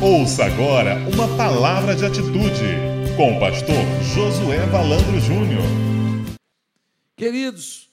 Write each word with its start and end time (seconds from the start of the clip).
Ouça 0.00 0.44
agora 0.44 0.94
uma 1.12 1.26
palavra 1.36 1.92
de 1.96 2.06
atitude 2.06 2.62
com 3.16 3.36
o 3.36 3.40
pastor 3.40 3.74
Josué 4.14 4.64
Valandro 4.66 5.18
Júnior. 5.18 5.64
Queridos, 7.16 7.90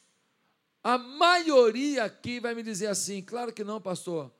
a 0.83 0.99
maioria 0.99 2.03
aqui 2.03 2.39
vai 2.39 2.53
me 2.53 2.61
dizer 2.61 2.87
assim: 2.87 3.23
claro 3.23 3.51
que 3.51 3.63
não, 3.63 3.81
pastor. 3.81 4.31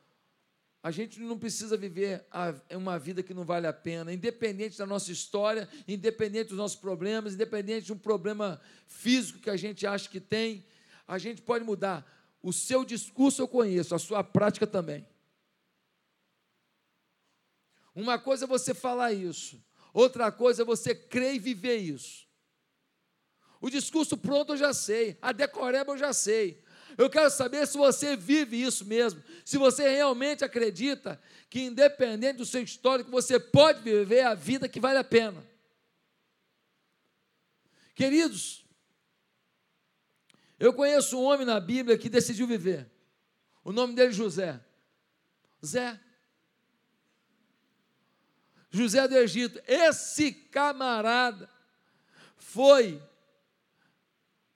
A 0.83 0.91
gente 0.91 1.19
não 1.19 1.39
precisa 1.39 1.75
viver 1.75 2.23
uma 2.69 2.99
vida 2.99 3.23
que 3.23 3.33
não 3.33 3.43
vale 3.43 3.65
a 3.65 3.73
pena, 3.73 4.13
independente 4.13 4.77
da 4.77 4.85
nossa 4.85 5.11
história, 5.11 5.67
independente 5.87 6.49
dos 6.49 6.59
nossos 6.59 6.77
problemas, 6.77 7.33
independente 7.33 7.87
de 7.87 7.93
um 7.93 7.97
problema 7.97 8.61
físico 8.87 9.39
que 9.39 9.49
a 9.49 9.57
gente 9.57 9.87
acha 9.87 10.07
que 10.07 10.19
tem, 10.19 10.63
a 11.07 11.17
gente 11.17 11.41
pode 11.41 11.65
mudar. 11.65 12.05
O 12.43 12.53
seu 12.53 12.85
discurso 12.85 13.41
eu 13.41 13.47
conheço, 13.47 13.95
a 13.95 13.97
sua 13.97 14.23
prática 14.23 14.67
também. 14.67 15.03
Uma 17.95 18.19
coisa 18.19 18.43
é 18.43 18.47
você 18.47 18.73
falar 18.73 19.13
isso, 19.13 19.63
outra 19.93 20.29
coisa 20.29 20.63
é 20.63 20.65
você 20.65 20.93
crer 20.93 21.35
e 21.35 21.39
viver 21.39 21.77
isso. 21.77 22.27
O 23.61 23.69
discurso 23.69 24.17
pronto 24.17 24.53
eu 24.53 24.57
já 24.57 24.73
sei, 24.73 25.17
a 25.21 25.31
decoreba 25.31 25.93
eu 25.93 25.97
já 25.97 26.11
sei. 26.11 26.63
Eu 26.97 27.09
quero 27.09 27.29
saber 27.29 27.65
se 27.67 27.77
você 27.77 28.15
vive 28.15 28.61
isso 28.61 28.85
mesmo, 28.85 29.23
se 29.43 29.57
você 29.57 29.89
realmente 29.89 30.43
acredita 30.43 31.19
que, 31.49 31.61
independente 31.61 32.37
do 32.37 32.45
seu 32.45 32.61
histórico, 32.61 33.09
você 33.09 33.39
pode 33.39 33.81
viver 33.81 34.21
a 34.21 34.33
vida 34.33 34.69
que 34.69 34.79
vale 34.79 34.99
a 34.99 35.03
pena. 35.03 35.43
Queridos, 37.93 38.65
eu 40.59 40.73
conheço 40.73 41.17
um 41.17 41.23
homem 41.23 41.45
na 41.45 41.59
Bíblia 41.59 41.97
que 41.97 42.09
decidiu 42.09 42.47
viver. 42.47 42.89
O 43.63 43.71
nome 43.71 43.93
dele 43.93 44.09
é 44.09 44.13
José. 44.13 44.59
Zé. 45.65 45.99
José 48.75 49.07
do 49.07 49.15
Egito, 49.15 49.61
esse 49.65 50.33
camarada 50.33 51.49
foi 52.35 53.01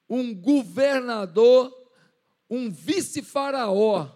um 0.09 0.35
governador, 0.35 1.73
um 2.49 2.69
vice-faraó, 2.69 4.11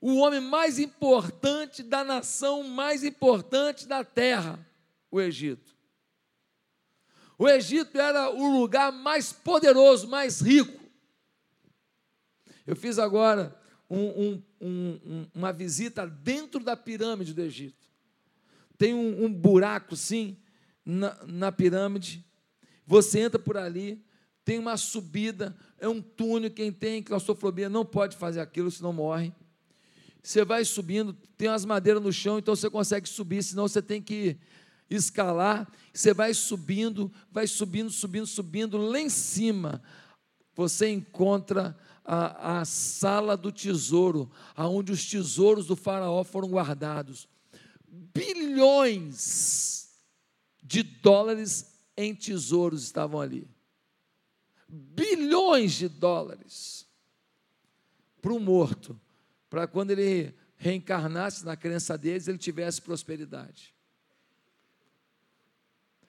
o 0.00 0.18
homem 0.18 0.40
mais 0.40 0.78
importante 0.78 1.82
da 1.82 2.04
nação 2.04 2.62
mais 2.62 3.02
importante 3.02 3.88
da 3.88 4.04
terra, 4.04 4.64
o 5.10 5.20
Egito. 5.20 5.74
O 7.36 7.48
Egito 7.48 7.98
era 7.98 8.30
o 8.30 8.60
lugar 8.60 8.92
mais 8.92 9.32
poderoso, 9.32 10.06
mais 10.06 10.40
rico. 10.40 10.80
Eu 12.64 12.76
fiz 12.76 13.00
agora 13.00 13.58
um, 13.90 13.98
um, 13.98 14.42
um, 14.60 15.26
uma 15.34 15.52
visita 15.52 16.06
dentro 16.06 16.60
da 16.60 16.76
pirâmide 16.76 17.34
do 17.34 17.42
Egito 17.42 17.83
tem 18.76 18.94
um, 18.94 19.24
um 19.24 19.32
buraco 19.32 19.96
sim 19.96 20.36
na, 20.84 21.16
na 21.26 21.52
pirâmide. 21.52 22.24
Você 22.86 23.20
entra 23.20 23.38
por 23.38 23.56
ali, 23.56 24.04
tem 24.44 24.58
uma 24.58 24.76
subida, 24.76 25.56
é 25.78 25.88
um 25.88 26.02
túnel. 26.02 26.50
Quem 26.50 26.72
tem 26.72 27.02
claustrofobia 27.02 27.68
não 27.68 27.84
pode 27.84 28.16
fazer 28.16 28.40
aquilo, 28.40 28.70
senão 28.70 28.92
morre. 28.92 29.32
Você 30.22 30.44
vai 30.44 30.64
subindo, 30.64 31.12
tem 31.36 31.48
umas 31.48 31.64
madeiras 31.64 32.02
no 32.02 32.12
chão, 32.12 32.38
então 32.38 32.56
você 32.56 32.68
consegue 32.70 33.08
subir, 33.08 33.42
senão 33.42 33.68
você 33.68 33.82
tem 33.82 34.00
que 34.00 34.36
escalar. 34.88 35.70
Você 35.92 36.12
vai 36.14 36.32
subindo, 36.34 37.12
vai 37.30 37.46
subindo, 37.46 37.90
subindo, 37.90 38.26
subindo. 38.26 38.76
Lá 38.78 38.98
em 38.98 39.10
cima, 39.10 39.82
você 40.54 40.88
encontra 40.88 41.76
a, 42.04 42.60
a 42.60 42.64
sala 42.64 43.36
do 43.36 43.52
tesouro, 43.52 44.30
aonde 44.56 44.92
os 44.92 45.06
tesouros 45.06 45.66
do 45.66 45.76
faraó 45.76 46.24
foram 46.24 46.48
guardados 46.48 47.28
bilhões 48.14 49.88
de 50.62 50.82
dólares 50.82 51.78
em 51.96 52.14
tesouros 52.14 52.82
estavam 52.82 53.20
ali. 53.20 53.48
Bilhões 54.68 55.74
de 55.74 55.88
dólares 55.88 56.86
para 58.20 58.32
um 58.32 58.40
morto, 58.40 58.98
para 59.48 59.66
quando 59.66 59.90
ele 59.90 60.34
reencarnasse 60.56 61.44
na 61.44 61.56
crença 61.56 61.96
deles, 61.96 62.26
ele 62.26 62.38
tivesse 62.38 62.80
prosperidade. 62.80 63.74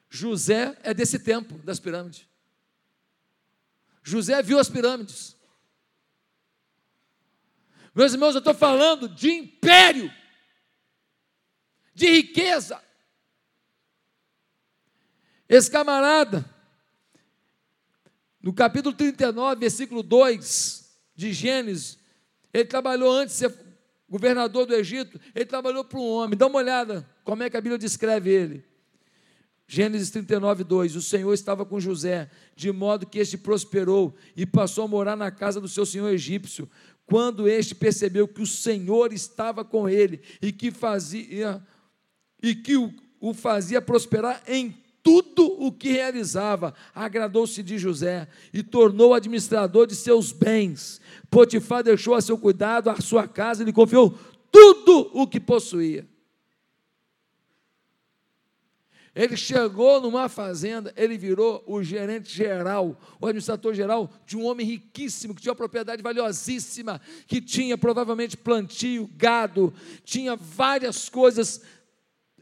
José 0.10 0.78
é 0.82 0.94
desse 0.94 1.20
tempo 1.20 1.58
das 1.60 1.80
pirâmides. 1.80 2.28
José 4.02 4.42
viu 4.42 4.58
as 4.58 4.70
pirâmides. 4.70 5.36
Meus 7.94 8.14
irmãos, 8.14 8.36
eu 8.36 8.40
estou 8.40 8.54
falando 8.54 9.10
de 9.10 9.30
império 9.30 10.12
de 11.96 12.08
riqueza. 12.08 12.80
Esse 15.48 15.72
camarada, 15.72 16.46
no 18.42 18.54
capítulo 18.54 18.94
39, 18.94 19.60
versículo 19.60 20.04
2 20.04 20.86
de 21.16 21.32
Gênesis, 21.34 21.98
ele 22.54 22.66
trabalhou 22.66 23.12
antes 23.12 23.36
de 23.36 23.40
ser 23.40 23.66
governador 24.08 24.66
do 24.66 24.76
Egito, 24.76 25.20
ele 25.34 25.46
trabalhou 25.46 25.84
para 25.84 26.00
um 26.00 26.08
homem. 26.08 26.38
Dá 26.38 26.46
uma 26.48 26.60
olhada 26.60 27.10
como 27.24 27.44
é 27.44 27.50
que 27.50 27.58
a 27.58 27.62
Bíblia 27.62 27.78
descreve 27.78 28.30
ele. 28.30 28.64
Gênesis 29.68 30.12
39, 30.12 30.64
2: 30.64 30.96
O 30.96 31.02
Senhor 31.02 31.34
estava 31.34 31.66
com 31.66 31.80
José, 31.80 32.30
de 32.56 32.72
modo 32.72 33.08
que 33.08 33.20
este 33.20 33.38
prosperou 33.38 34.16
e 34.36 34.46
passou 34.46 34.84
a 34.84 34.88
morar 34.88 35.16
na 35.16 35.32
casa 35.32 35.60
do 35.60 35.68
seu 35.68 35.86
senhor 35.86 36.10
egípcio. 36.10 36.70
Quando 37.06 37.48
este 37.48 37.74
percebeu 37.74 38.28
que 38.28 38.42
o 38.42 38.48
Senhor 38.48 39.12
estava 39.14 39.64
com 39.64 39.88
ele 39.88 40.22
e 40.42 40.52
que 40.52 40.72
fazia 40.72 41.64
e 42.46 42.56
que 42.56 42.78
o, 42.78 42.94
o 43.20 43.34
fazia 43.34 43.82
prosperar 43.82 44.42
em 44.48 44.76
tudo 45.02 45.46
o 45.62 45.72
que 45.72 45.92
realizava. 45.92 46.74
Agradou-se 46.94 47.62
de 47.62 47.78
José 47.78 48.28
e 48.54 48.64
tornou 48.64 49.14
administrador 49.14 49.86
de 49.88 49.96
seus 49.96 50.32
bens. 50.32 51.00
Potifar 51.30 51.84
deixou 51.84 52.14
a 52.16 52.22
seu 52.22 52.38
cuidado 52.38 52.90
a 52.90 53.00
sua 53.02 53.28
casa 53.28 53.62
e 53.62 53.66
lhe 53.66 53.74
confiou 53.74 54.18
tudo 54.52 55.12
o 55.14 55.28
que 55.28 55.40
possuía. 55.40 56.08
Ele 59.16 59.38
chegou 59.38 60.02
numa 60.02 60.28
fazenda, 60.28 60.94
ele 60.98 61.18
virou 61.18 61.64
o 61.66 61.82
gerente 61.82 62.36
geral, 62.36 63.00
o 63.22 63.26
administrador 63.26 63.74
geral 63.74 64.12
de 64.26 64.36
um 64.36 64.44
homem 64.44 64.68
riquíssimo, 64.68 65.34
que 65.34 65.42
tinha 65.42 65.54
uma 65.54 65.56
propriedade 65.56 66.04
valiosíssima, 66.04 67.00
que 67.26 67.40
tinha 67.40 67.78
provavelmente 67.78 68.36
plantio, 68.36 69.10
gado, 69.16 69.74
tinha 70.04 70.36
várias 70.36 71.08
coisas 71.08 71.62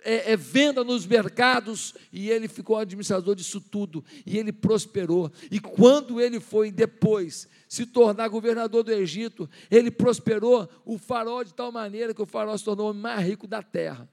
é, 0.03 0.33
é, 0.33 0.37
venda 0.37 0.83
nos 0.83 1.05
mercados, 1.05 1.93
e 2.11 2.29
ele 2.29 2.47
ficou 2.47 2.77
administrador 2.77 3.35
disso 3.35 3.61
tudo, 3.61 4.03
e 4.25 4.37
ele 4.37 4.51
prosperou. 4.51 5.31
E 5.49 5.59
quando 5.59 6.19
ele 6.19 6.39
foi 6.39 6.71
depois 6.71 7.47
se 7.67 7.85
tornar 7.85 8.27
governador 8.27 8.83
do 8.83 8.91
Egito, 8.91 9.49
ele 9.71 9.89
prosperou 9.89 10.69
o 10.85 10.97
faraó 10.97 11.43
de 11.43 11.53
tal 11.53 11.71
maneira 11.71 12.13
que 12.13 12.21
o 12.21 12.25
faraó 12.25 12.55
se 12.57 12.63
tornou 12.63 12.91
o 12.91 12.93
mais 12.93 13.25
rico 13.25 13.47
da 13.47 13.63
terra. 13.63 14.09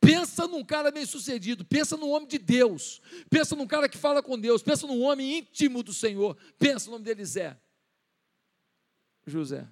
Pensa 0.00 0.48
num 0.48 0.64
cara 0.64 0.90
bem 0.90 1.06
sucedido, 1.06 1.64
pensa 1.64 1.96
num 1.96 2.10
homem 2.10 2.26
de 2.26 2.36
Deus, 2.36 3.00
pensa 3.30 3.54
num 3.54 3.68
cara 3.68 3.88
que 3.88 3.96
fala 3.96 4.20
com 4.20 4.36
Deus, 4.36 4.60
pensa 4.60 4.84
num 4.84 5.00
homem 5.02 5.38
íntimo 5.38 5.80
do 5.80 5.94
Senhor, 5.94 6.36
pensa 6.58 6.88
o 6.88 6.92
nome 6.92 7.04
dele 7.04 7.24
Zé. 7.24 7.56
José. 9.24 9.68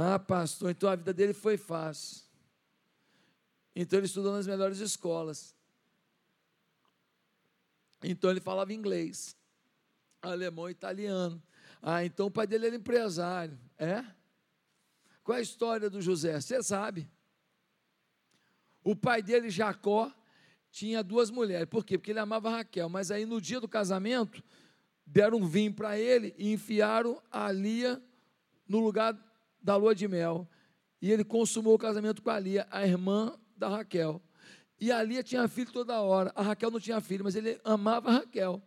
Ah, 0.00 0.16
pastor, 0.16 0.70
então 0.70 0.88
a 0.88 0.94
vida 0.94 1.12
dele 1.12 1.32
foi 1.32 1.56
fácil. 1.56 2.22
Então 3.74 3.98
ele 3.98 4.06
estudou 4.06 4.32
nas 4.32 4.46
melhores 4.46 4.78
escolas. 4.78 5.56
Então 8.04 8.30
ele 8.30 8.38
falava 8.38 8.72
inglês, 8.72 9.36
alemão 10.22 10.70
italiano. 10.70 11.42
Ah, 11.82 12.04
então 12.04 12.26
o 12.26 12.30
pai 12.30 12.46
dele 12.46 12.68
era 12.68 12.76
empresário. 12.76 13.58
É? 13.76 14.04
Qual 15.24 15.34
é 15.34 15.40
a 15.40 15.42
história 15.42 15.90
do 15.90 16.00
José? 16.00 16.40
Você 16.40 16.62
sabe. 16.62 17.10
O 18.84 18.94
pai 18.94 19.20
dele, 19.20 19.50
Jacó, 19.50 20.14
tinha 20.70 21.02
duas 21.02 21.28
mulheres. 21.28 21.68
Por 21.68 21.84
quê? 21.84 21.98
Porque 21.98 22.12
ele 22.12 22.20
amava 22.20 22.50
Raquel. 22.50 22.88
Mas 22.88 23.10
aí 23.10 23.26
no 23.26 23.40
dia 23.40 23.58
do 23.58 23.66
casamento, 23.66 24.44
deram 25.04 25.38
um 25.38 25.46
vinho 25.48 25.74
para 25.74 25.98
ele 25.98 26.36
e 26.38 26.52
enfiaram 26.52 27.20
a 27.32 27.50
Lia 27.50 28.00
no 28.68 28.78
lugar 28.78 29.27
da 29.68 29.76
lua 29.76 29.94
de 29.94 30.08
mel. 30.08 30.48
E 31.00 31.12
ele 31.12 31.22
consumou 31.22 31.74
o 31.74 31.78
casamento 31.78 32.22
com 32.22 32.30
a 32.30 32.38
Lia, 32.38 32.66
a 32.70 32.86
irmã 32.86 33.38
da 33.54 33.68
Raquel. 33.68 34.22
E 34.80 34.90
a 34.90 35.02
Lia 35.02 35.22
tinha 35.22 35.46
filho 35.46 35.70
toda 35.70 36.00
hora. 36.00 36.32
A 36.34 36.40
Raquel 36.40 36.70
não 36.70 36.80
tinha 36.80 36.98
filho, 37.02 37.22
mas 37.22 37.36
ele 37.36 37.60
amava 37.62 38.08
a 38.08 38.12
Raquel. 38.14 38.62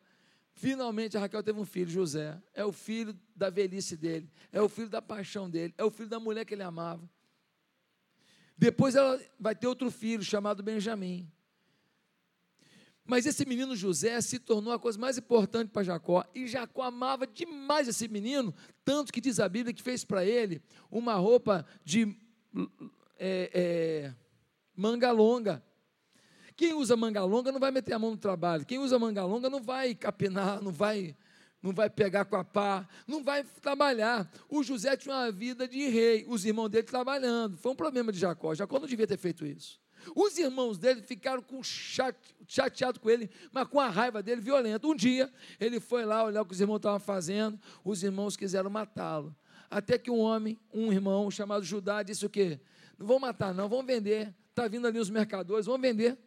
Finalmente 0.53 1.18
a 1.18 1.21
Raquel 1.21 1.42
teve 1.42 1.59
um 1.59 1.65
filho, 1.65 1.89
José. 1.89 2.39
É 2.53 2.63
o 2.63 2.71
filho 2.71 3.18
da 3.36 3.50
velhice 3.50 3.98
dele, 3.98 4.30
é 4.51 4.62
o 4.62 4.69
filho 4.69 4.89
da 4.89 5.01
paixão 5.01 5.50
dele, 5.50 5.74
é 5.75 5.83
o 5.83 5.89
filho 5.89 6.07
da 6.07 6.19
mulher 6.19 6.45
que 6.45 6.53
ele 6.53 6.62
amava. 6.62 7.09
Depois 8.56 8.94
ela 8.94 9.19
vai 9.39 9.56
ter 9.56 9.65
outro 9.65 9.89
filho 9.89 10.24
chamado 10.24 10.62
Benjamim. 10.62 11.27
Mas 13.12 13.25
esse 13.25 13.46
menino 13.46 13.75
José 13.75 14.22
se 14.22 14.40
tornou 14.40 14.72
a 14.72 14.80
coisa 14.80 14.98
mais 14.98 15.18
importante 15.18 15.68
para 15.68 15.84
Jacó, 15.84 16.24
e 16.34 16.48
Jacó 16.48 16.84
amava 16.84 17.28
demais 17.28 17.90
esse 17.90 18.08
menino, 18.08 18.56
tanto 18.86 19.12
que 19.12 19.19
diz 19.19 19.38
a 19.38 19.50
Bíblia 19.50 19.74
que 19.74 19.84
fez 19.84 20.06
para 20.06 20.24
ele 20.25 20.62
uma 20.90 21.16
roupa 21.16 21.66
de 21.84 22.18
é, 23.19 23.52
é, 23.54 24.13
manga 24.74 25.12
longa. 25.12 25.62
Quem 26.56 26.74
usa 26.74 26.96
manga 26.96 27.22
longa 27.25 27.52
não 27.52 27.60
vai 27.60 27.69
meter 27.69 27.92
a 27.92 28.00
mão 28.00 28.12
no 28.12 28.18
trabalho, 28.18 28.66
quem 28.66 28.80
usa 28.80 28.98
manga 28.98 29.25
longa 29.25 29.50
não 29.50 29.62
vai 29.62 29.94
capinar, 29.94 30.62
não 30.62 30.72
vai 30.72 31.13
não 31.62 31.74
vai 31.74 31.90
pegar 31.90 32.24
com 32.24 32.38
a 32.38 32.46
pá, 32.46 32.88
não 33.06 33.22
vai 33.22 33.44
trabalhar. 33.44 34.31
O 34.48 34.63
José 34.63 34.96
tinha 34.96 35.13
uma 35.13 35.31
vida 35.34 35.68
de 35.68 35.86
rei, 35.90 36.25
os 36.30 36.46
irmãos 36.46 36.69
dele 36.69 36.88
trabalhando. 36.88 37.58
Foi 37.58 37.74
um 37.74 37.75
problema 37.75 38.10
de 38.10 38.19
Jacó. 38.19 38.56
Jacó 38.56 38.80
não 38.80 38.88
devia 38.88 39.06
ter 39.06 39.18
feito 39.18 39.46
isso. 39.46 39.81
Os 40.15 40.38
irmãos 40.38 40.77
dele 40.77 41.01
ficaram 41.01 41.42
com 41.42 41.62
chate, 41.63 42.36
chateados 42.48 43.00
com 43.00 43.09
ele, 43.09 43.30
mas 43.51 43.68
com 43.68 43.80
a 43.80 43.88
raiva 43.88 44.21
dele 44.21 44.42
violenta. 44.42 44.88
Um 44.88 44.95
dia, 44.95 45.31
ele 45.59 45.80
foi 45.80 46.06
lá 46.06 46.24
olhar 46.24 46.42
o 46.42 46.45
que 46.45 46.53
os 46.53 46.62
irmãos 46.62 46.77
estavam 46.77 47.00
fazendo, 47.00 47.59
os 47.83 48.03
irmãos 48.03 48.36
quiseram 48.36 48.69
matá-lo. 48.69 49.36
Até 49.69 49.98
que 49.98 50.12
um 50.12 50.19
homem, 50.19 50.59
um 50.74 50.92
irmão 50.92 51.31
chamado 51.31 51.63
Judá, 51.63 52.03
disse 52.03 52.25
o 52.25 52.30
quê? 52.30 52.59
Não 52.98 53.07
vão 53.07 53.19
matar, 53.19 53.53
não, 53.53 53.69
vão 53.69 53.83
vender. 53.83 54.36
Está 54.50 54.68
vindo 54.68 54.86
ali 54.86 55.00
os 55.00 55.09
mercadores, 55.09 55.65
vão 55.65 55.80
vender. 55.80 56.18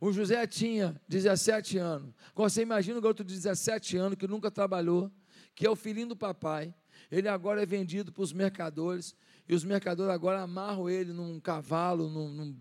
O 0.00 0.12
José 0.12 0.46
tinha 0.46 1.00
17 1.08 1.78
anos. 1.78 2.14
Você 2.34 2.62
imagina 2.62 2.98
um 2.98 3.00
garoto 3.00 3.24
de 3.24 3.34
17 3.34 3.96
anos 3.96 4.18
que 4.18 4.26
nunca 4.28 4.50
trabalhou, 4.50 5.10
que 5.54 5.66
é 5.66 5.70
o 5.70 5.74
filhinho 5.74 6.08
do 6.08 6.16
papai. 6.16 6.74
Ele 7.10 7.28
agora 7.28 7.62
é 7.62 7.66
vendido 7.66 8.12
para 8.12 8.22
os 8.22 8.32
mercadores, 8.32 9.16
e 9.48 9.54
os 9.54 9.64
mercadores 9.64 10.12
agora 10.12 10.42
amarram 10.42 10.88
ele 10.88 11.12
num 11.12 11.38
cavalo, 11.38 12.08
num, 12.08 12.28
num, 12.28 12.56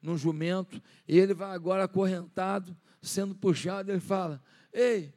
num 0.00 0.16
jumento, 0.16 0.80
e 1.06 1.18
ele 1.18 1.34
vai 1.34 1.50
agora 1.54 1.84
acorrentado, 1.84 2.76
sendo 3.02 3.34
puxado. 3.34 3.90
Ele 3.90 4.00
fala: 4.00 4.42
Ei, 4.72 5.12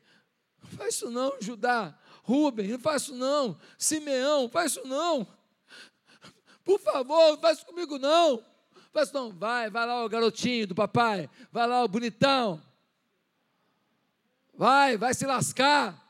não 0.62 0.70
faz 0.72 0.96
isso 0.96 1.12
não, 1.12 1.40
Judá. 1.40 1.98
Rubem, 2.24 2.68
não 2.70 2.80
faz 2.80 3.04
isso 3.04 3.16
não. 3.16 3.58
Simeão, 3.78 4.44
não 4.44 4.50
faz 4.50 4.72
isso 4.72 4.88
não. 4.88 5.28
Por 6.64 6.80
favor, 6.80 7.32
não 7.32 7.38
faz 7.40 7.58
isso 7.58 7.68
comigo 7.68 7.98
não. 7.98 8.44
Faz 8.92 9.12
não, 9.12 9.32
vai, 9.32 9.70
vai 9.70 9.86
lá 9.86 10.04
o 10.04 10.10
garotinho 10.10 10.66
do 10.66 10.74
papai, 10.74 11.30
vai 11.52 11.68
lá 11.68 11.84
o 11.84 11.88
bonitão. 11.88 12.62
Vai, 14.54 14.98
vai 14.98 15.14
se 15.14 15.26
lascar. 15.26 16.08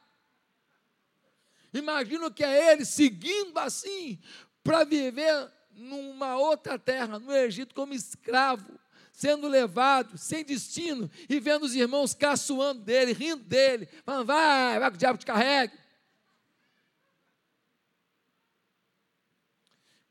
Imagina 1.74 2.32
que 2.32 2.44
é 2.44 2.72
ele 2.72 2.84
seguindo 2.84 3.58
assim 3.60 4.20
para 4.70 4.84
viver 4.84 5.52
numa 5.72 6.38
outra 6.38 6.78
terra, 6.78 7.18
no 7.18 7.34
Egito, 7.34 7.74
como 7.74 7.92
escravo, 7.92 8.80
sendo 9.12 9.48
levado, 9.48 10.16
sem 10.16 10.46
destino, 10.46 11.10
e 11.28 11.40
vendo 11.40 11.64
os 11.64 11.74
irmãos 11.74 12.14
caçoando 12.14 12.84
dele, 12.84 13.12
rindo 13.12 13.44
dele, 13.44 13.88
falando: 14.06 14.28
vai, 14.28 14.80
vai 14.80 14.92
que 14.92 14.96
o 14.96 15.00
diabo 15.00 15.18
te 15.18 15.26
carregue. 15.26 15.74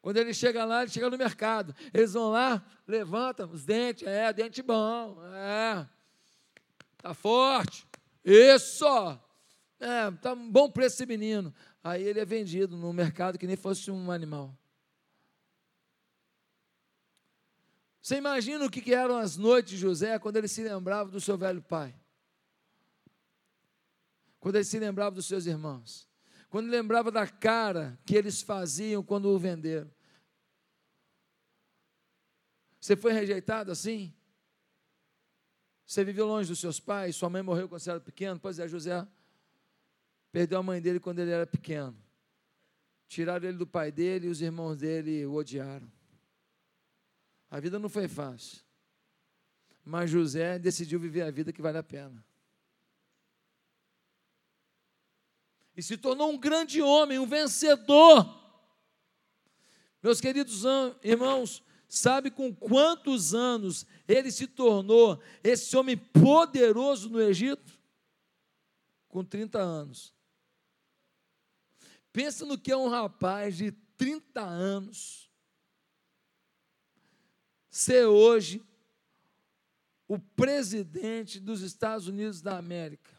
Quando 0.02 0.16
ele 0.16 0.34
chega 0.34 0.64
lá, 0.64 0.82
ele 0.82 0.90
chega 0.90 1.08
no 1.08 1.16
mercado. 1.16 1.72
Eles 1.94 2.14
vão 2.14 2.30
lá, 2.30 2.60
levantam 2.84 3.48
os 3.52 3.64
dentes, 3.64 4.08
é, 4.08 4.32
dente 4.32 4.60
bom, 4.60 5.22
é, 5.34 5.86
tá 6.96 7.14
forte, 7.14 7.86
isso, 8.24 8.84
é, 9.78 10.10
tá 10.20 10.32
um 10.32 10.50
bom 10.50 10.68
preço 10.68 10.96
esse 10.96 11.06
menino. 11.06 11.54
Aí 11.82 12.02
ele 12.02 12.20
é 12.20 12.24
vendido 12.24 12.76
no 12.76 12.92
mercado 12.92 13.38
que 13.38 13.46
nem 13.46 13.56
fosse 13.56 13.90
um 13.90 14.10
animal. 14.10 14.56
Você 18.00 18.16
imagina 18.16 18.64
o 18.64 18.70
que 18.70 18.94
eram 18.94 19.18
as 19.18 19.36
noites 19.36 19.72
de 19.72 19.76
José 19.76 20.18
quando 20.18 20.36
ele 20.36 20.48
se 20.48 20.62
lembrava 20.62 21.10
do 21.10 21.20
seu 21.20 21.36
velho 21.36 21.60
pai? 21.62 21.94
Quando 24.40 24.56
ele 24.56 24.64
se 24.64 24.78
lembrava 24.78 25.14
dos 25.14 25.26
seus 25.26 25.46
irmãos? 25.46 26.08
Quando 26.48 26.70
lembrava 26.70 27.10
da 27.10 27.26
cara 27.26 27.98
que 28.06 28.16
eles 28.16 28.40
faziam 28.40 29.02
quando 29.02 29.26
o 29.26 29.38
venderam? 29.38 29.90
Você 32.80 32.96
foi 32.96 33.12
rejeitado 33.12 33.70
assim? 33.70 34.14
Você 35.84 36.04
viveu 36.04 36.26
longe 36.26 36.48
dos 36.48 36.58
seus 36.58 36.80
pais? 36.80 37.16
Sua 37.16 37.28
mãe 37.28 37.42
morreu 37.42 37.68
quando 37.68 37.80
você 37.80 37.90
era 37.90 38.00
pequeno? 38.00 38.40
Pois 38.40 38.58
é, 38.58 38.68
José 38.68 39.06
perdeu 40.30 40.58
a 40.58 40.62
mãe 40.62 40.80
dele 40.80 41.00
quando 41.00 41.18
ele 41.18 41.30
era 41.30 41.46
pequeno. 41.46 41.96
Tiraram 43.06 43.48
ele 43.48 43.56
do 43.56 43.66
pai 43.66 43.90
dele 43.90 44.26
e 44.26 44.30
os 44.30 44.40
irmãos 44.40 44.76
dele 44.76 45.24
o 45.24 45.34
odiaram. 45.34 45.90
A 47.50 47.58
vida 47.58 47.78
não 47.78 47.88
foi 47.88 48.06
fácil. 48.06 48.60
Mas 49.84 50.10
José 50.10 50.58
decidiu 50.58 51.00
viver 51.00 51.22
a 51.22 51.30
vida 51.30 51.52
que 51.52 51.62
vale 51.62 51.78
a 51.78 51.82
pena. 51.82 52.24
E 55.74 55.82
se 55.82 55.96
tornou 55.96 56.30
um 56.30 56.38
grande 56.38 56.82
homem, 56.82 57.18
um 57.18 57.26
vencedor. 57.26 58.36
Meus 60.02 60.20
queridos 60.20 60.64
irmãos, 61.02 61.62
Sabe 61.88 62.30
com 62.30 62.54
quantos 62.54 63.34
anos 63.34 63.86
ele 64.06 64.30
se 64.30 64.46
tornou 64.46 65.18
esse 65.42 65.74
homem 65.74 65.96
poderoso 65.96 67.08
no 67.08 67.18
Egito? 67.18 67.78
Com 69.08 69.24
30 69.24 69.58
anos. 69.58 70.14
Pensa 72.12 72.44
no 72.44 72.58
que 72.58 72.72
é 72.72 72.76
um 72.76 72.88
rapaz 72.88 73.56
de 73.56 73.72
30 73.96 74.40
anos 74.40 75.30
ser 77.70 78.06
hoje 78.06 78.64
o 80.06 80.18
presidente 80.18 81.38
dos 81.38 81.60
Estados 81.60 82.08
Unidos 82.08 82.40
da 82.40 82.56
América. 82.56 83.10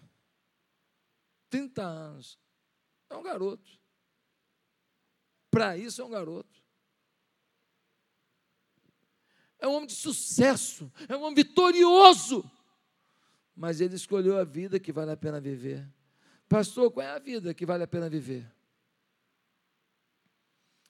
30 1.50 1.84
anos. 1.84 2.40
É 3.10 3.16
um 3.16 3.24
garoto. 3.24 3.80
Para 5.50 5.78
isso 5.78 6.02
é 6.02 6.06
um 6.06 6.10
garoto 6.10 6.60
é 9.60 9.68
um 9.68 9.74
homem 9.74 9.88
de 9.88 9.94
sucesso, 9.94 10.92
é 11.08 11.16
um 11.16 11.22
homem 11.22 11.36
vitorioso. 11.36 12.50
Mas 13.56 13.82
ele 13.82 13.96
escolheu 13.96 14.38
a 14.38 14.46
vida 14.46 14.80
que 14.80 14.92
vale 14.92 15.12
a 15.12 15.18
pena 15.18 15.40
viver. 15.40 15.86
Pastor, 16.48 16.90
qual 16.90 17.06
é 17.06 17.12
a 17.12 17.20
vida 17.20 17.54
que 17.54 17.66
vale 17.66 17.84
a 17.84 17.88
pena 17.88 18.10
viver? 18.10 18.50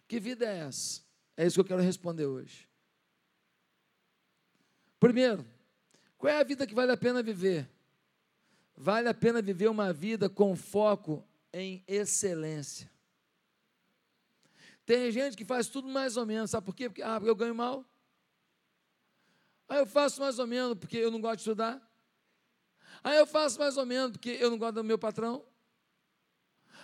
Que 0.10 0.20
vida 0.20 0.44
é 0.44 0.62
essa? 0.62 1.04
É 1.38 1.46
isso 1.46 1.54
que 1.54 1.62
eu 1.62 1.66
quero 1.66 1.84
responder 1.84 2.26
hoje. 2.26 2.68
Primeiro, 5.00 5.46
qual 6.18 6.34
é 6.34 6.40
a 6.40 6.44
vida 6.44 6.66
que 6.66 6.74
vale 6.74 6.92
a 6.92 6.98
pena 6.98 7.22
viver? 7.22 7.70
Vale 8.76 9.08
a 9.08 9.14
pena 9.14 9.40
viver 9.40 9.70
uma 9.70 9.94
vida 9.94 10.28
com 10.28 10.56
foco 10.56 11.24
em 11.54 11.84
excelência. 11.88 12.92
Tem 14.84 15.12
gente 15.12 15.38
que 15.38 15.46
faz 15.46 15.68
tudo 15.68 15.88
mais 15.88 16.18
ou 16.18 16.26
menos, 16.26 16.50
sabe 16.50 16.66
por 16.66 16.76
quê? 16.76 16.90
Porque, 16.90 17.04
ah, 17.04 17.20
porque 17.20 17.30
eu 17.30 17.36
ganho 17.36 17.54
mal. 17.54 17.86
Aí 19.68 19.78
eu 19.78 19.86
faço 19.86 20.20
mais 20.20 20.40
ou 20.40 20.48
menos 20.48 20.76
porque 20.76 20.98
eu 20.98 21.12
não 21.12 21.22
gosto 21.22 21.36
de 21.36 21.42
estudar. 21.42 21.88
Aí 23.04 23.20
eu 23.20 23.28
faço 23.28 23.60
mais 23.60 23.78
ou 23.78 23.86
menos 23.86 24.14
porque 24.14 24.32
eu 24.32 24.50
não 24.50 24.58
gosto 24.58 24.74
do 24.74 24.84
meu 24.84 24.98
patrão. 24.98 25.46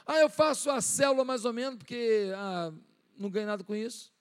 Aí 0.06 0.22
eu 0.22 0.30
faço 0.30 0.70
a 0.70 0.80
célula 0.80 1.26
mais 1.26 1.44
ou 1.44 1.52
menos 1.52 1.80
porque 1.80 2.32
ah, 2.36 2.72
não 3.18 3.30
ganho 3.30 3.48
nada 3.48 3.64
com 3.64 3.76
isso. 3.76 4.14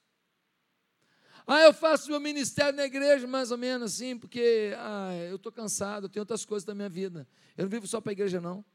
Aí 1.47 1.63
eu 1.65 1.73
faço 1.73 2.09
meu 2.09 2.19
ministério 2.19 2.75
na 2.75 2.85
igreja 2.85 3.27
mais 3.27 3.51
ou 3.51 3.57
menos 3.57 3.93
assim, 3.93 4.17
porque 4.17 4.73
ah, 4.77 5.13
eu 5.29 5.35
estou 5.35 5.51
cansado, 5.51 6.05
eu 6.05 6.09
tenho 6.09 6.21
outras 6.21 6.43
coisas 6.43 6.65
da 6.65 6.73
minha 6.73 6.89
vida. 6.89 7.27
Eu 7.55 7.63
não 7.65 7.69
vivo 7.69 7.85
só 7.85 8.01
para 8.01 8.11
a 8.11 8.13
igreja, 8.13 8.41
não. 8.41 8.65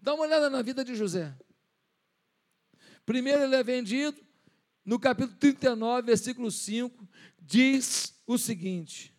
Dá 0.00 0.14
uma 0.14 0.24
olhada 0.24 0.48
na 0.48 0.62
vida 0.62 0.84
de 0.84 0.94
José. 0.94 1.34
Primeiro 3.04 3.42
ele 3.42 3.54
é 3.54 3.62
vendido, 3.62 4.24
no 4.84 4.98
capítulo 4.98 5.36
39, 5.38 6.06
versículo 6.06 6.50
5, 6.50 7.06
diz 7.38 8.14
o 8.26 8.38
seguinte: 8.38 9.14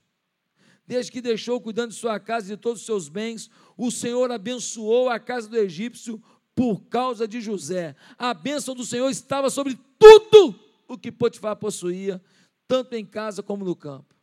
Desde 0.87 1.11
que 1.11 1.21
deixou 1.21 1.61
cuidando 1.61 1.91
de 1.91 1.97
sua 1.97 2.19
casa 2.19 2.47
e 2.47 2.55
de 2.55 2.61
todos 2.61 2.79
os 2.79 2.85
seus 2.85 3.09
bens, 3.09 3.49
o 3.75 3.91
Senhor 3.91 4.31
abençoou 4.31 5.09
a 5.09 5.19
casa 5.19 5.47
do 5.47 5.57
egípcio 5.57 6.23
por 6.57 6.81
causa 6.85 7.27
de 7.27 7.39
José. 7.39 7.95
A 8.17 8.33
bênção 8.33 8.73
do 8.73 8.83
Senhor 8.83 9.07
estava 9.09 9.49
sobre 9.49 9.79
tudo 9.99 10.59
o 10.87 10.97
que 10.97 11.11
Potifar 11.11 11.55
possuía, 11.55 12.19
tanto 12.67 12.95
em 12.95 13.05
casa 13.05 13.43
como 13.43 13.63
no 13.63 13.75
campo. 13.75 14.15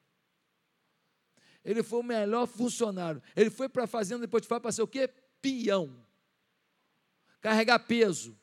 Ele 1.64 1.84
foi 1.84 2.00
o 2.00 2.02
melhor 2.02 2.46
funcionário. 2.46 3.22
Ele 3.36 3.50
foi 3.50 3.68
para 3.68 3.84
a 3.84 3.86
fazenda 3.86 4.26
de 4.26 4.30
Potifar 4.30 4.60
para 4.60 4.72
ser 4.72 4.82
o 4.82 4.88
quê? 4.88 5.08
Peão. 5.40 6.04
Carregar 7.40 7.78
peso. 7.78 8.36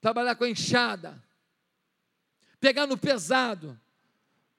Trabalhar 0.00 0.36
com 0.36 0.44
a 0.44 0.50
enxada 0.50 1.22
pegar 2.62 2.86
no 2.86 2.96
pesado. 2.96 3.78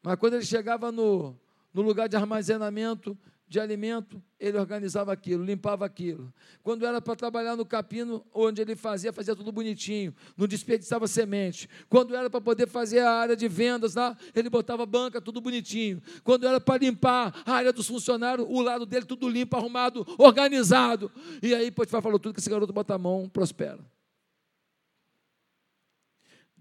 Mas 0.03 0.19
quando 0.19 0.33
ele 0.33 0.45
chegava 0.45 0.91
no, 0.91 1.39
no 1.73 1.81
lugar 1.81 2.09
de 2.09 2.17
armazenamento 2.17 3.17
de 3.53 3.59
alimento, 3.59 4.19
ele 4.39 4.57
organizava 4.57 5.13
aquilo, 5.13 5.45
limpava 5.45 5.85
aquilo. 5.85 6.33
Quando 6.63 6.87
era 6.87 6.99
para 6.99 7.15
trabalhar 7.15 7.55
no 7.55 7.63
capino, 7.63 8.25
onde 8.33 8.59
ele 8.59 8.75
fazia, 8.75 9.13
fazia 9.13 9.35
tudo 9.35 9.51
bonitinho, 9.51 10.11
não 10.35 10.47
desperdiçava 10.47 11.05
semente. 11.05 11.69
Quando 11.87 12.15
era 12.15 12.31
para 12.31 12.41
poder 12.41 12.67
fazer 12.67 13.01
a 13.01 13.11
área 13.11 13.35
de 13.35 13.47
vendas 13.47 13.93
lá, 13.93 14.17
ele 14.33 14.49
botava 14.49 14.87
banca, 14.87 15.21
tudo 15.21 15.39
bonitinho. 15.39 16.01
Quando 16.23 16.47
era 16.47 16.59
para 16.59 16.79
limpar 16.79 17.43
a 17.45 17.53
área 17.53 17.71
dos 17.71 17.85
funcionários, 17.85 18.47
o 18.49 18.59
lado 18.59 18.87
dele 18.87 19.05
tudo 19.05 19.29
limpo, 19.29 19.55
arrumado, 19.55 20.03
organizado. 20.17 21.11
E 21.39 21.53
aí 21.53 21.69
Potifar 21.69 22.01
falou 22.01 22.17
tudo 22.17 22.33
que 22.33 22.39
esse 22.39 22.49
garoto 22.49 22.73
bota 22.73 22.95
a 22.95 22.97
mão, 22.97 23.29
prospera 23.29 23.92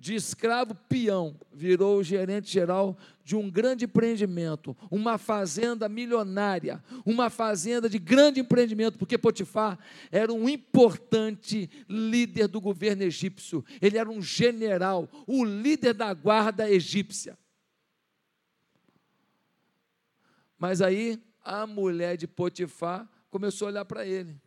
de 0.03 0.17
escravo 0.17 0.75
peão, 0.89 1.39
virou 1.53 2.03
gerente 2.03 2.51
geral 2.51 2.99
de 3.23 3.37
um 3.37 3.49
grande 3.49 3.85
empreendimento, 3.85 4.77
uma 4.91 5.17
fazenda 5.17 5.89
milionária, 5.89 6.83
uma 7.07 7.31
fazenda 7.31 7.89
de 7.89 8.01
grande 8.01 8.41
empreendimento, 8.41 8.99
porque 8.99 9.17
Potifar 9.17 9.79
era 10.11 10.33
um 10.33 10.49
importante 10.49 11.71
líder 11.89 12.49
do 12.49 12.61
governo 12.61 13.05
egípcio, 13.05 13.65
ele 13.81 13.97
era 13.97 14.11
um 14.11 14.21
general, 14.21 15.09
o 15.25 15.45
líder 15.45 15.95
da 15.95 16.13
guarda 16.13 16.69
egípcia. 16.69 17.39
Mas 20.59 20.83
aí 20.83 21.23
a 21.45 21.65
mulher 21.65 22.17
de 22.17 22.27
Potifar 22.27 23.09
começou 23.31 23.69
a 23.69 23.71
olhar 23.71 23.85
para 23.85 24.05
ele. 24.05 24.42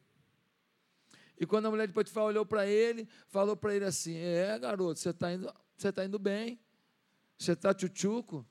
E 1.40 1.46
quando 1.46 1.66
a 1.66 1.72
mulher 1.72 1.88
de 1.88 1.94
Potifar 1.94 2.24
olhou 2.24 2.46
para 2.46 2.66
ele, 2.66 3.08
falou 3.28 3.56
para 3.56 3.76
ele 3.76 3.86
assim: 3.86 4.16
É, 4.16 4.58
garoto, 4.58 5.00
você 5.00 5.10
está 5.10 5.34
indo, 5.34 5.54
você 5.76 5.92
tá 5.92 6.06
indo 6.06 6.18
bem, 6.18 6.60
você 7.38 7.52
está 7.52 7.74
tchutchuco, 7.74 8.46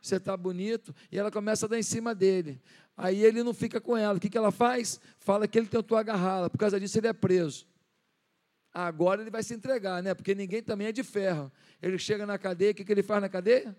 você 0.00 0.16
está 0.16 0.36
bonito. 0.36 0.94
E 1.10 1.18
ela 1.18 1.30
começa 1.30 1.66
a 1.66 1.68
dar 1.68 1.78
em 1.78 1.82
cima 1.82 2.14
dele. 2.14 2.60
Aí 2.96 3.22
ele 3.22 3.42
não 3.42 3.52
fica 3.52 3.80
com 3.80 3.96
ela. 3.96 4.16
O 4.16 4.20
que, 4.20 4.30
que 4.30 4.38
ela 4.38 4.50
faz? 4.50 5.00
Fala 5.18 5.46
que 5.46 5.58
ele 5.58 5.66
tentou 5.66 5.98
agarrá-la. 5.98 6.48
Por 6.48 6.58
causa 6.58 6.80
disso, 6.80 6.98
ele 6.98 7.08
é 7.08 7.12
preso. 7.12 7.66
Agora 8.72 9.22
ele 9.22 9.30
vai 9.30 9.42
se 9.42 9.54
entregar, 9.54 10.02
né? 10.02 10.14
Porque 10.14 10.34
ninguém 10.34 10.62
também 10.62 10.88
é 10.88 10.92
de 10.92 11.02
ferro. 11.02 11.50
Ele 11.80 11.98
chega 11.98 12.26
na 12.26 12.38
cadeia, 12.38 12.72
o 12.72 12.74
que, 12.74 12.84
que 12.84 12.92
ele 12.92 13.02
faz 13.02 13.22
na 13.22 13.28
cadeia? 13.28 13.76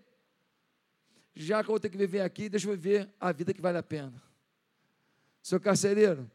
Já 1.36 1.64
que 1.64 1.70
eu 1.70 1.74
vou 1.74 1.80
ter 1.80 1.90
que 1.90 1.98
viver 1.98 2.22
aqui, 2.22 2.50
deixa 2.50 2.68
eu 2.68 2.72
viver 2.72 3.08
a 3.20 3.32
vida 3.32 3.54
que 3.54 3.62
vale 3.62 3.78
a 3.78 3.84
pena. 3.84 4.22
Seu 5.42 5.60
carcereiro, 5.60 6.30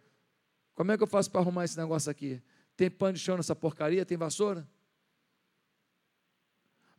como 0.75 0.93
é 0.93 0.97
que 0.97 1.03
eu 1.03 1.07
faço 1.07 1.31
para 1.31 1.41
arrumar 1.41 1.65
esse 1.65 1.77
negócio 1.77 2.11
aqui? 2.11 2.43
Tem 2.77 2.91
pano 2.91 3.15
de 3.15 3.21
chão 3.21 3.37
nessa 3.37 3.55
porcaria? 3.55 4.05
Tem 4.05 4.17
vassoura? 4.17 4.69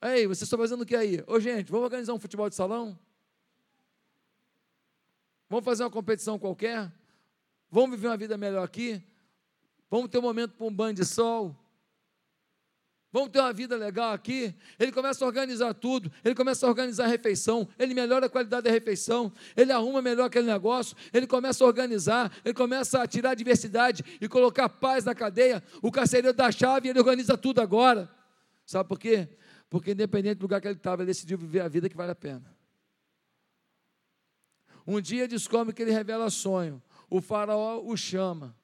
Ei, 0.02 0.28
vocês 0.28 0.44
estão 0.44 0.60
fazendo 0.60 0.82
o 0.82 0.86
que 0.86 0.96
aí? 0.96 1.24
Ô, 1.28 1.40
gente, 1.40 1.72
vamos 1.72 1.86
organizar 1.86 2.14
um 2.14 2.20
futebol 2.20 2.50
de 2.50 2.56
salão? 2.56 3.00
Vamos 5.50 5.66
fazer 5.66 5.84
uma 5.84 5.90
competição 5.90 6.38
qualquer? 6.38 6.92
Vamos 7.70 7.92
viver 7.92 8.08
uma 8.08 8.18
vida 8.18 8.38
melhor 8.38 8.64
aqui? 8.64 9.02
Vamos 9.90 10.10
ter 10.10 10.18
um 10.18 10.24
momento 10.24 10.56
para 10.56 10.66
um 10.68 10.74
banho 10.74 10.94
de 10.94 11.06
sol? 11.06 11.56
Vamos 13.14 13.30
ter 13.30 13.40
uma 13.40 13.54
vida 13.54 13.76
legal 13.76 14.12
aqui. 14.12 14.56
Ele 14.80 14.92
começa 14.92 15.24
a 15.24 15.28
organizar 15.28 15.72
tudo, 15.76 16.12
ele 16.26 16.34
começa 16.34 16.66
a 16.66 16.70
organizar 16.70 17.06
a 17.06 17.08
refeição, 17.08 17.70
ele 17.78 17.94
melhora 17.94 18.26
a 18.26 18.30
qualidade 18.30 18.64
da 18.64 18.72
refeição, 18.72 19.32
ele 19.56 19.72
arruma 19.72 20.02
melhor 20.02 20.26
aquele 20.26 20.48
negócio, 20.48 20.98
ele 21.14 21.28
começa 21.28 21.64
a 21.64 21.68
organizar, 21.68 22.36
ele 22.44 22.56
começa 22.56 23.04
a 23.04 23.06
tirar 23.06 23.30
a 23.30 23.36
diversidade 23.36 24.04
e 24.20 24.28
colocar 24.28 24.68
paz 24.68 25.06
na 25.06 25.14
cadeia. 25.14 25.62
O 25.80 25.92
carcereiro 25.92 26.36
dá 26.36 26.48
a 26.48 26.52
chave 26.52 26.88
e 26.88 26.90
ele 26.90 26.98
organiza 26.98 27.38
tudo 27.38 27.62
agora. 27.62 28.10
Sabe 28.66 28.90
por 28.90 28.98
quê? 28.98 29.30
Porque 29.70 29.92
independente 29.92 30.40
do 30.40 30.42
lugar 30.42 30.60
que 30.60 30.68
ele 30.68 30.76
estava, 30.78 31.04
ele 31.04 31.08
decidiu 31.08 31.38
viver 31.38 31.60
a 31.60 31.68
vida 31.68 31.88
que 31.88 31.96
vale 31.96 32.12
a 32.12 32.16
pena. 32.16 32.52
Um 34.88 35.00
dia 35.00 35.28
descobre 35.28 35.72
que 35.72 35.84
ele 35.84 35.92
revela 35.92 36.32
sonho. 36.32 36.82
O 37.12 37.22
faraó 37.22 37.80
o 37.86 37.96
chama. 37.96 38.56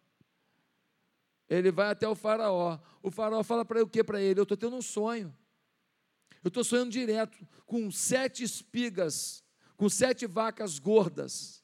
Ele 1.49 1.71
vai 1.71 1.89
até 1.89 2.07
o 2.07 2.13
faraó. 2.13 2.79
O 3.01 3.09
faraó 3.09 3.41
fala 3.43 3.65
para 3.65 3.79
ele 3.79 3.85
o 3.85 3.89
que 3.89 4.03
para 4.03 4.21
ele? 4.21 4.39
Eu 4.39 4.43
estou 4.43 4.55
tendo 4.55 4.75
um 4.75 4.81
sonho. 4.81 5.35
Eu 6.43 6.49
estou 6.49 6.63
sonhando 6.63 6.91
direto 6.91 7.37
com 7.65 7.89
sete 7.91 8.43
espigas, 8.43 9.43
com 9.75 9.89
sete 9.89 10.27
vacas 10.27 10.77
gordas. 10.77 11.59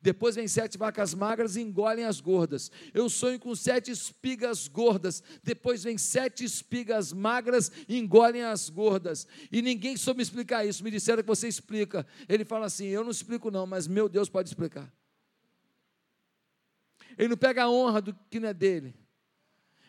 Depois 0.00 0.36
vem 0.36 0.46
sete 0.46 0.78
vacas 0.78 1.12
magras 1.12 1.56
e 1.56 1.60
engolem 1.60 2.04
as 2.04 2.20
gordas. 2.20 2.70
Eu 2.94 3.10
sonho 3.10 3.40
com 3.40 3.52
sete 3.56 3.90
espigas 3.90 4.68
gordas. 4.68 5.20
Depois 5.42 5.82
vem 5.82 5.98
sete 5.98 6.44
espigas 6.44 7.12
magras 7.12 7.72
e 7.88 7.98
engolem 7.98 8.42
as 8.42 8.70
gordas. 8.70 9.26
E 9.50 9.60
ninguém 9.60 9.96
soube 9.96 10.22
explicar 10.22 10.64
isso. 10.64 10.84
Me 10.84 10.90
disseram 10.92 11.22
que 11.22 11.26
você 11.26 11.48
explica. 11.48 12.06
Ele 12.28 12.44
fala 12.44 12.66
assim: 12.66 12.86
Eu 12.86 13.02
não 13.02 13.10
explico, 13.10 13.50
não, 13.50 13.66
mas 13.66 13.88
meu 13.88 14.08
Deus 14.08 14.28
pode 14.28 14.48
explicar. 14.48 14.92
Ele 17.18 17.28
não 17.28 17.36
pega 17.36 17.64
a 17.64 17.70
honra 17.70 18.00
do 18.00 18.14
que 18.30 18.38
não 18.38 18.50
é 18.50 18.54
dele 18.54 18.94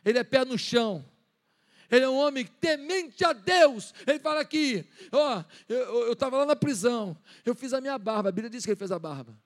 ele 0.07 0.19
é 0.19 0.23
pé 0.23 0.45
no 0.45 0.57
chão. 0.57 1.05
Ele 1.91 2.05
é 2.05 2.09
um 2.09 2.15
homem 2.15 2.45
temente 2.45 3.25
a 3.25 3.33
Deus. 3.33 3.93
Ele 4.05 4.19
fala 4.19 4.39
aqui: 4.39 4.85
ó, 5.11 5.43
eu 5.67 6.13
estava 6.13 6.37
lá 6.37 6.45
na 6.45 6.55
prisão, 6.55 7.17
eu 7.45 7.53
fiz 7.53 7.73
a 7.73 7.81
minha 7.81 7.97
barba. 7.97 8.29
A 8.29 8.31
Bíblia 8.31 8.49
diz 8.49 8.63
que 8.63 8.71
ele 8.71 8.77
fez 8.77 8.91
a 8.91 8.97
barba. 8.97 9.37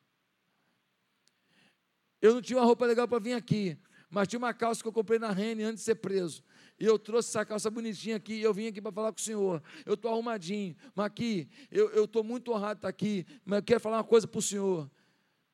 Eu 2.22 2.36
não 2.36 2.42
tinha 2.42 2.60
uma 2.60 2.66
roupa 2.66 2.86
legal 2.86 3.08
para 3.08 3.18
vir 3.18 3.34
aqui, 3.34 3.76
mas 4.08 4.28
tinha 4.28 4.38
uma 4.38 4.54
calça 4.54 4.84
que 4.84 4.88
eu 4.88 4.94
comprei 4.94 5.18
na 5.18 5.32
Rene 5.32 5.64
antes 5.64 5.80
de 5.80 5.86
ser 5.86 5.96
preso. 5.96 6.44
E 6.80 6.86
eu 6.86 7.00
trouxe 7.00 7.30
essa 7.30 7.44
calça 7.44 7.70
bonitinha 7.70 8.18
aqui, 8.18 8.34
e 8.34 8.44
eu 8.44 8.54
vim 8.54 8.68
aqui 8.68 8.80
para 8.80 8.92
falar 8.92 9.12
com 9.12 9.18
o 9.18 9.22
senhor. 9.22 9.64
Eu 9.84 9.96
estou 9.96 10.12
arrumadinho, 10.12 10.76
mas 10.94 11.08
aqui, 11.08 11.50
eu 11.72 12.06
estou 12.06 12.24
muito 12.24 12.52
honrado 12.52 12.76
de 12.76 12.80
estar 12.80 12.90
aqui, 12.90 13.26
mas 13.44 13.58
eu 13.58 13.64
quero 13.64 13.80
falar 13.80 13.98
uma 13.98 14.04
coisa 14.04 14.28
para 14.28 14.38
o 14.38 14.42
senhor. 14.42 14.90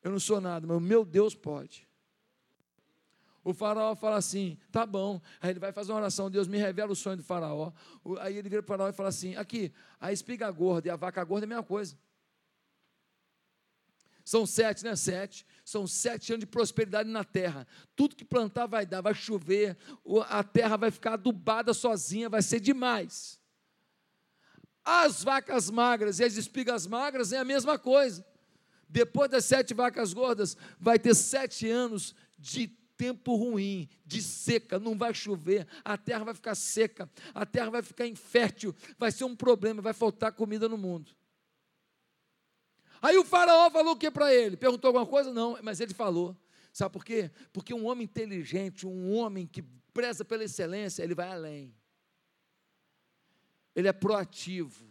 Eu 0.02 0.10
não 0.10 0.20
sou 0.20 0.38
nada, 0.38 0.66
mas 0.66 0.76
o 0.76 0.80
meu 0.80 1.02
Deus 1.02 1.34
pode. 1.34 1.87
O 3.44 3.54
faraó 3.54 3.94
fala 3.94 4.16
assim: 4.16 4.58
tá 4.70 4.84
bom. 4.84 5.20
Aí 5.40 5.50
ele 5.50 5.60
vai 5.60 5.72
fazer 5.72 5.92
uma 5.92 5.98
oração: 5.98 6.30
Deus 6.30 6.46
me 6.46 6.58
revela 6.58 6.92
o 6.92 6.96
sonho 6.96 7.16
do 7.16 7.22
faraó. 7.22 7.72
Aí 8.20 8.36
ele 8.36 8.48
vira 8.48 8.62
para 8.62 8.74
o 8.74 8.76
faraó 8.76 8.90
e 8.90 8.92
fala 8.92 9.08
assim: 9.08 9.36
aqui, 9.36 9.72
a 10.00 10.12
espiga 10.12 10.50
gorda 10.50 10.88
e 10.88 10.90
a 10.90 10.96
vaca 10.96 11.22
gorda 11.24 11.44
é 11.44 11.46
a 11.46 11.48
mesma 11.48 11.62
coisa. 11.62 11.96
São 14.28 14.44
sete, 14.44 14.84
né? 14.84 14.94
Sete. 14.94 15.46
São 15.64 15.86
sete 15.86 16.34
anos 16.34 16.40
de 16.40 16.46
prosperidade 16.46 17.08
na 17.08 17.24
terra. 17.24 17.66
Tudo 17.96 18.14
que 18.14 18.26
plantar 18.26 18.66
vai 18.66 18.84
dar, 18.84 19.00
vai 19.00 19.14
chover, 19.14 19.74
a 20.28 20.44
terra 20.44 20.76
vai 20.76 20.90
ficar 20.90 21.14
adubada 21.14 21.72
sozinha, 21.72 22.28
vai 22.28 22.42
ser 22.42 22.60
demais. 22.60 23.40
As 24.84 25.24
vacas 25.24 25.70
magras 25.70 26.18
e 26.18 26.24
as 26.24 26.36
espigas 26.36 26.86
magras 26.86 27.32
é 27.32 27.38
a 27.38 27.44
mesma 27.44 27.78
coisa. 27.78 28.22
Depois 28.86 29.30
das 29.30 29.46
sete 29.46 29.72
vacas 29.72 30.12
gordas, 30.12 30.58
vai 30.78 30.98
ter 30.98 31.14
sete 31.14 31.66
anos 31.66 32.14
de 32.38 32.70
tempo 32.98 33.36
ruim, 33.36 33.88
de 34.04 34.20
seca, 34.20 34.78
não 34.78 34.98
vai 34.98 35.14
chover, 35.14 35.66
a 35.84 35.96
terra 35.96 36.24
vai 36.24 36.34
ficar 36.34 36.56
seca, 36.56 37.08
a 37.32 37.46
terra 37.46 37.70
vai 37.70 37.82
ficar 37.82 38.06
infértil, 38.08 38.74
vai 38.98 39.12
ser 39.12 39.22
um 39.22 39.36
problema, 39.36 39.80
vai 39.80 39.94
faltar 39.94 40.32
comida 40.32 40.68
no 40.68 40.76
mundo. 40.76 41.12
Aí 43.00 43.16
o 43.16 43.24
faraó 43.24 43.70
falou 43.70 43.92
o 43.92 43.96
que 43.96 44.10
para 44.10 44.34
ele? 44.34 44.56
Perguntou 44.56 44.88
alguma 44.88 45.06
coisa? 45.06 45.32
Não, 45.32 45.56
mas 45.62 45.78
ele 45.78 45.94
falou. 45.94 46.36
Sabe 46.72 46.92
por 46.92 47.04
quê? 47.04 47.30
Porque 47.52 47.72
um 47.72 47.86
homem 47.86 48.04
inteligente, 48.04 48.84
um 48.84 49.14
homem 49.14 49.46
que 49.46 49.62
preza 49.94 50.24
pela 50.24 50.42
excelência, 50.42 51.04
ele 51.04 51.14
vai 51.14 51.30
além. 51.30 51.72
Ele 53.76 53.86
é 53.86 53.92
proativo. 53.92 54.88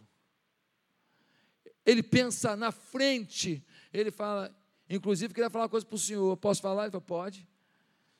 Ele 1.84 2.02
pensa 2.02 2.56
na 2.56 2.72
frente. 2.72 3.62
Ele 3.92 4.10
fala, 4.10 4.54
inclusive, 4.88 5.34
queria 5.34 5.50
falar 5.50 5.64
uma 5.64 5.70
coisa 5.70 5.84
para 5.84 5.96
o 5.96 5.98
senhor. 5.98 6.34
Posso 6.38 6.62
falar? 6.62 6.84
Ele 6.84 6.92
falou, 6.92 7.02
pode. 7.02 7.46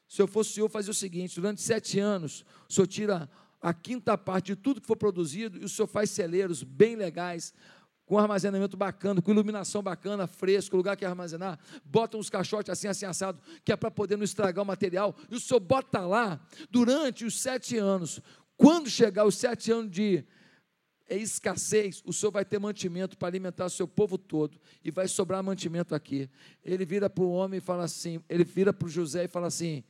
Se 0.09 0.23
eu 0.23 0.27
fosse 0.27 0.51
o 0.51 0.55
senhor, 0.55 0.69
fazia 0.71 0.91
o 0.91 0.95
seguinte: 0.95 1.37
durante 1.37 1.61
sete 1.61 2.01
anos, 2.01 2.45
o 2.69 2.73
senhor 2.73 2.87
tira 2.87 3.31
a 3.61 3.75
quinta 3.75 4.17
parte 4.17 4.47
de 4.47 4.57
tudo 4.57 4.81
que 4.81 4.87
for 4.87 4.97
produzido 4.97 5.59
e 5.59 5.65
o 5.65 5.69
senhor 5.69 5.87
faz 5.87 6.11
celeiros 6.11 6.63
bem 6.63 6.97
legais, 6.97 7.53
com 8.07 8.19
armazenamento 8.19 8.75
bacana, 8.75 9.21
com 9.21 9.31
iluminação 9.31 9.83
bacana, 9.83 10.27
fresco, 10.27 10.77
lugar 10.77 10.97
que 10.97 11.05
armazenar, 11.05 11.59
bota 11.85 12.17
uns 12.17 12.31
caixotes 12.31 12.71
assim, 12.71 12.89
assim, 12.89 13.05
assado, 13.05 13.39
que 13.63 13.71
é 13.71 13.77
para 13.77 13.91
poder 13.91 14.17
não 14.17 14.25
estragar 14.25 14.65
o 14.65 14.67
material, 14.67 15.15
e 15.31 15.35
o 15.35 15.41
senhor 15.41 15.61
bota 15.61 16.01
lá 16.01 16.41
durante 16.71 17.27
os 17.27 17.39
sete 17.39 17.77
anos. 17.77 18.21
Quando 18.57 18.89
chegar 18.89 19.27
os 19.27 19.37
sete 19.37 19.71
anos 19.71 19.91
de 19.91 20.25
escassez, 21.07 22.03
o 22.07 22.13
senhor 22.13 22.33
vai 22.33 22.47
ter 22.47 22.59
mantimento 22.59 23.17
para 23.17 23.29
alimentar 23.29 23.67
o 23.67 23.71
seu 23.71 23.87
povo 23.87 24.17
todo, 24.17 24.59
e 24.83 24.91
vai 24.91 25.07
sobrar 25.07 25.43
mantimento 25.43 25.95
aqui. 25.95 26.31
Ele 26.65 26.87
vira 26.87 27.11
para 27.11 27.25
o 27.25 27.31
homem 27.31 27.59
e 27.59 27.61
fala 27.61 27.85
assim, 27.85 28.23
ele 28.27 28.45
vira 28.45 28.73
para 28.73 28.87
o 28.87 28.91
José 28.91 29.25
e 29.25 29.29
fala 29.29 29.49
assim, 29.49 29.85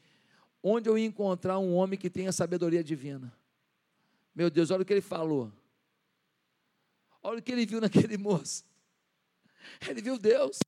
onde 0.69 0.89
eu 0.89 0.99
ia 0.99 1.07
encontrar 1.07 1.59
um 1.59 1.75
homem 1.75 1.99
que 1.99 2.11
tenha 2.11 2.33
sabedoria 2.33 2.83
divina? 2.83 3.33
Meu 4.35 4.51
Deus, 4.51 4.71
olha 4.71 4.83
o 4.83 4.85
que 4.85 4.93
ele 4.93 5.01
falou. 5.01 5.53
Olha 7.23 7.39
o 7.39 7.43
que 7.43 7.53
ele 7.53 7.67
viu 7.67 7.81
naquele 7.83 8.17
moço. 8.17 8.65
Ele 9.89 10.01
viu 10.01 10.19
Deus. 10.19 10.59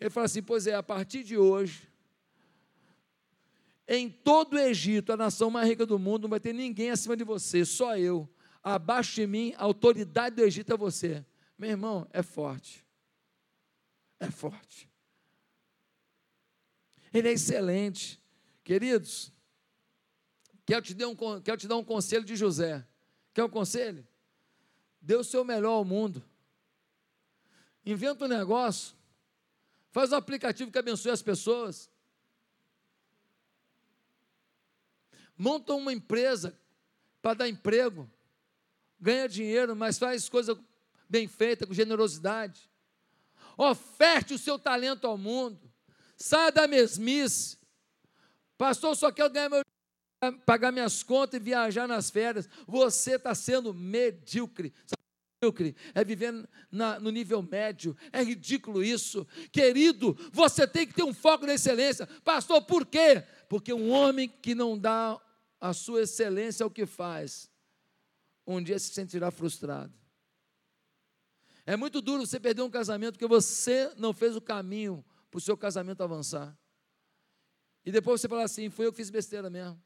Ele 0.00 0.10
fala 0.10 0.26
assim: 0.26 0.42
Pois 0.42 0.66
é, 0.66 0.74
a 0.74 0.82
partir 0.82 1.24
de 1.24 1.36
hoje, 1.36 1.88
em 3.86 4.10
todo 4.10 4.54
o 4.54 4.58
Egito, 4.58 5.12
a 5.12 5.16
nação 5.16 5.50
mais 5.50 5.68
rica 5.68 5.86
do 5.86 5.98
mundo, 5.98 6.22
não 6.22 6.30
vai 6.30 6.40
ter 6.40 6.52
ninguém 6.52 6.90
acima 6.90 7.16
de 7.16 7.24
você, 7.24 7.64
só 7.64 7.96
eu. 7.96 8.28
Abaixo 8.62 9.14
de 9.14 9.26
mim, 9.26 9.54
a 9.56 9.64
autoridade 9.64 10.36
do 10.36 10.42
Egito 10.42 10.72
é 10.72 10.76
você. 10.76 11.24
Meu 11.56 11.70
irmão, 11.70 12.06
é 12.12 12.22
forte. 12.22 12.84
É 14.20 14.30
forte. 14.30 14.88
Ele 17.12 17.28
é 17.28 17.32
excelente. 17.32 18.20
Queridos, 18.68 19.32
quero 20.66 20.84
te, 20.84 20.92
dar 20.92 21.08
um, 21.08 21.16
quero 21.40 21.56
te 21.56 21.66
dar 21.66 21.78
um 21.78 21.82
conselho 21.82 22.22
de 22.22 22.36
José. 22.36 22.86
Quer 23.32 23.42
um 23.42 23.48
conselho? 23.48 24.06
Dê 25.00 25.16
o 25.16 25.24
seu 25.24 25.42
melhor 25.42 25.70
ao 25.70 25.86
mundo. 25.86 26.22
Inventa 27.82 28.26
um 28.26 28.28
negócio. 28.28 28.94
Faz 29.90 30.12
um 30.12 30.16
aplicativo 30.16 30.70
que 30.70 30.76
abençoe 30.76 31.10
as 31.10 31.22
pessoas. 31.22 31.90
Monta 35.34 35.72
uma 35.72 35.90
empresa 35.90 36.54
para 37.22 37.32
dar 37.32 37.48
emprego. 37.48 38.06
Ganha 39.00 39.26
dinheiro, 39.30 39.74
mas 39.74 39.98
faz 39.98 40.28
coisa 40.28 40.62
bem 41.08 41.26
feita, 41.26 41.66
com 41.66 41.72
generosidade. 41.72 42.68
Oferte 43.56 44.34
o 44.34 44.38
seu 44.38 44.58
talento 44.58 45.06
ao 45.06 45.16
mundo. 45.16 45.72
Saia 46.18 46.52
da 46.52 46.68
mesmice. 46.68 47.57
Pastor, 48.58 48.96
só 48.96 49.12
quero 49.12 49.30
ganhar 49.30 49.48
meu 49.48 49.62
pagar 50.44 50.72
minhas 50.72 51.04
contas 51.04 51.40
e 51.40 51.42
viajar 51.42 51.86
nas 51.86 52.10
férias. 52.10 52.48
Você 52.66 53.14
está 53.14 53.34
sendo 53.34 53.72
medíocre. 53.72 54.74
Sabe 54.84 54.98
medíocre? 55.40 55.76
É 55.94 56.04
viver 56.04 56.48
na, 56.70 56.98
no 56.98 57.10
nível 57.10 57.40
médio. 57.40 57.96
É 58.12 58.22
ridículo 58.22 58.82
isso. 58.82 59.24
Querido, 59.52 60.18
você 60.32 60.66
tem 60.66 60.86
que 60.86 60.92
ter 60.92 61.04
um 61.04 61.14
foco 61.14 61.46
na 61.46 61.54
excelência. 61.54 62.06
Pastor, 62.24 62.60
por 62.62 62.84
quê? 62.84 63.22
Porque 63.48 63.72
um 63.72 63.90
homem 63.90 64.28
que 64.28 64.56
não 64.56 64.76
dá 64.76 65.20
a 65.60 65.72
sua 65.72 66.02
excelência 66.02 66.64
ao 66.64 66.70
que 66.70 66.84
faz, 66.84 67.48
um 68.44 68.62
dia 68.62 68.78
se 68.78 68.92
sentirá 68.92 69.30
frustrado. 69.30 69.92
É 71.64 71.76
muito 71.76 72.00
duro 72.00 72.26
você 72.26 72.40
perder 72.40 72.62
um 72.62 72.70
casamento 72.70 73.12
porque 73.12 73.26
você 73.26 73.92
não 73.96 74.12
fez 74.12 74.34
o 74.34 74.40
caminho 74.40 75.04
para 75.30 75.38
o 75.38 75.40
seu 75.40 75.56
casamento 75.56 76.02
avançar. 76.02 76.56
E 77.88 77.90
depois 77.90 78.20
você 78.20 78.28
fala 78.28 78.42
assim: 78.42 78.68
foi 78.68 78.84
eu 78.84 78.92
que 78.92 78.98
fiz 78.98 79.08
besteira 79.08 79.48
mesmo. 79.48 79.82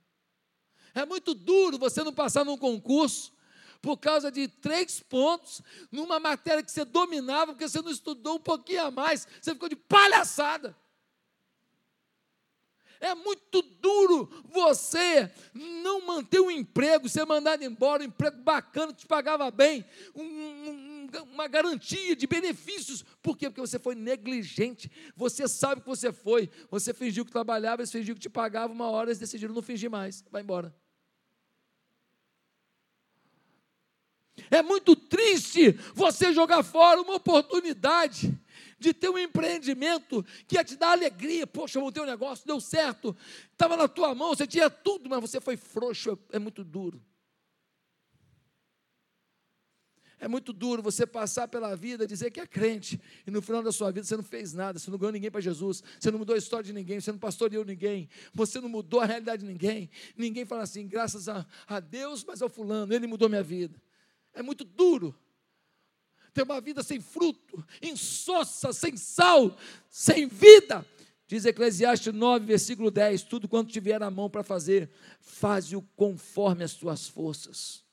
É 0.93 1.07
muito 1.07 1.35
duro 1.35 1.79
você 1.79 2.03
não 2.03 2.13
passar 2.13 2.45
num 2.45 2.59
concurso 2.59 3.33
por 3.81 3.97
causa 3.97 4.29
de 4.29 4.49
três 4.49 4.99
pontos 4.99 5.63
numa 5.89 6.19
matéria 6.19 6.65
que 6.65 6.73
você 6.73 6.85
dominava, 6.85 7.53
porque 7.53 7.69
você 7.69 7.81
não 7.81 7.93
estudou 7.93 8.39
um 8.39 8.41
pouquinho 8.41 8.87
a 8.87 8.91
mais, 8.91 9.29
você 9.41 9.53
ficou 9.53 9.69
de 9.69 9.77
palhaçada. 9.77 10.77
É 13.03 13.17
muito 13.17 13.61
duro 13.63 14.31
você 14.45 15.29
não 15.53 16.07
manter 16.07 16.39
um 16.39 16.53
emprego, 16.53 17.09
ser 17.09 17.27
mandado 17.27 17.65
embora, 17.65 18.05
um 18.05 18.07
emprego 18.07 18.41
bacana, 18.41 18.93
que 18.93 19.01
te 19.01 19.07
pagava 19.09 19.51
bem, 19.51 19.85
um, 20.15 20.23
um, 20.23 21.09
uma 21.33 21.49
garantia 21.49 22.15
de 22.15 22.29
benefícios. 22.29 23.05
Por 23.21 23.37
quê? 23.37 23.51
Porque 23.51 23.61
você 23.61 23.77
foi 23.77 23.97
negligente. 23.97 24.89
Você 25.17 25.49
sabe 25.49 25.81
que 25.81 25.89
você 25.89 26.13
foi. 26.13 26.49
Você 26.71 26.95
fingiu 26.95 27.25
que 27.25 27.33
trabalhava, 27.33 27.83
eles 27.83 27.91
fingiu 27.91 28.15
que 28.15 28.21
te 28.21 28.31
pagava, 28.31 28.73
uma 28.73 28.89
hora 28.89 29.09
eles 29.11 29.19
decidiram 29.19 29.53
não 29.53 29.63
fingir 29.63 29.91
mais. 29.91 30.25
Vai 30.31 30.43
embora. 30.43 30.73
É 34.49 34.63
muito 34.63 34.95
triste 34.95 35.73
você 35.93 36.33
jogar 36.33 36.63
fora 36.63 37.03
uma 37.03 37.17
oportunidade 37.17 38.33
de 38.79 38.93
ter 38.93 39.09
um 39.09 39.19
empreendimento 39.19 40.25
que 40.47 40.57
ia 40.57 40.65
te 40.65 40.77
dar 40.77 40.93
alegria. 40.93 41.47
Poxa, 41.47 41.79
eu 41.79 41.83
montei 41.83 42.03
um 42.03 42.07
negócio, 42.07 42.47
deu 42.47 42.61
certo, 42.61 43.17
estava 43.53 43.77
na 43.77 43.89
tua 43.89 44.15
mão, 44.15 44.31
você 44.31 44.47
tinha 44.47 44.69
tudo, 44.69 45.09
mas 45.09 45.21
você 45.21 45.41
foi 45.41 45.57
frouxo, 45.57 46.19
é 46.31 46.39
muito 46.39 46.65
duro. 46.65 47.03
É 50.23 50.29
muito 50.29 50.53
duro 50.53 50.81
você 50.81 51.05
passar 51.05 51.49
pela 51.49 51.75
vida, 51.75 52.07
dizer 52.07 52.31
que 52.31 52.39
é 52.39 52.47
crente, 52.47 53.01
e 53.27 53.31
no 53.33 53.43
final 53.43 53.61
da 53.61 53.73
sua 53.73 53.91
vida 53.91 54.07
você 54.07 54.17
não 54.17 54.23
fez 54.23 54.53
nada, 54.53 54.79
você 54.79 54.89
não 54.89 54.97
ganhou 54.97 55.11
ninguém 55.11 55.33
para 55.33 55.41
Jesus, 55.41 55.83
você 55.99 56.13
não 56.13 56.19
mudou 56.21 56.37
a 56.37 56.39
história 56.39 56.65
de 56.65 56.73
ninguém, 56.73 57.01
você 57.01 57.11
não 57.11 57.19
pastoreou 57.19 57.65
ninguém, 57.65 58.09
você 58.33 58.61
não 58.61 58.69
mudou 58.69 59.01
a 59.01 59.05
realidade 59.05 59.45
de 59.45 59.49
ninguém. 59.51 59.91
Ninguém 60.17 60.45
fala 60.45 60.63
assim, 60.63 60.87
graças 60.87 61.29
a, 61.29 61.45
a 61.67 61.81
Deus, 61.81 62.23
mas 62.23 62.41
ao 62.41 62.49
fulano, 62.49 62.95
ele 62.95 63.09
mudou 63.09 63.29
minha 63.29 63.43
vida. 63.43 63.83
É 64.33 64.43
muito 64.43 64.63
duro 64.63 65.13
ter 66.33 66.43
uma 66.43 66.61
vida 66.61 66.83
sem 66.83 67.01
fruto, 67.01 67.65
insossa, 67.81 68.73
sem 68.73 68.97
sal, 68.97 69.57
sem 69.89 70.27
vida. 70.27 70.87
Diz 71.27 71.45
Eclesiastes 71.45 72.13
9, 72.13 72.45
versículo 72.45 72.91
10: 72.91 73.23
Tudo 73.23 73.49
quanto 73.49 73.73
tiver 73.73 73.99
na 73.99 74.11
mão 74.11 74.29
para 74.29 74.43
fazer, 74.43 74.91
faze-o 75.21 75.83
conforme 75.97 76.65
as 76.65 76.75
tuas 76.75 77.07
forças. 77.07 77.85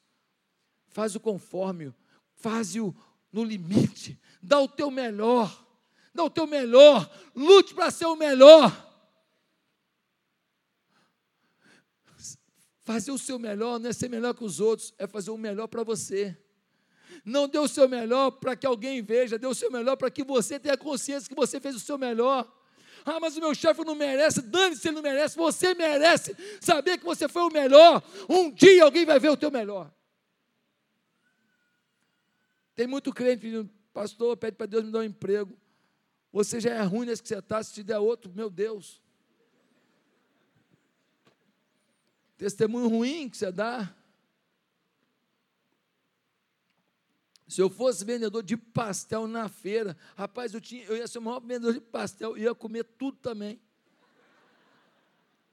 Faz-o 0.88 1.20
conforme, 1.20 1.94
faz-o 2.34 2.96
no 3.32 3.44
limite, 3.44 4.20
dá 4.42 4.60
o 4.60 4.68
teu 4.68 4.90
melhor, 4.90 5.66
dá 6.14 6.24
o 6.24 6.30
teu 6.30 6.48
melhor, 6.48 7.10
lute 7.36 7.74
para 7.74 7.92
ser 7.92 8.08
o 8.08 8.16
melhor. 8.16 8.88
Fazer 12.80 13.12
o 13.12 13.20
seu 13.20 13.38
melhor 13.38 13.80
não 13.80 13.90
é 13.90 13.94
ser 13.94 14.10
melhor 14.10 14.34
que 14.34 14.44
os 14.44 14.60
outros, 14.60 14.94
é 14.98 15.06
fazer 15.06 15.30
o 15.30 15.38
melhor 15.38 15.68
para 15.68 15.84
você. 15.84 16.36
Não 17.26 17.48
dê 17.48 17.60
o 17.60 17.68
seu 17.68 17.88
melhor 17.88 18.32
para 18.32 18.56
que 18.56 18.66
alguém 18.66 19.02
veja, 19.02 19.38
dê 19.38 19.48
o 19.48 19.54
seu 19.54 19.72
melhor 19.72 19.96
para 19.96 20.10
que 20.10 20.24
você 20.24 20.60
tenha 20.60 20.78
consciência 20.78 21.30
que 21.30 21.36
você 21.36 21.60
fez 21.60 21.76
o 21.76 21.80
seu 21.80 21.98
melhor. 21.98 22.52
Ah, 23.06 23.20
mas 23.20 23.38
o 23.38 23.40
meu 23.40 23.56
chefe 23.56 23.84
não 23.84 23.96
merece, 23.96 24.42
dane-se 24.42 24.88
ele 24.88 24.96
não 24.96 25.02
merece, 25.02 25.36
você 25.36 25.74
merece 25.74 26.36
saber 26.60 26.98
que 26.98 27.06
você 27.06 27.28
foi 27.28 27.44
o 27.44 27.50
melhor. 27.50 28.04
Um 28.28 28.52
dia 28.52 28.84
alguém 28.84 29.06
vai 29.06 29.20
ver 29.20 29.30
o 29.30 29.38
teu 29.38 29.50
melhor. 29.50 29.92
Tem 32.76 32.88
muito 32.88 33.14
crente 33.14 33.42
pedindo, 33.42 33.70
pastor, 33.94 34.38
pede 34.38 34.56
para 34.56 34.66
Deus 34.66 34.84
me 34.84 34.92
dar 34.92 35.00
um 35.00 35.04
emprego. 35.04 35.58
Você 36.32 36.60
já 36.60 36.72
é 36.72 36.82
ruim 36.82 37.06
nesse 37.06 37.22
que 37.22 37.28
você 37.28 37.40
está, 37.40 37.62
se 37.64 37.74
te 37.74 37.84
der 37.84 38.00
outro, 38.00 38.32
meu 38.34 38.50
Deus. 38.50 39.02
Testemunho 42.38 42.88
ruim 42.88 43.28
que 43.28 43.38
você 43.38 43.52
dá. 43.52 43.94
Se 47.50 47.60
eu 47.60 47.68
fosse 47.68 48.06
vendedor 48.06 48.44
de 48.44 48.56
pastel 48.56 49.28
na 49.28 49.50
feira, 49.50 49.98
rapaz, 50.16 50.54
eu, 50.54 50.62
tinha, 50.62 50.84
eu 50.84 50.96
ia 50.96 51.08
ser 51.08 51.18
o 51.18 51.22
maior 51.24 51.40
vendedor 51.40 51.74
de 51.74 51.82
pastel, 51.82 52.38
ia 52.38 52.54
comer 52.54 52.84
tudo 52.84 53.18
também. 53.18 53.60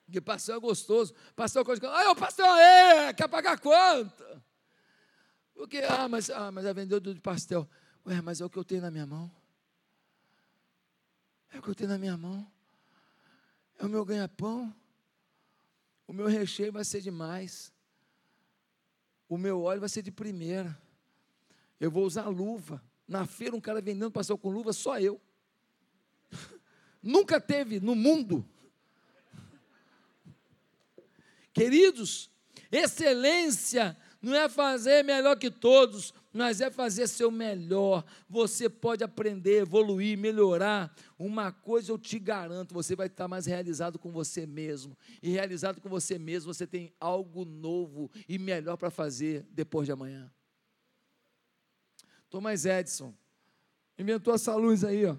Porque 0.04 0.20
pastel 0.20 0.56
é 0.56 0.60
gostoso. 0.60 1.14
Pastel 1.34 1.62
é 1.62 1.64
coisa. 1.64 1.88
Ah, 1.88 2.10
o 2.10 2.14
pastel 2.14 2.54
é, 2.54 3.14
quer 3.14 3.26
pagar 3.28 3.58
quanto? 3.58 4.42
Porque, 5.54 5.78
ah, 5.78 6.06
mas, 6.06 6.28
ah, 6.28 6.52
mas 6.52 6.66
é 6.66 6.74
vendedor 6.74 7.14
de 7.14 7.20
pastel. 7.20 7.66
Ué, 8.04 8.20
mas 8.20 8.42
é 8.42 8.44
o 8.44 8.50
que 8.50 8.58
eu 8.58 8.64
tenho 8.64 8.82
na 8.82 8.90
minha 8.90 9.06
mão. 9.06 9.30
É 11.50 11.58
o 11.58 11.62
que 11.62 11.68
eu 11.70 11.74
tenho 11.74 11.88
na 11.88 11.96
minha 11.96 12.16
mão. 12.18 12.46
É 13.78 13.86
o 13.86 13.88
meu 13.88 14.04
ganha-pão. 14.04 14.72
O 16.06 16.12
meu 16.12 16.26
recheio 16.26 16.70
vai 16.70 16.84
ser 16.84 17.00
demais. 17.00 17.72
O 19.26 19.38
meu 19.38 19.62
óleo 19.62 19.80
vai 19.80 19.88
ser 19.88 20.02
de 20.02 20.12
primeira. 20.12 20.78
Eu 21.80 21.90
vou 21.90 22.04
usar 22.04 22.28
luva. 22.28 22.82
Na 23.06 23.24
feira, 23.26 23.54
um 23.54 23.60
cara 23.60 23.80
vendendo 23.80 24.10
pastel 24.10 24.36
com 24.36 24.50
luva, 24.50 24.72
só 24.72 24.98
eu. 24.98 25.20
Nunca 27.02 27.40
teve 27.40 27.78
no 27.78 27.94
mundo. 27.94 28.44
Queridos, 31.52 32.30
excelência 32.70 33.96
não 34.20 34.34
é 34.34 34.48
fazer 34.48 35.04
melhor 35.04 35.36
que 35.36 35.50
todos, 35.50 36.12
mas 36.32 36.60
é 36.60 36.70
fazer 36.70 37.06
seu 37.06 37.30
melhor. 37.30 38.04
Você 38.28 38.68
pode 38.68 39.04
aprender, 39.04 39.62
evoluir, 39.62 40.18
melhorar. 40.18 40.94
Uma 41.18 41.52
coisa 41.52 41.92
eu 41.92 41.98
te 41.98 42.18
garanto: 42.18 42.74
você 42.74 42.96
vai 42.96 43.06
estar 43.06 43.28
mais 43.28 43.46
realizado 43.46 43.98
com 43.98 44.10
você 44.10 44.46
mesmo. 44.46 44.96
E 45.22 45.30
realizado 45.30 45.80
com 45.80 45.88
você 45.88 46.18
mesmo, 46.18 46.52
você 46.52 46.66
tem 46.66 46.92
algo 47.00 47.44
novo 47.44 48.10
e 48.28 48.38
melhor 48.38 48.76
para 48.76 48.90
fazer 48.90 49.46
depois 49.50 49.86
de 49.86 49.92
amanhã. 49.92 50.30
Thomas 52.28 52.64
Edison 52.64 53.14
inventou 53.98 54.34
essa 54.34 54.54
luz 54.54 54.84
aí, 54.84 55.06
ó. 55.06 55.16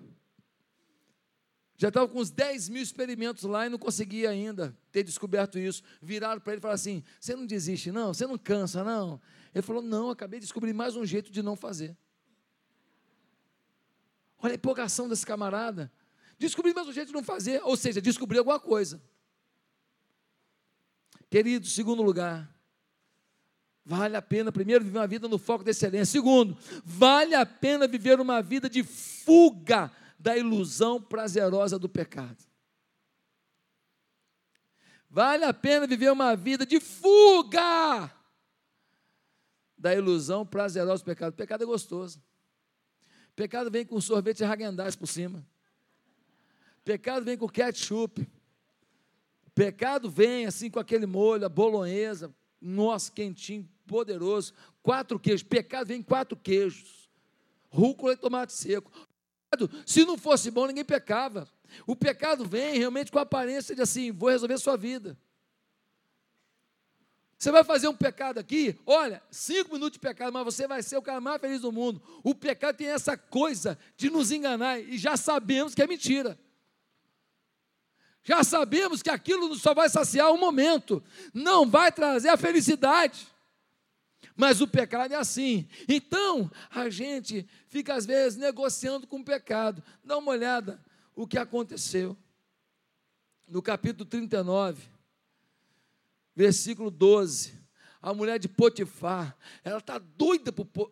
Já 1.80 1.90
estava 1.90 2.08
com 2.08 2.20
uns 2.20 2.32
10 2.32 2.70
mil 2.70 2.82
experimentos 2.82 3.44
lá 3.44 3.68
e 3.68 3.70
não 3.70 3.78
conseguia 3.78 4.32
ainda 4.32 4.76
ter 4.92 5.04
descoberto 5.04 5.60
isso. 5.60 5.84
Viraram 6.02 6.42
para 6.42 6.54
ele 6.54 6.60
e 6.60 6.62
falaram 6.62 6.76
assim: 6.76 7.04
Você 7.20 7.36
não 7.36 7.46
desiste, 7.46 7.92
não? 7.92 8.14
Você 8.16 8.26
não 8.26 8.36
cansa, 8.36 8.84
não? 8.84 9.22
Ele 9.54 9.62
falou: 9.62 9.82
Não, 9.82 10.10
acabei 10.10 10.40
de 10.40 10.46
descobrir 10.46 10.74
mais 10.74 10.96
um 10.96 11.06
jeito 11.06 11.32
de 11.32 11.44
não 11.44 11.56
fazer. 11.56 11.96
Olha 14.40 14.54
a 14.54 14.56
empolgação 14.56 15.08
desse 15.08 15.26
camarada. 15.26 15.92
Descobri 16.40 16.74
mais 16.74 16.88
um 16.88 16.94
jeito 16.94 17.08
de 17.08 17.14
não 17.14 17.24
fazer, 17.24 17.62
ou 17.64 17.78
seja, 17.78 18.02
descobri 18.02 18.40
alguma 18.40 18.60
coisa. 18.60 19.02
Querido, 21.30 21.68
segundo 21.68 22.02
lugar, 22.02 22.57
Vale 23.90 24.18
a 24.18 24.22
pena, 24.22 24.52
primeiro, 24.52 24.84
viver 24.84 24.98
uma 24.98 25.08
vida 25.08 25.30
no 25.30 25.38
foco 25.38 25.64
da 25.64 25.72
excelência. 25.72 26.12
Segundo, 26.12 26.58
vale 26.84 27.34
a 27.34 27.46
pena 27.46 27.88
viver 27.88 28.20
uma 28.20 28.42
vida 28.42 28.70
de 28.70 28.84
fuga 28.84 29.90
da 30.20 30.36
ilusão 30.36 31.02
prazerosa 31.02 31.80
do 31.80 31.88
pecado. 31.88 32.44
Vale 35.10 35.46
a 35.46 35.54
pena 35.54 35.88
viver 35.88 36.12
uma 36.12 36.36
vida 36.36 36.66
de 36.66 36.82
fuga 36.82 38.12
da 39.78 39.96
ilusão 39.96 40.46
prazerosa 40.46 41.02
do 41.02 41.06
pecado. 41.06 41.32
O 41.32 41.38
pecado 41.38 41.64
é 41.64 41.66
gostoso. 41.66 42.22
O 43.32 43.36
pecado 43.38 43.72
vem 43.72 43.86
com 43.86 44.02
sorvete 44.02 44.44
Häagen 44.44 44.76
por 45.00 45.08
cima. 45.08 45.48
O 46.80 46.84
pecado 46.84 47.24
vem 47.24 47.38
com 47.38 47.48
ketchup. 47.48 48.28
Pecado 49.56 50.10
vem 50.10 50.46
assim 50.46 50.70
com 50.70 50.78
aquele 50.78 51.06
molho, 51.06 51.46
a 51.46 51.50
bolonhesa, 51.50 52.36
nossa, 52.60 53.10
quentinho, 53.10 53.68
poderoso. 53.88 54.54
Quatro 54.84 55.20
queijos. 55.20 55.44
Pecado 55.44 55.88
vem 55.88 56.00
em 56.00 56.04
quatro 56.04 56.38
queijos. 56.38 57.10
Rúcula 57.70 58.14
e 58.14 58.18
tomate 58.18 58.54
seco. 58.54 58.92
Se 59.86 60.06
não 60.06 60.18
fosse 60.18 60.52
bom, 60.52 60.68
ninguém 60.68 60.86
pecava. 60.86 61.48
O 61.86 61.96
pecado 61.96 62.46
vem 62.46 62.78
realmente 62.78 63.12
com 63.12 63.20
a 63.20 63.24
aparência 63.24 63.76
de 63.76 63.82
assim, 63.82 64.12
vou 64.12 64.30
resolver 64.30 64.58
sua 64.58 64.78
vida. 64.78 65.18
Você 67.38 67.52
vai 67.52 67.64
fazer 67.64 67.88
um 67.88 67.96
pecado 67.96 68.40
aqui, 68.40 68.76
olha, 68.84 69.22
cinco 69.30 69.74
minutos 69.74 69.94
de 69.94 70.00
pecado, 70.00 70.34
mas 70.34 70.44
você 70.44 70.68
vai 70.68 70.82
ser 70.82 70.98
o 70.98 71.02
cara 71.04 71.22
mais 71.22 71.40
feliz 71.40 71.62
do 71.62 71.72
mundo. 71.72 72.02
O 72.24 72.34
pecado 72.34 72.78
tem 72.78 72.88
essa 72.88 73.16
coisa 73.16 73.78
de 73.96 74.10
nos 74.10 74.32
enganar 74.32 74.80
e 74.80 74.98
já 74.98 75.16
sabemos 75.16 75.76
que 75.76 75.82
é 75.82 75.88
mentira. 75.88 76.38
Já 78.24 78.44
sabemos 78.44 79.04
que 79.04 79.10
aquilo 79.10 79.56
só 79.56 79.74
vai 79.74 79.88
saciar 79.88 80.32
um 80.32 80.38
momento, 80.38 81.02
não 81.32 81.70
vai 81.70 81.92
trazer 81.92 82.30
a 82.30 82.38
felicidade. 82.38 83.28
Mas 84.38 84.62
o 84.62 84.68
pecado 84.68 85.14
é 85.14 85.18
assim. 85.18 85.68
Então, 85.90 86.50
a 86.70 86.90
gente 86.90 87.50
fica 87.68 87.96
às 87.96 88.06
vezes 88.06 88.38
negociando 88.38 89.08
com 89.08 89.20
o 89.20 89.26
pecado. 89.26 89.84
Dá 90.04 90.16
uma 90.18 90.32
olhada 90.32 90.80
o 91.16 91.26
que 91.26 91.40
aconteceu. 91.40 92.16
No 93.48 93.62
capítulo 93.64 94.06
39, 94.06 94.84
versículo 96.36 96.92
12. 96.92 97.58
A 98.00 98.14
mulher 98.14 98.38
de 98.38 98.48
Potifar, 98.48 99.36
ela 99.64 99.80
está 99.80 99.98
doida 99.98 100.54
por, 100.54 100.92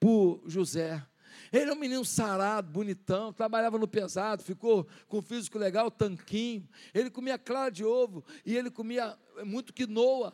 por 0.00 0.42
José. 0.46 1.04
Ele 1.52 1.70
é 1.70 1.74
um 1.74 1.78
menino 1.78 2.04
sarado, 2.04 2.70
bonitão, 2.70 3.32
trabalhava 3.32 3.78
no 3.78 3.86
pesado, 3.86 4.42
ficou 4.42 4.86
com 5.06 5.20
físico 5.20 5.58
legal, 5.58 5.90
tanquinho. 5.90 6.66
Ele 6.94 7.10
comia 7.10 7.38
clara 7.38 7.70
de 7.70 7.84
ovo 7.84 8.24
e 8.44 8.56
ele 8.56 8.70
comia 8.70 9.16
muito 9.44 9.72
quinoa. 9.72 10.32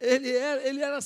Ele 0.00 0.34
era, 0.34 0.66
ele 0.66 0.80
era 0.80 0.98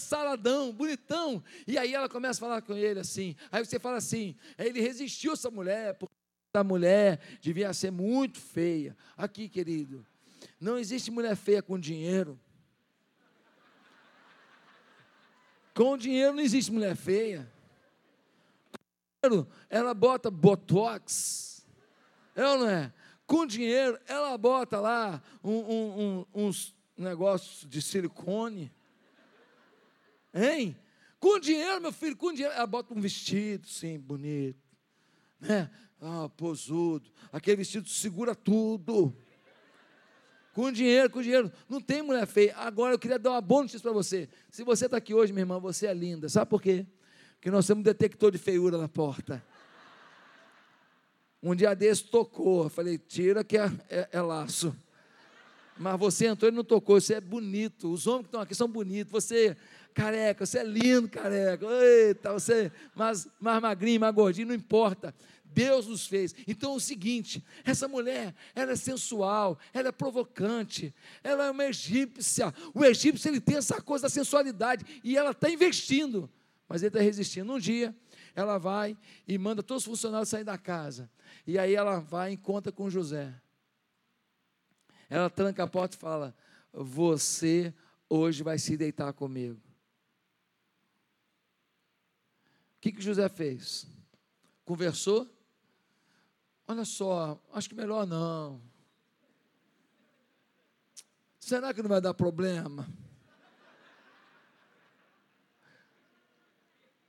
bonitão. 0.72 1.42
E 1.66 1.76
aí 1.76 1.92
ela 1.92 2.08
começa 2.08 2.38
a 2.38 2.48
falar 2.48 2.62
com 2.62 2.74
ele 2.74 3.00
assim. 3.00 3.34
Aí 3.50 3.64
você 3.64 3.78
fala 3.78 3.96
assim: 3.96 4.36
ele 4.56 4.80
resistiu 4.80 5.32
essa 5.32 5.50
mulher, 5.50 5.94
porque 5.94 6.14
essa 6.54 6.62
mulher 6.62 7.18
devia 7.40 7.72
ser 7.72 7.90
muito 7.90 8.38
feia. 8.38 8.96
Aqui, 9.16 9.48
querido, 9.48 10.06
não 10.60 10.78
existe 10.78 11.10
mulher 11.10 11.34
feia 11.34 11.60
com 11.60 11.78
dinheiro. 11.78 12.38
Com 15.74 15.98
dinheiro 15.98 16.34
não 16.34 16.40
existe 16.40 16.70
mulher 16.70 16.94
feia. 16.94 17.52
Com 18.70 19.28
dinheiro, 19.28 19.48
ela 19.68 19.92
bota 19.92 20.30
botox. 20.30 21.66
É 22.36 22.46
ou 22.46 22.58
não 22.58 22.68
é? 22.68 22.92
Com 23.26 23.44
dinheiro, 23.44 23.98
ela 24.06 24.38
bota 24.38 24.78
lá 24.78 25.20
um, 25.42 25.50
um, 25.50 26.00
um, 26.00 26.46
uns 26.46 26.74
negócios 26.96 27.68
de 27.68 27.82
silicone. 27.82 28.73
Hein? 30.34 30.76
Com 31.20 31.38
dinheiro, 31.38 31.80
meu 31.80 31.92
filho, 31.92 32.16
com 32.16 32.32
dinheiro. 32.32 32.54
Ela 32.54 32.66
bota 32.66 32.92
um 32.92 33.00
vestido, 33.00 33.66
sim, 33.68 33.98
bonito. 33.98 34.60
Né? 35.40 35.70
Ah, 36.00 36.28
posudo. 36.28 37.08
Aquele 37.32 37.56
vestido 37.56 37.88
segura 37.88 38.34
tudo. 38.34 39.16
Com 40.52 40.70
dinheiro, 40.70 41.08
com 41.08 41.22
dinheiro. 41.22 41.50
Não 41.68 41.80
tem 41.80 42.02
mulher 42.02 42.26
feia. 42.26 42.56
Agora 42.56 42.94
eu 42.94 42.98
queria 42.98 43.18
dar 43.18 43.30
uma 43.30 43.40
boa 43.40 43.62
notícia 43.62 43.80
para 43.80 43.92
você. 43.92 44.28
Se 44.50 44.62
você 44.62 44.84
está 44.84 44.98
aqui 44.98 45.14
hoje, 45.14 45.32
minha 45.32 45.42
irmã, 45.42 45.58
você 45.58 45.86
é 45.86 45.94
linda. 45.94 46.28
Sabe 46.28 46.50
por 46.50 46.60
quê? 46.60 46.86
Porque 47.36 47.50
nós 47.50 47.66
temos 47.66 47.80
um 47.80 47.84
detector 47.84 48.30
de 48.30 48.38
feiura 48.38 48.76
na 48.78 48.88
porta. 48.88 49.42
Um 51.42 51.54
dia 51.54 51.74
desse 51.74 52.04
tocou. 52.04 52.64
Eu 52.64 52.70
falei, 52.70 52.98
tira 52.98 53.42
que 53.42 53.58
é, 53.58 53.70
é, 53.88 54.08
é 54.12 54.20
laço. 54.20 54.74
Mas 55.76 55.98
você 55.98 56.26
entrou 56.26 56.50
e 56.50 56.54
não 56.54 56.62
tocou. 56.62 57.00
Você 57.00 57.14
é 57.14 57.20
bonito. 57.20 57.92
Os 57.92 58.06
homens 58.06 58.22
que 58.22 58.28
estão 58.28 58.40
aqui 58.40 58.54
são 58.54 58.68
bonitos. 58.68 59.10
Você, 59.10 59.56
careca, 59.94 60.44
você 60.44 60.58
é 60.58 60.64
lindo, 60.64 61.08
careca. 61.08 61.64
Eita, 61.66 62.32
você 62.32 62.70
mais, 62.94 63.28
mais 63.40 63.62
magrinho, 63.62 64.00
mais 64.00 64.14
gordinho, 64.14 64.48
não 64.48 64.54
importa. 64.54 65.14
Deus 65.44 65.86
nos 65.86 66.06
fez. 66.06 66.34
Então 66.46 66.72
é 66.72 66.76
o 66.76 66.80
seguinte: 66.80 67.42
essa 67.64 67.86
mulher, 67.86 68.34
ela 68.54 68.72
é 68.72 68.76
sensual, 68.76 69.58
ela 69.72 69.88
é 69.88 69.92
provocante, 69.92 70.92
ela 71.22 71.46
é 71.46 71.50
uma 71.50 71.64
egípcia. 71.66 72.52
O 72.74 72.84
egípcio 72.84 73.28
ele 73.30 73.40
tem 73.40 73.56
essa 73.56 73.80
coisa 73.80 74.02
da 74.02 74.08
sensualidade 74.08 74.84
e 75.04 75.16
ela 75.16 75.30
está 75.30 75.48
investindo, 75.48 76.28
mas 76.68 76.82
ele 76.82 76.88
está 76.88 77.00
resistindo. 77.00 77.52
Um 77.52 77.58
dia, 77.58 77.94
ela 78.34 78.58
vai 78.58 78.98
e 79.28 79.38
manda 79.38 79.62
todos 79.62 79.84
os 79.84 79.88
funcionários 79.88 80.28
sair 80.28 80.44
da 80.44 80.58
casa. 80.58 81.08
E 81.46 81.56
aí 81.56 81.74
ela 81.74 82.00
vai 82.00 82.32
e 82.32 82.34
encontra 82.34 82.72
com 82.72 82.90
José. 82.90 83.32
Ela 85.08 85.30
tranca 85.30 85.62
a 85.62 85.68
porta 85.68 85.94
e 85.96 85.98
fala: 85.98 86.34
Você 86.72 87.72
hoje 88.08 88.42
vai 88.42 88.58
se 88.58 88.76
deitar 88.76 89.12
comigo. 89.12 89.60
O 92.73 92.73
que, 92.84 92.92
que 92.92 93.00
José 93.00 93.30
fez? 93.30 93.86
Conversou? 94.62 95.26
Olha 96.68 96.84
só, 96.84 97.42
acho 97.50 97.66
que 97.66 97.74
melhor 97.74 98.06
não. 98.06 98.60
Será 101.40 101.72
que 101.72 101.80
não 101.80 101.88
vai 101.88 102.02
dar 102.02 102.12
problema? 102.12 102.86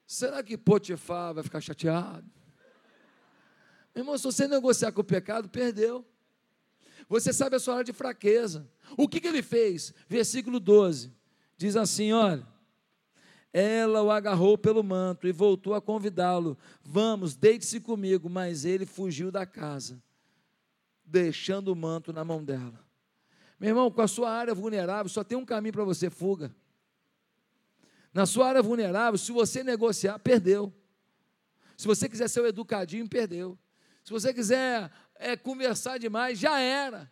Será 0.07 0.41
que 0.41 0.57
Potifar 0.57 1.33
vai 1.33 1.43
ficar 1.43 1.59
chateado? 1.59 2.25
Meu 3.93 4.03
irmão, 4.03 4.17
se 4.17 4.23
você 4.23 4.47
negociar 4.47 4.93
com 4.93 5.01
o 5.01 5.03
pecado, 5.03 5.49
perdeu. 5.49 6.05
Você 7.09 7.33
sabe 7.33 7.57
a 7.57 7.59
sua 7.59 7.75
hora 7.75 7.83
de 7.83 7.91
fraqueza. 7.91 8.71
O 8.97 9.09
que, 9.09 9.19
que 9.19 9.27
ele 9.27 9.43
fez? 9.43 9.93
Versículo 10.07 10.57
12. 10.57 11.13
Diz 11.57 11.75
assim: 11.75 12.13
olha. 12.13 12.54
Ela 13.57 14.03
o 14.03 14.11
agarrou 14.11 14.57
pelo 14.57 14.83
manto 14.83 15.29
e 15.29 15.31
voltou 15.31 15.73
a 15.73 15.81
convidá-lo. 15.81 16.57
Vamos, 16.83 17.37
deite-se 17.37 17.79
comigo. 17.79 18.29
Mas 18.29 18.65
ele 18.65 18.85
fugiu 18.85 19.31
da 19.31 19.45
casa, 19.45 20.03
deixando 21.05 21.69
o 21.69 21.75
manto 21.75 22.11
na 22.11 22.25
mão 22.25 22.43
dela. 22.43 22.77
Meu 23.57 23.69
irmão, 23.69 23.89
com 23.89 24.01
a 24.01 24.09
sua 24.09 24.29
área 24.29 24.53
vulnerável, 24.53 25.07
só 25.07 25.23
tem 25.23 25.37
um 25.37 25.45
caminho 25.45 25.71
para 25.71 25.85
você: 25.85 26.09
fuga. 26.09 26.53
Na 28.13 28.25
sua 28.25 28.49
área 28.49 28.61
vulnerável, 28.61 29.17
se 29.17 29.31
você 29.31 29.63
negociar, 29.63 30.19
perdeu. 30.19 30.73
Se 31.77 31.87
você 31.87 32.09
quiser 32.09 32.27
ser 32.27 32.41
o 32.41 32.47
educadinho, 32.47 33.07
perdeu. 33.07 33.57
Se 34.03 34.11
você 34.11 34.33
quiser 34.33 34.91
é, 35.15 35.37
conversar 35.37 35.97
demais, 35.97 36.37
já 36.37 36.59
era. 36.59 37.09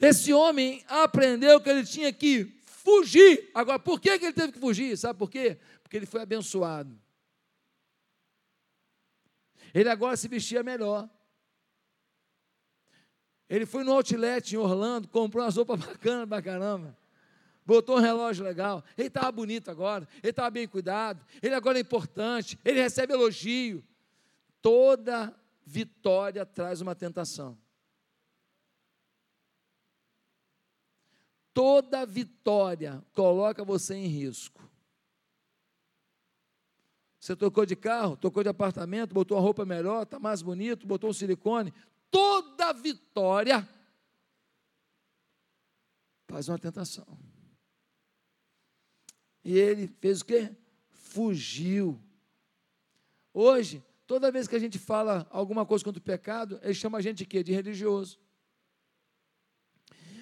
Esse 0.00 0.32
homem 0.32 0.82
aprendeu 0.88 1.60
que 1.60 1.68
ele 1.68 1.84
tinha 1.84 2.10
que 2.14 2.55
fugir. 2.86 3.50
Agora, 3.52 3.80
por 3.80 4.00
que 4.00 4.08
ele 4.08 4.32
teve 4.32 4.52
que 4.52 4.60
fugir? 4.60 4.96
Sabe 4.96 5.18
por 5.18 5.28
quê? 5.28 5.58
Porque 5.82 5.96
ele 5.96 6.06
foi 6.06 6.22
abençoado. 6.22 6.96
Ele 9.74 9.88
agora 9.88 10.16
se 10.16 10.28
vestia 10.28 10.62
melhor. 10.62 11.10
Ele 13.48 13.66
foi 13.66 13.82
no 13.82 13.92
outlet 13.92 14.52
em 14.52 14.56
Orlando, 14.56 15.08
comprou 15.08 15.42
umas 15.42 15.56
roupas 15.56 15.78
bacanas 15.84 16.28
pra 16.28 16.40
caramba. 16.40 16.96
Botou 17.64 17.96
um 17.96 18.00
relógio 18.00 18.44
legal. 18.44 18.84
Ele 18.96 19.08
estava 19.08 19.32
bonito 19.32 19.68
agora. 19.68 20.06
Ele 20.22 20.30
estava 20.30 20.50
bem 20.50 20.68
cuidado. 20.68 21.26
Ele 21.42 21.54
agora 21.54 21.78
é 21.78 21.80
importante. 21.80 22.56
Ele 22.64 22.80
recebe 22.80 23.12
elogio. 23.12 23.84
Toda 24.62 25.34
vitória 25.64 26.46
traz 26.46 26.80
uma 26.80 26.94
tentação. 26.94 27.58
Toda 31.56 32.04
vitória 32.04 33.02
coloca 33.14 33.64
você 33.64 33.94
em 33.94 34.06
risco. 34.08 34.62
Você 37.18 37.34
trocou 37.34 37.64
de 37.64 37.74
carro, 37.74 38.14
trocou 38.14 38.42
de 38.42 38.50
apartamento, 38.50 39.14
botou 39.14 39.38
uma 39.38 39.42
roupa 39.42 39.64
melhor, 39.64 40.02
está 40.02 40.18
mais 40.18 40.42
bonito, 40.42 40.86
botou 40.86 41.08
um 41.08 41.14
silicone. 41.14 41.72
Toda 42.10 42.74
vitória 42.74 43.66
faz 46.28 46.46
uma 46.46 46.58
tentação. 46.58 47.06
E 49.42 49.56
ele 49.56 49.88
fez 49.88 50.20
o 50.20 50.26
quê? 50.26 50.54
Fugiu. 50.90 51.98
Hoje, 53.32 53.82
toda 54.06 54.30
vez 54.30 54.46
que 54.46 54.56
a 54.56 54.60
gente 54.60 54.78
fala 54.78 55.26
alguma 55.30 55.64
coisa 55.64 55.82
contra 55.82 56.00
o 56.00 56.04
pecado, 56.04 56.60
ele 56.62 56.74
chama 56.74 56.98
a 56.98 57.00
gente 57.00 57.16
de 57.16 57.24
quê? 57.24 57.42
De 57.42 57.52
religioso. 57.54 58.25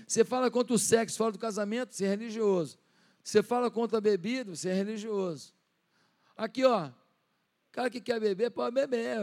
Você 0.07 0.25
fala 0.25 0.51
contra 0.51 0.75
o 0.75 0.79
sexo, 0.79 1.17
fala 1.17 1.33
do 1.33 1.39
casamento, 1.39 1.95
você 1.95 2.05
é 2.05 2.09
religioso. 2.09 2.79
Você 3.23 3.43
fala 3.43 3.71
contra 3.71 3.99
a 3.99 4.01
bebida, 4.01 4.55
você 4.55 4.69
é 4.69 4.75
religioso. 4.75 5.55
Aqui, 6.37 6.65
ó, 6.65 6.91
cara 7.73 7.89
que 7.89 8.01
quer 8.01 8.21
beber, 8.21 8.51
pode 8.51 8.75
beber. 8.75 9.19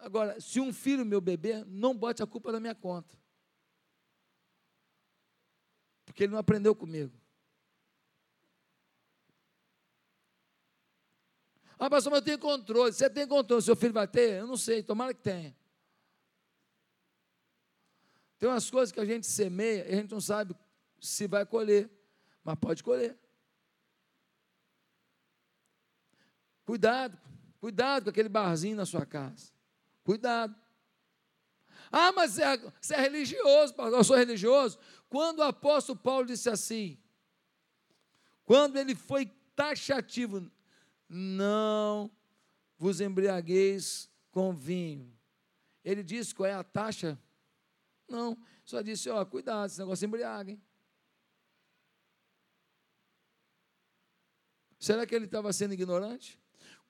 Agora, 0.00 0.40
se 0.40 0.58
um 0.60 0.72
filho 0.72 1.04
meu 1.04 1.20
beber, 1.20 1.64
não 1.66 1.96
bote 1.96 2.22
a 2.22 2.26
culpa 2.26 2.50
na 2.52 2.58
minha 2.58 2.74
conta. 2.74 3.16
Porque 6.04 6.24
ele 6.24 6.32
não 6.32 6.38
aprendeu 6.38 6.74
comigo. 6.74 7.12
Ah, 11.78 11.90
pastor, 11.90 12.12
mas 12.12 12.20
eu 12.20 12.24
tenho 12.24 12.38
controle. 12.38 12.92
Você 12.92 13.10
tem 13.10 13.26
controle, 13.26 13.62
seu 13.62 13.74
filho 13.74 13.92
vai 13.92 14.06
ter? 14.06 14.40
Eu 14.40 14.46
não 14.46 14.56
sei, 14.56 14.82
tomara 14.82 15.12
que 15.12 15.20
tenha. 15.20 15.56
Tem 18.42 18.50
umas 18.50 18.68
coisas 18.68 18.90
que 18.90 18.98
a 18.98 19.04
gente 19.04 19.24
semeia 19.24 19.86
e 19.88 19.92
a 19.92 19.96
gente 19.98 20.10
não 20.10 20.20
sabe 20.20 20.52
se 21.00 21.28
vai 21.28 21.46
colher, 21.46 21.88
mas 22.42 22.56
pode 22.56 22.82
colher. 22.82 23.16
Cuidado, 26.64 27.16
cuidado 27.60 28.02
com 28.02 28.10
aquele 28.10 28.28
barzinho 28.28 28.74
na 28.74 28.84
sua 28.84 29.06
casa. 29.06 29.52
Cuidado. 30.02 30.56
Ah, 31.88 32.10
mas 32.10 32.32
você 32.32 32.42
é, 32.42 32.56
você 32.80 32.94
é 32.94 33.00
religioso, 33.02 33.74
eu 33.78 34.02
sou 34.02 34.16
religioso. 34.16 34.76
Quando 35.08 35.38
o 35.38 35.44
apóstolo 35.44 35.96
Paulo 35.96 36.26
disse 36.26 36.50
assim, 36.50 36.98
quando 38.44 38.76
ele 38.76 38.96
foi 38.96 39.26
taxativo, 39.54 40.50
não 41.08 42.10
vos 42.76 43.00
embriagueis 43.00 44.10
com 44.32 44.52
vinho. 44.52 45.16
Ele 45.84 46.02
disse 46.02 46.34
qual 46.34 46.48
é 46.48 46.54
a 46.54 46.64
taxa? 46.64 47.16
Não, 48.08 48.36
só 48.64 48.82
disse, 48.82 49.08
ó, 49.08 49.24
cuidado, 49.24 49.66
esse 49.66 49.78
negócio 49.78 50.04
embriaga, 50.06 50.50
hein? 50.50 50.62
Será 54.78 55.06
que 55.06 55.14
ele 55.14 55.26
estava 55.26 55.52
sendo 55.52 55.74
ignorante? 55.74 56.40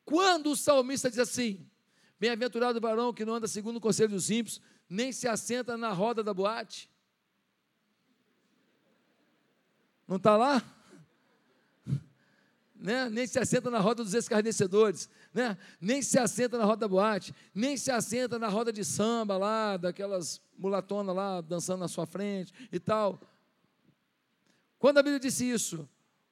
Quando 0.05 0.51
o 0.51 0.57
salmista 0.57 1.11
diz 1.11 1.19
assim, 1.19 1.71
bem-aventurado 2.19 2.79
o 2.79 2.81
varão 2.81 3.13
que 3.13 3.25
não 3.25 3.35
anda 3.35 3.47
segundo 3.47 3.77
o 3.77 3.81
conselho 3.81 4.11
dos 4.11 4.31
ímpios, 4.31 4.61
nem 4.89 5.13
se 5.13 5.29
assenta 5.29 5.77
na 5.77 5.93
roda 5.93 6.23
da 6.23 6.33
boate. 6.33 6.91
Não 10.07 10.17
está 10.17 10.37
lá? 10.37 10.63
Né? 12.75 13.09
Nem 13.09 13.29
se 13.29 13.39
assenta 13.39 13.71
na 13.71 13.79
roda 13.79 14.03
dos 14.03 14.13
escarnecedores, 14.13 15.09
né? 15.33 15.57
nem 15.81 16.03
se 16.03 16.19
assenta 16.19 16.59
na 16.59 16.65
roda 16.65 16.81
da 16.81 16.89
boate, 16.89 17.35
nem 17.55 17.77
se 17.77 17.91
assenta 17.91 18.39
na 18.39 18.49
roda 18.49 18.73
de 18.73 18.85
samba 18.85 19.37
lá, 19.37 19.77
daquelas 19.77 20.41
mulatonas 20.57 21.15
lá 21.15 21.41
dançando 21.41 21.81
na 21.81 21.89
sua 21.89 22.07
frente 22.07 22.53
e 22.71 22.79
tal. 22.79 23.21
Quando 24.79 24.99
a 24.99 25.03
Bíblia 25.03 25.21
disse 25.21 25.49
isso, 25.49 25.89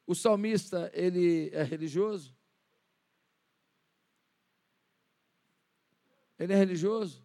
o 0.06 0.14
salmista, 0.14 0.90
ele 0.92 1.50
é 1.52 1.62
religioso? 1.62 2.34
Ele 6.38 6.52
é 6.52 6.56
religioso? 6.56 7.22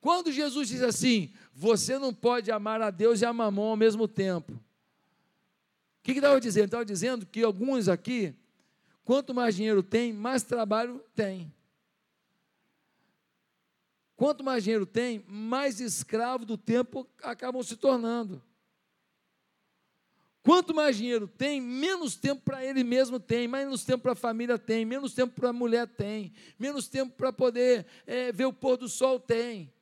Quando 0.00 0.32
Jesus 0.32 0.68
diz 0.68 0.82
assim, 0.82 1.32
você 1.52 1.98
não 1.98 2.14
pode 2.14 2.50
amar 2.50 2.80
a 2.82 2.90
Deus 2.90 3.20
e 3.20 3.24
a 3.24 3.32
mamão 3.32 3.64
ao 3.66 3.76
mesmo 3.76 4.06
tempo. 4.06 4.52
O 4.52 4.60
que, 6.02 6.12
que 6.12 6.18
estava 6.18 6.40
dizendo? 6.40 6.64
Estava 6.66 6.84
dizendo 6.84 7.26
que 7.26 7.42
alguns 7.42 7.88
aqui, 7.88 8.34
quanto 9.04 9.34
mais 9.34 9.54
dinheiro 9.54 9.82
tem, 9.82 10.12
mais 10.12 10.42
trabalho 10.42 11.04
tem. 11.14 11.52
Quanto 14.16 14.44
mais 14.44 14.64
dinheiro 14.64 14.86
tem, 14.86 15.24
mais 15.26 15.80
escravo 15.80 16.44
do 16.44 16.56
tempo 16.56 17.06
acabam 17.22 17.62
se 17.62 17.76
tornando. 17.76 18.42
Quanto 20.42 20.74
mais 20.74 20.96
dinheiro 20.96 21.26
tem, 21.26 21.60
menos 21.60 22.16
tempo 22.16 22.42
para 22.42 22.64
ele 22.64 22.84
mesmo 22.84 23.18
tem, 23.18 23.48
menos 23.48 23.82
tempo 23.82 24.02
para 24.02 24.12
a 24.12 24.16
família 24.16 24.58
tem, 24.58 24.84
menos 24.84 25.14
tempo 25.14 25.34
para 25.34 25.48
a 25.48 25.52
mulher 25.54 25.88
tem, 25.88 26.32
menos 26.58 26.86
tempo 26.86 27.14
para 27.16 27.32
poder 27.32 27.86
é, 28.06 28.30
ver 28.30 28.44
o 28.44 28.52
pôr 28.52 28.76
do 28.76 28.88
sol 28.88 29.18
tem. 29.18 29.72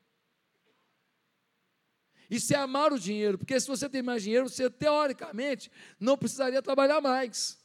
Isso 2.31 2.55
é 2.55 2.57
amar 2.57 2.93
o 2.93 2.99
dinheiro, 2.99 3.37
porque 3.37 3.59
se 3.61 3.67
você 3.67 3.89
tem 3.89 4.03
mais 4.03 4.23
dinheiro, 4.23 4.49
você 4.49 4.71
teoricamente 4.71 5.71
não 6.01 6.17
precisaria 6.17 6.63
trabalhar 6.63 7.01
mais. 7.01 7.62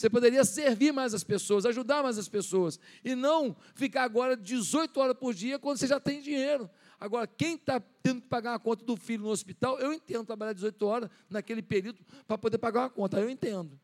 Você 0.00 0.08
poderia 0.08 0.46
servir 0.46 0.92
mais 0.92 1.12
as 1.12 1.22
pessoas, 1.22 1.66
ajudar 1.66 2.02
mais 2.02 2.16
as 2.16 2.26
pessoas, 2.26 2.80
e 3.04 3.14
não 3.14 3.54
ficar 3.74 4.04
agora 4.04 4.34
18 4.34 4.98
horas 4.98 5.14
por 5.14 5.34
dia 5.34 5.58
quando 5.58 5.76
você 5.76 5.86
já 5.86 6.00
tem 6.00 6.22
dinheiro. 6.22 6.70
Agora, 6.98 7.26
quem 7.26 7.56
está 7.56 7.78
tendo 8.02 8.22
que 8.22 8.26
pagar 8.26 8.54
a 8.54 8.58
conta 8.58 8.82
do 8.82 8.96
filho 8.96 9.24
no 9.24 9.28
hospital, 9.28 9.78
eu 9.78 9.92
entendo 9.92 10.24
trabalhar 10.24 10.54
18 10.54 10.86
horas 10.86 11.10
naquele 11.28 11.60
período 11.60 12.02
para 12.26 12.38
poder 12.38 12.56
pagar 12.56 12.80
uma 12.80 12.88
conta, 12.88 13.20
eu 13.20 13.28
entendo. 13.28 13.78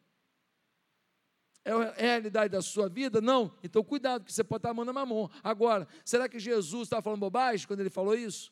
É 1.63 1.73
a 1.73 1.93
realidade 1.93 2.51
da 2.51 2.63
sua 2.63 2.89
vida? 2.89 3.21
Não. 3.21 3.53
Então, 3.63 3.85
cuidado, 3.85 4.25
que 4.25 4.33
você 4.33 4.43
pode 4.43 4.61
estar 4.61 4.71
amando 4.71 4.93
a 4.93 4.95
mamão. 4.95 5.31
Agora, 5.45 5.87
será 6.03 6.31
que 6.31 6.39
Jesus 6.39 6.85
estava 6.85 7.03
falando 7.03 7.21
bobagem 7.21 7.67
quando 7.67 7.81
ele 7.81 7.91
falou 7.91 8.15
isso? 8.15 8.51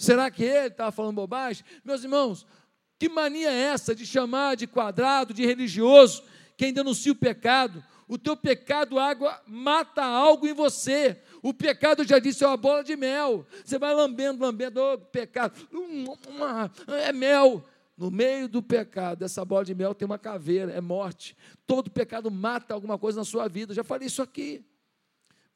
Será 0.00 0.30
que 0.30 0.42
ele 0.42 0.68
estava 0.68 0.90
falando 0.90 1.14
bobagem? 1.14 1.62
Meus 1.84 2.02
irmãos, 2.02 2.46
que 3.00 3.08
mania 3.08 3.50
é 3.50 3.62
essa 3.62 3.94
de 3.94 4.04
chamar 4.04 4.56
de 4.56 4.66
quadrado, 4.66 5.32
de 5.32 5.46
religioso, 5.46 6.22
quem 6.54 6.70
denuncia 6.70 7.10
o 7.10 7.16
pecado? 7.16 7.82
O 8.06 8.18
teu 8.18 8.36
pecado, 8.36 8.98
água, 8.98 9.40
mata 9.46 10.04
algo 10.04 10.46
em 10.46 10.52
você. 10.52 11.18
O 11.42 11.54
pecado, 11.54 12.04
já 12.04 12.18
disse, 12.18 12.44
é 12.44 12.46
uma 12.46 12.58
bola 12.58 12.84
de 12.84 12.94
mel. 12.96 13.46
Você 13.64 13.78
vai 13.78 13.94
lambendo, 13.94 14.44
lambendo, 14.44 14.82
oh, 14.82 14.98
pecado, 14.98 15.54
é 16.88 17.10
mel. 17.10 17.64
No 17.96 18.10
meio 18.10 18.46
do 18.46 18.62
pecado, 18.62 19.24
essa 19.24 19.46
bola 19.46 19.64
de 19.64 19.74
mel 19.74 19.94
tem 19.94 20.04
uma 20.04 20.18
caveira, 20.18 20.70
é 20.70 20.80
morte. 20.82 21.34
Todo 21.66 21.90
pecado 21.90 22.30
mata 22.30 22.74
alguma 22.74 22.98
coisa 22.98 23.20
na 23.20 23.24
sua 23.24 23.48
vida. 23.48 23.72
Já 23.72 23.82
falei 23.82 24.08
isso 24.08 24.20
aqui 24.20 24.62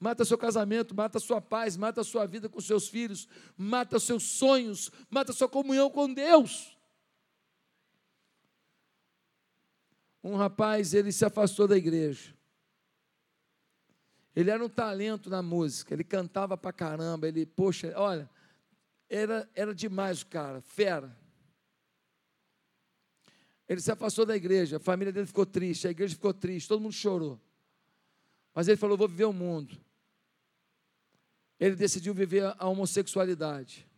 mata 0.01 0.23
seu 0.23 0.37
casamento, 0.37 0.95
mata 0.95 1.19
sua 1.19 1.41
paz, 1.41 1.79
mata 1.79 2.05
sua 2.05 2.27
vida 2.27 2.47
com 2.47 2.61
seus 2.61 2.89
filhos, 2.89 3.27
mata 3.57 3.99
seus 3.99 4.23
sonhos, 4.25 4.91
mata 5.09 5.33
sua 5.33 5.49
comunhão 5.49 5.89
com 5.89 6.13
Deus. 6.13 6.74
Um 10.25 10.37
rapaz, 10.37 10.95
ele 10.95 11.13
se 11.13 11.25
afastou 11.25 11.69
da 11.69 11.77
igreja. 11.77 12.35
Ele 14.35 14.51
era 14.51 14.65
um 14.65 14.69
talento 14.69 15.31
na 15.31 15.43
música, 15.43 15.95
ele 15.95 16.03
cantava 16.03 16.57
pra 16.57 16.73
caramba, 16.73 17.29
ele, 17.29 17.47
poxa, 17.47 17.93
olha, 17.95 18.29
era, 19.09 19.49
era 19.55 19.73
demais 19.73 20.23
o 20.23 20.27
cara, 20.27 20.61
fera. 20.61 21.17
Ele 23.69 23.81
se 23.81 23.93
afastou 23.93 24.27
da 24.27 24.35
igreja, 24.35 24.79
a 24.79 24.81
família 24.81 25.13
dele 25.13 25.27
ficou 25.27 25.47
triste, 25.47 25.87
a 25.87 25.91
igreja 25.91 26.15
ficou 26.15 26.35
triste, 26.35 26.67
todo 26.67 26.81
mundo 26.81 26.93
chorou. 26.93 27.41
Mas 28.55 28.67
ele 28.67 28.77
falou: 28.77 28.97
Vou 28.97 29.07
viver 29.07 29.25
o 29.25 29.33
mundo 29.33 29.79
ele 31.59 31.77
decidiu 31.77 32.13
viver 32.13 32.55
a 32.59 32.69
homossexualidade. 32.69 33.89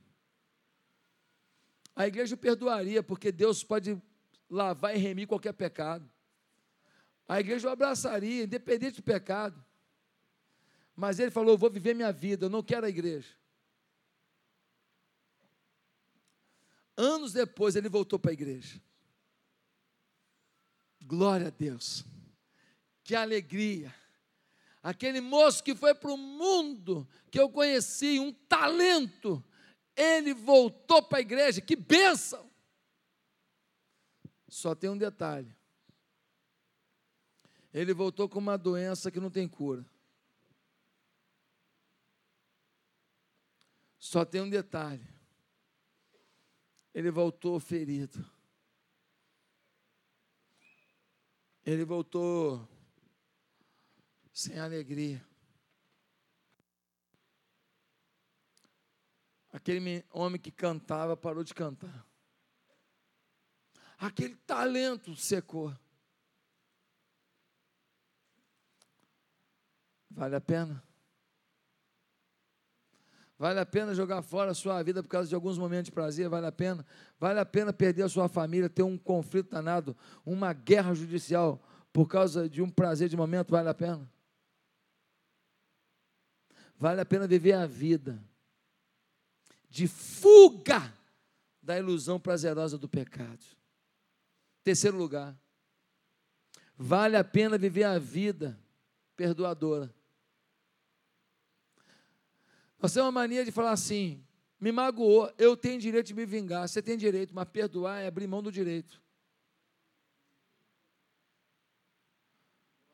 A 1.95 2.07
igreja 2.07 2.37
perdoaria, 2.37 3.03
porque 3.03 3.33
Deus 3.33 3.65
pode 3.65 4.01
lavar 4.49 4.95
e 4.95 4.99
remir 4.99 5.27
qualquer 5.27 5.53
pecado. 5.53 6.09
A 7.29 7.41
igreja 7.41 7.69
o 7.69 7.71
abraçaria, 7.71 8.45
independente 8.45 8.97
do 8.97 9.03
pecado. 9.03 9.65
Mas 10.95 11.19
ele 11.19 11.31
falou: 11.31 11.59
Vou 11.59 11.71
viver 11.71 11.95
minha 11.95 12.13
vida, 12.13 12.47
eu 12.47 12.51
não 12.51 12.63
quero 12.63 12.87
a 12.87 12.89
igreja. 12.89 13.35
Anos 16.97 17.33
depois, 17.33 17.77
ele 17.77 17.89
voltou 17.89 18.19
para 18.19 18.31
a 18.31 18.35
igreja. 18.35 18.81
Glória 21.03 21.49
a 21.49 21.51
Deus. 21.51 22.05
Que 23.05 23.15
alegria 23.15 23.95
aquele 24.87 25.21
moço 25.21 25.65
que 25.65 25.75
foi 25.75 25.97
para 25.97 26.13
o 26.13 26.17
mundo, 26.17 27.09
que 27.29 27.41
eu 27.41 27.51
conheci, 27.51 28.21
um 28.21 28.33
talento, 28.33 29.45
ele 29.97 30.33
voltou 30.33 31.03
para 31.03 31.19
a 31.19 31.21
igreja, 31.21 31.61
que 31.61 31.75
bênção! 31.75 32.49
Só 34.49 34.77
tem 34.77 34.89
um 34.89 34.97
detalhe. 34.97 35.56
Ele 37.77 37.93
voltou 37.93 38.27
com 38.27 38.39
uma 38.39 38.57
doença 38.57 39.11
que 39.11 39.21
não 39.21 39.31
tem 39.31 39.47
cura. 39.47 39.85
Só 43.99 44.25
tem 44.25 44.41
um 44.41 44.49
detalhe. 44.49 45.07
Ele 46.95 47.11
voltou 47.11 47.61
ferido. 47.61 48.25
Ele 51.67 51.85
voltou 51.85 52.67
sem 54.33 54.59
alegria. 54.59 55.23
Aquele 59.53 60.03
homem 60.13 60.41
que 60.41 60.51
cantava 60.51 61.15
parou 61.15 61.45
de 61.45 61.53
cantar. 61.53 62.09
Aquele 63.99 64.35
talento 64.35 65.15
secou. 65.15 65.77
Vale 70.11 70.37
a 70.37 70.41
pena? 70.41 70.83
Vale 73.39 73.61
a 73.61 73.67
pena 73.67 73.95
jogar 73.95 74.23
fora 74.23 74.53
a 74.53 74.55
sua 74.55 74.83
vida 74.83 75.03
por 75.03 75.11
causa 75.11 75.29
de 75.29 75.35
alguns 75.35 75.59
momentos 75.59 75.87
de 75.87 75.93
prazer? 75.93 76.29
Vale 76.29 76.47
a 76.47 76.53
pena? 76.53 76.87
Vale 77.21 77.39
a 77.39 77.45
pena 77.45 77.73
perder 77.73 78.03
a 78.03 78.09
sua 78.09 78.29
família, 78.29 78.69
ter 78.69 78.83
um 78.83 78.97
conflito 78.97 79.51
danado, 79.51 79.95
uma 80.25 80.55
guerra 80.55 80.95
judicial 80.95 81.63
por 81.93 82.09
causa 82.09 82.49
de 82.49 82.63
um 82.63 82.71
prazer 82.71 83.09
de 83.09 83.17
momento? 83.17 83.51
Vale 83.51 83.69
a 83.69 83.75
pena? 83.75 84.11
Vale 86.79 87.01
a 87.01 87.07
pena 87.07 87.27
viver 87.27 87.53
a 87.53 87.67
vida 87.67 88.23
de 89.69 89.87
fuga 89.87 90.93
da 91.63 91.79
ilusão 91.79 92.19
prazerosa 92.19 92.79
do 92.79 92.89
pecado. 92.89 93.45
Terceiro 94.65 94.97
lugar, 94.97 95.37
vale 96.77 97.17
a 97.17 97.25
pena 97.25 97.59
viver 97.59 97.85
a 97.85 97.99
vida 97.99 98.59
perdoadora. 99.15 99.95
Nós 102.87 102.93
temos 102.93 103.07
uma 103.07 103.21
mania 103.21 103.45
de 103.45 103.51
falar 103.51 103.73
assim: 103.73 104.25
me 104.61 104.71
magoou, 104.71 105.29
eu 105.37 105.57
tenho 105.57 105.81
direito 105.81 106.07
de 106.07 106.15
me 106.15 106.25
vingar. 106.25 106.69
Você 106.69 106.81
tem 106.81 106.97
direito, 106.97 107.35
mas 107.35 107.49
perdoar 107.49 108.01
é 108.01 108.07
abrir 108.07 108.29
mão 108.29 108.41
do 108.41 108.53
direito. 108.53 109.03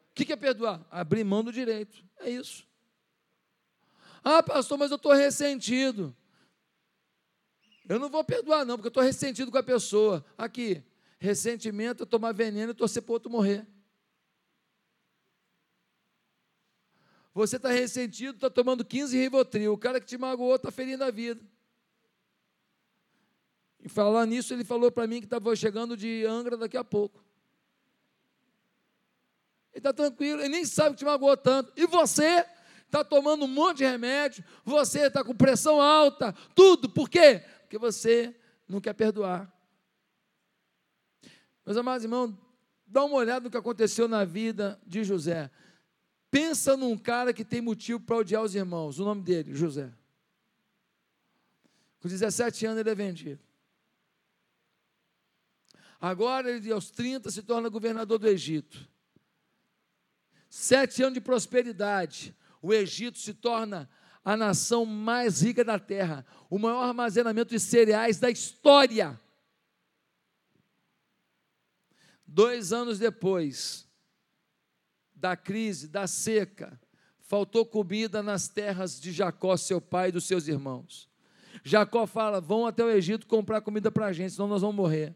O 0.09 0.15
que 0.15 0.33
é 0.33 0.37
perdoar? 0.37 0.83
Abrir 0.91 1.23
mão 1.25 1.45
do 1.45 1.53
direito. 1.53 2.03
É 2.21 2.31
isso. 2.31 2.67
Ah, 4.25 4.43
pastor, 4.43 4.79
mas 4.79 4.91
eu 4.91 4.97
estou 4.97 5.13
ressentido. 5.13 6.17
Eu 7.87 7.99
não 7.99 8.09
vou 8.09 8.25
perdoar, 8.25 8.65
não, 8.65 8.77
porque 8.79 8.87
eu 8.87 8.93
estou 8.93 9.03
ressentido 9.03 9.53
com 9.53 9.59
a 9.59 9.63
pessoa. 9.63 10.25
Aqui, 10.39 10.83
ressentimento 11.19 12.05
é 12.05 12.07
tomar 12.07 12.33
veneno 12.33 12.73
e 12.73 12.75
torcer 12.75 13.03
para 13.03 13.11
o 13.11 13.13
outro 13.13 13.31
morrer. 13.31 13.67
Você 17.35 17.57
está 17.57 17.71
ressentido, 17.71 18.35
está 18.35 18.51
tomando 18.51 18.85
15 18.85 19.17
Rivotril. 19.17 19.73
O 19.73 19.79
cara 19.79 20.01
que 20.01 20.07
te 20.07 20.19
magoou 20.19 20.57
está 20.57 20.71
ferindo 20.71 21.03
a 21.03 21.11
vida. 21.11 21.41
E 23.81 23.89
falar 23.89 24.27
nisso, 24.27 24.53
ele 24.55 24.65
falou 24.65 24.93
para 24.93 25.07
mim 25.07 25.19
que 25.19 25.27
estava 25.27 25.55
chegando 25.57 25.97
de 25.97 26.25
Angra 26.27 26.57
daqui 26.57 26.77
a 26.77 26.85
pouco. 26.85 27.23
Ele 29.73 29.79
está 29.79 29.93
tranquilo, 29.93 30.41
ele 30.41 30.51
nem 30.51 30.65
sabe 30.67 30.91
que 30.91 30.99
te 30.99 31.05
magoou 31.05 31.37
tanto. 31.37 31.73
E 31.75 31.87
você 31.87 32.47
está 32.85 33.03
tomando 33.03 33.47
um 33.47 33.49
monte 33.49 33.79
de 33.79 33.85
remédio, 33.85 34.45
você 34.65 35.07
está 35.07 35.25
com 35.25 35.35
pressão 35.35 35.81
alta, 35.81 36.35
tudo. 36.55 36.91
Por 36.91 37.09
quê? 37.09 37.43
Porque 37.63 37.79
você 37.79 38.37
não 38.69 38.81
quer 38.81 38.93
perdoar. 38.93 39.51
Meus 41.65 41.79
amados 41.79 42.05
irmãos, 42.05 42.35
dá 42.87 43.03
uma 43.03 43.17
olhada 43.17 43.45
no 43.45 43.51
que 43.51 43.57
aconteceu 43.57 44.07
na 44.07 44.25
vida 44.25 44.79
de 44.87 45.03
José. 45.03 45.51
Pensa 46.33 46.79
num 46.79 46.97
cara 46.97 47.31
que 47.31 47.45
tem 47.45 47.61
motivo 47.61 48.01
para 48.01 48.17
odiar 48.17 48.43
os 48.43 48.55
irmãos. 48.55 48.99
O 48.99 49.05
nome 49.05 49.21
dele, 49.21 49.55
José. 49.55 49.93
Com 52.01 52.09
17 52.09 52.65
anos 52.65 52.81
ele 52.81 52.89
é 52.89 52.95
vendido. 52.95 53.43
Agora 56.01 56.51
ele, 56.51 56.73
aos 56.73 56.91
30, 56.91 57.31
se 57.31 57.43
torna 57.43 57.69
governador 57.69 58.19
do 58.19 58.27
Egito. 58.27 58.89
Sete 60.49 61.03
anos 61.03 61.13
de 61.13 61.21
prosperidade. 61.21 62.35
O 62.63 62.73
Egito 62.73 63.19
se 63.19 63.35
torna 63.35 63.87
a 64.25 64.35
nação 64.35 64.87
mais 64.87 65.43
rica 65.43 65.63
da 65.63 65.79
terra, 65.79 66.25
o 66.49 66.59
maior 66.59 66.83
armazenamento 66.83 67.51
de 67.51 67.61
cereais 67.61 68.19
da 68.19 68.31
história. 68.31 69.21
Dois 72.27 72.73
anos 72.73 72.99
depois 72.99 73.87
da 75.23 75.37
crise, 75.37 75.87
da 75.87 76.09
seca, 76.09 76.79
faltou 77.21 77.65
comida 77.65 78.25
nas 78.25 78.49
terras 78.49 79.01
de 79.01 79.13
Jacó, 79.13 79.57
seu 79.57 79.81
pai 79.81 80.09
e 80.09 80.13
dos 80.13 80.25
seus 80.25 80.49
irmãos. 80.49 81.09
Jacó 81.63 82.09
fala: 82.09 82.41
vão 82.41 82.67
até 82.67 82.85
o 82.85 82.91
Egito 82.91 83.29
comprar 83.29 83.61
comida 83.61 83.89
para 83.89 84.07
a 84.07 84.13
gente, 84.13 84.33
senão 84.33 84.49
nós 84.49 84.63
vamos 84.63 84.75
morrer. 84.75 85.15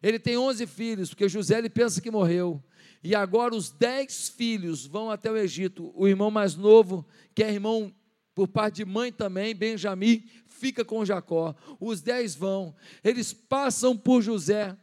Ele 0.00 0.20
tem 0.20 0.38
11 0.38 0.66
filhos, 0.68 1.08
porque 1.08 1.28
José 1.28 1.58
ele 1.58 1.68
pensa 1.68 2.00
que 2.00 2.10
morreu. 2.10 2.62
E 3.02 3.16
agora 3.16 3.54
os 3.54 3.70
dez 3.70 4.28
filhos 4.28 4.86
vão 4.86 5.10
até 5.10 5.30
o 5.30 5.36
Egito. 5.36 5.92
O 5.96 6.06
irmão 6.06 6.30
mais 6.30 6.54
novo, 6.54 7.04
que 7.34 7.42
é 7.42 7.52
irmão 7.52 7.92
por 8.32 8.46
parte 8.46 8.76
de 8.76 8.84
mãe 8.84 9.10
também, 9.10 9.54
Benjamim, 9.54 10.24
fica 10.46 10.84
com 10.84 11.04
Jacó. 11.04 11.54
Os 11.80 12.00
dez 12.00 12.34
vão. 12.36 12.76
Eles 13.02 13.32
passam 13.32 13.96
por 13.96 14.22
José. 14.22 14.76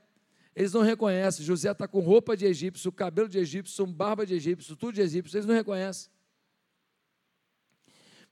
Eles 0.55 0.73
não 0.73 0.81
reconhecem. 0.81 1.45
José 1.45 1.71
está 1.71 1.87
com 1.87 1.99
roupa 1.99 2.35
de 2.35 2.45
egípcio, 2.45 2.91
cabelo 2.91 3.29
de 3.29 3.39
egípcio, 3.39 3.85
barba 3.85 4.25
de 4.25 4.33
egípcio, 4.35 4.75
tudo 4.75 4.93
de 4.93 5.01
egípcio. 5.01 5.37
Eles 5.37 5.45
não 5.45 5.55
reconhecem. 5.55 6.11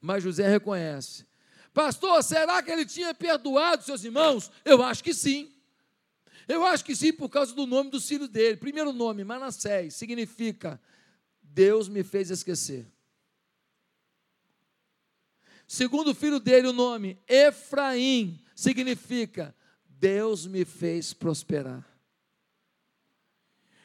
Mas 0.02 0.24
José 0.24 0.48
reconhece. 0.48 1.26
Pastor, 1.74 2.22
será 2.24 2.62
que 2.62 2.72
ele 2.72 2.86
tinha 2.86 3.14
perdoado 3.14 3.84
seus 3.84 4.04
irmãos? 4.04 4.52
Eu 4.66 4.84
acho 4.84 5.04
que 5.04 5.14
sim. 5.14 5.54
Eu 6.48 6.66
acho 6.66 6.84
que 6.84 6.96
sim, 6.96 7.14
por 7.14 7.30
causa 7.30 7.54
do 7.54 7.68
nome 7.68 7.92
dos 7.92 8.08
filhos 8.08 8.28
dele. 8.28 8.58
Primeiro 8.58 8.92
nome, 8.92 9.24
Manassés, 9.24 9.94
significa 9.94 10.82
Deus 11.42 11.88
me 11.88 12.04
fez 12.04 12.32
esquecer. 12.32 12.88
Segundo 15.68 16.16
filho 16.16 16.40
dele, 16.40 16.68
o 16.68 16.74
nome 16.74 17.20
Efraim, 17.28 18.44
significa 18.56 19.56
Deus 19.88 20.48
me 20.48 20.66
fez 20.66 21.14
prosperar. 21.14 21.88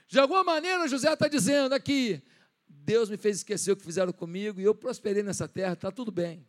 De 0.07 0.19
alguma 0.19 0.45
maneira, 0.45 0.87
José 0.87 1.13
está 1.13 1.29
dizendo 1.29 1.75
aqui: 1.75 2.23
Deus 2.69 3.09
me 3.09 3.17
fez 3.17 3.39
esquecer 3.39 3.73
o 3.73 3.77
que 3.77 3.85
fizeram 3.85 4.13
comigo 4.13 4.61
e 4.61 4.65
eu 4.65 4.75
prosperei 4.75 5.23
nessa 5.23 5.49
terra, 5.49 5.73
está 5.73 5.91
tudo 5.91 6.13
bem. 6.13 6.47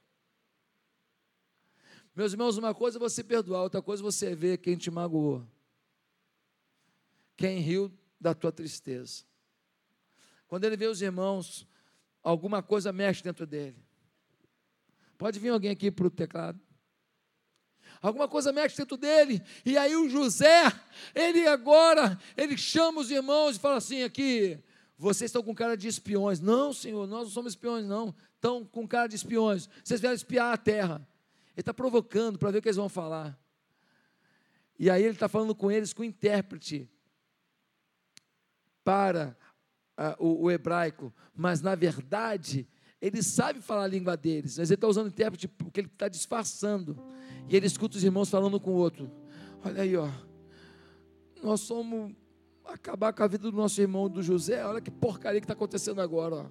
Meus 2.16 2.32
irmãos, 2.32 2.58
uma 2.58 2.74
coisa 2.74 2.98
é 2.98 3.00
você 3.00 3.24
perdoar, 3.24 3.64
outra 3.64 3.82
coisa 3.82 4.02
é 4.02 4.06
você 4.06 4.36
ver 4.36 4.58
quem 4.58 4.78
te 4.78 4.90
magoou 4.90 5.46
quem 7.36 7.60
riu 7.60 7.92
da 8.20 8.34
tua 8.34 8.52
tristeza. 8.52 9.24
Quando 10.48 10.64
ele 10.64 10.78
vê 10.78 10.88
os 10.88 11.02
irmãos, 11.02 11.68
alguma 12.24 12.64
coisa 12.64 12.92
mexe 12.94 13.24
dentro 13.24 13.46
dele. 13.46 13.84
Pode 15.18 15.40
vir 15.40 15.50
alguém 15.50 15.72
aqui 15.72 15.92
para 15.92 16.08
o 16.08 16.12
teclado. 16.12 16.60
Alguma 18.06 18.28
coisa 18.28 18.54
mexe 18.54 18.78
dentro 18.78 18.98
dele. 18.98 19.42
E 19.66 19.76
aí 19.78 19.96
o 19.96 20.08
José, 20.08 20.72
ele 21.16 21.48
agora, 21.48 22.20
ele 22.38 22.56
chama 22.56 23.02
os 23.02 23.10
irmãos 23.10 23.56
e 23.56 23.60
fala 23.60 23.78
assim 23.78 24.04
aqui, 24.04 24.60
vocês 24.96 25.30
estão 25.30 25.42
com 25.42 25.56
cara 25.56 25.76
de 25.76 25.88
espiões. 25.88 26.40
Não, 26.40 26.72
senhor, 26.72 27.08
nós 27.08 27.24
não 27.24 27.32
somos 27.32 27.54
espiões, 27.54 27.84
não. 27.84 28.14
Estão 28.36 28.64
com 28.64 28.88
cara 28.88 29.08
de 29.08 29.16
espiões. 29.16 29.68
Vocês 29.84 30.00
vieram 30.00 30.16
espiar 30.16 30.54
a 30.54 30.58
terra. 30.58 30.96
Ele 31.56 31.62
está 31.62 31.74
provocando 31.74 32.38
para 32.38 32.52
ver 32.52 32.60
o 32.60 32.62
que 32.62 32.68
eles 32.68 32.78
vão 32.78 32.88
falar. 32.88 33.36
E 34.78 34.88
aí 34.88 35.02
ele 35.02 35.14
está 35.14 35.28
falando 35.28 35.56
com 35.56 35.72
eles 35.72 35.92
com 35.92 36.04
o 36.04 36.06
intérprete 36.06 36.88
para 38.84 39.36
uh, 39.98 40.24
o, 40.24 40.44
o, 40.44 40.52
hebraico, 40.52 41.12
mas 41.34 41.60
na 41.60 41.74
verdade 41.74 42.68
ele 43.06 43.22
sabe 43.22 43.62
falar 43.62 43.84
a 43.84 43.88
língua 43.88 44.18
deles, 44.18 44.58
mas 44.58 44.72
ele 44.72 44.78
está 44.78 44.88
usando 44.88 45.10
intérprete 45.10 45.48
porque 45.48 45.82
ele 45.82 45.88
está 45.88 46.08
disfarçando. 46.08 46.98
E 47.48 47.56
ele 47.56 47.68
escuta 47.68 47.98
os 47.98 48.04
irmãos 48.04 48.30
falando 48.30 48.60
com 48.60 48.72
o 48.72 48.78
outro. 48.78 49.12
Olha 49.64 49.84
aí, 49.84 49.96
ó. 49.96 50.10
Nós 51.44 51.62
somos 51.62 52.12
acabar 52.66 53.14
com 53.14 53.22
a 53.22 53.28
vida 53.28 53.52
do 53.52 53.56
nosso 53.56 53.80
irmão 53.80 54.10
do 54.10 54.24
José. 54.24 54.66
Olha 54.66 54.82
que 54.82 54.90
porcaria 54.90 55.40
que 55.40 55.46
está 55.46 55.54
acontecendo 55.54 56.02
agora, 56.02 56.36
ó. 56.36 56.46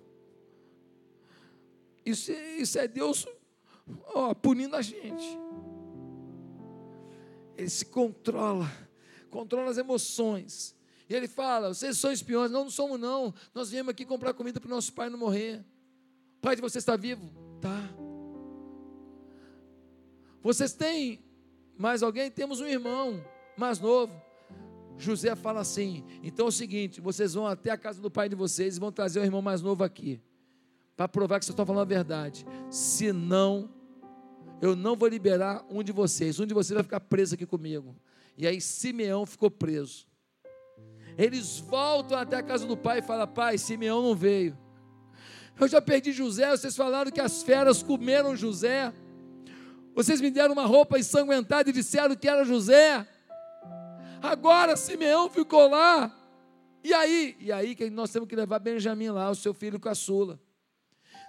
Isso, 2.07 2.31
isso 2.31 2.79
é 2.79 2.87
Deus 2.87 3.27
ó, 4.15 4.33
punindo 4.33 4.77
a 4.77 4.83
gente. 4.83 5.37
Ele 7.57 7.69
se 7.69 7.87
controla, 7.87 8.71
controla 9.29 9.73
as 9.73 9.79
emoções. 9.79 10.77
E 11.09 11.15
ele 11.15 11.27
fala: 11.27 11.75
vocês 11.75 11.99
são 11.99 12.13
espiões? 12.13 12.49
Não, 12.53 12.63
não 12.63 12.71
somos, 12.71 13.01
não. 13.01 13.35
Nós 13.53 13.71
viemos 13.71 13.91
aqui 13.91 14.05
comprar 14.05 14.35
comida 14.35 14.61
para 14.61 14.69
o 14.69 14.71
nosso 14.71 14.93
pai 14.93 15.11
não 15.11 15.19
morrer. 15.19 15.65
Pai 16.45 16.55
de 16.55 16.61
vocês 16.61 16.83
está 16.83 16.95
vivo? 16.95 17.33
Tá. 17.59 17.89
Vocês 20.43 20.75
têm 20.75 21.25
mais 21.75 22.03
alguém? 22.03 22.31
Temos 22.31 22.61
um 22.61 22.67
irmão 22.67 23.25
mais 23.57 23.81
novo. 23.81 24.13
José 24.99 25.35
fala 25.35 25.61
assim: 25.61 26.05
então 26.23 26.45
é 26.45 26.49
o 26.51 26.53
seguinte, 26.53 27.01
vocês 27.01 27.33
vão 27.33 27.47
até 27.47 27.71
a 27.71 27.79
casa 27.79 27.99
do 27.99 28.11
pai 28.11 28.29
de 28.29 28.37
vocês 28.37 28.77
e 28.77 28.81
vão 28.81 28.93
trazer 28.93 29.21
o 29.21 29.25
irmão 29.25 29.41
mais 29.41 29.63
novo 29.63 29.83
aqui, 29.83 30.21
para 30.95 31.09
provar 31.09 31.39
que 31.39 31.47
vocês 31.47 31.55
estão 31.55 31.65
falando 31.65 31.81
a 31.81 31.87
verdade. 31.87 32.45
Se 32.69 33.11
não, 33.11 33.71
eu 34.61 34.77
não 34.77 34.97
vou 34.97 35.09
liberar 35.09 35.65
um 35.71 35.83
de 35.83 35.93
vocês, 35.93 36.39
um 36.39 36.45
de 36.45 36.53
vocês 36.53 36.75
vai 36.75 36.83
ficar 36.83 37.01
preso 37.01 37.37
aqui 37.37 37.47
comigo. 37.47 37.97
E 38.37 38.47
aí 38.47 38.61
Simeão 38.61 39.25
ficou 39.25 39.51
preso. 39.51 40.07
Eles 41.17 41.59
voltam 41.59 42.19
até 42.19 42.37
a 42.37 42.43
casa 42.43 42.67
do 42.67 42.77
pai 42.77 42.99
e 42.99 43.03
falam: 43.03 43.27
Pai, 43.27 43.57
Simeão 43.57 44.03
não 44.03 44.15
veio. 44.15 44.63
Eu 45.59 45.69
já 45.69 45.81
perdi 45.81 46.13
José. 46.13 46.51
Vocês 46.51 46.77
falaram 46.77 47.11
que 47.11 47.21
as 47.21 47.43
feras 47.43 47.83
comeram 47.83 48.37
José. 48.37 48.93
Vocês 49.95 50.21
me 50.21 50.31
deram 50.31 50.55
uma 50.55 50.67
roupa 50.67 50.99
ensanguentada 50.99 51.71
e 51.71 51.73
disseram 51.73 52.17
que 52.17 52.29
era 52.29 52.45
José. 52.45 53.07
Agora 54.21 54.77
Simeão 54.77 55.31
ficou 55.31 55.69
lá. 55.69 56.13
E 56.83 56.93
aí? 56.93 57.37
E 57.39 57.53
aí 57.53 57.75
que 57.75 57.89
nós 57.89 58.11
temos 58.11 58.29
que 58.29 58.35
levar 58.35 58.59
Benjamim 58.59 59.11
lá, 59.11 59.31
o 59.31 59.35
seu 59.35 59.55
filho 59.55 59.79
caçula. 59.79 60.41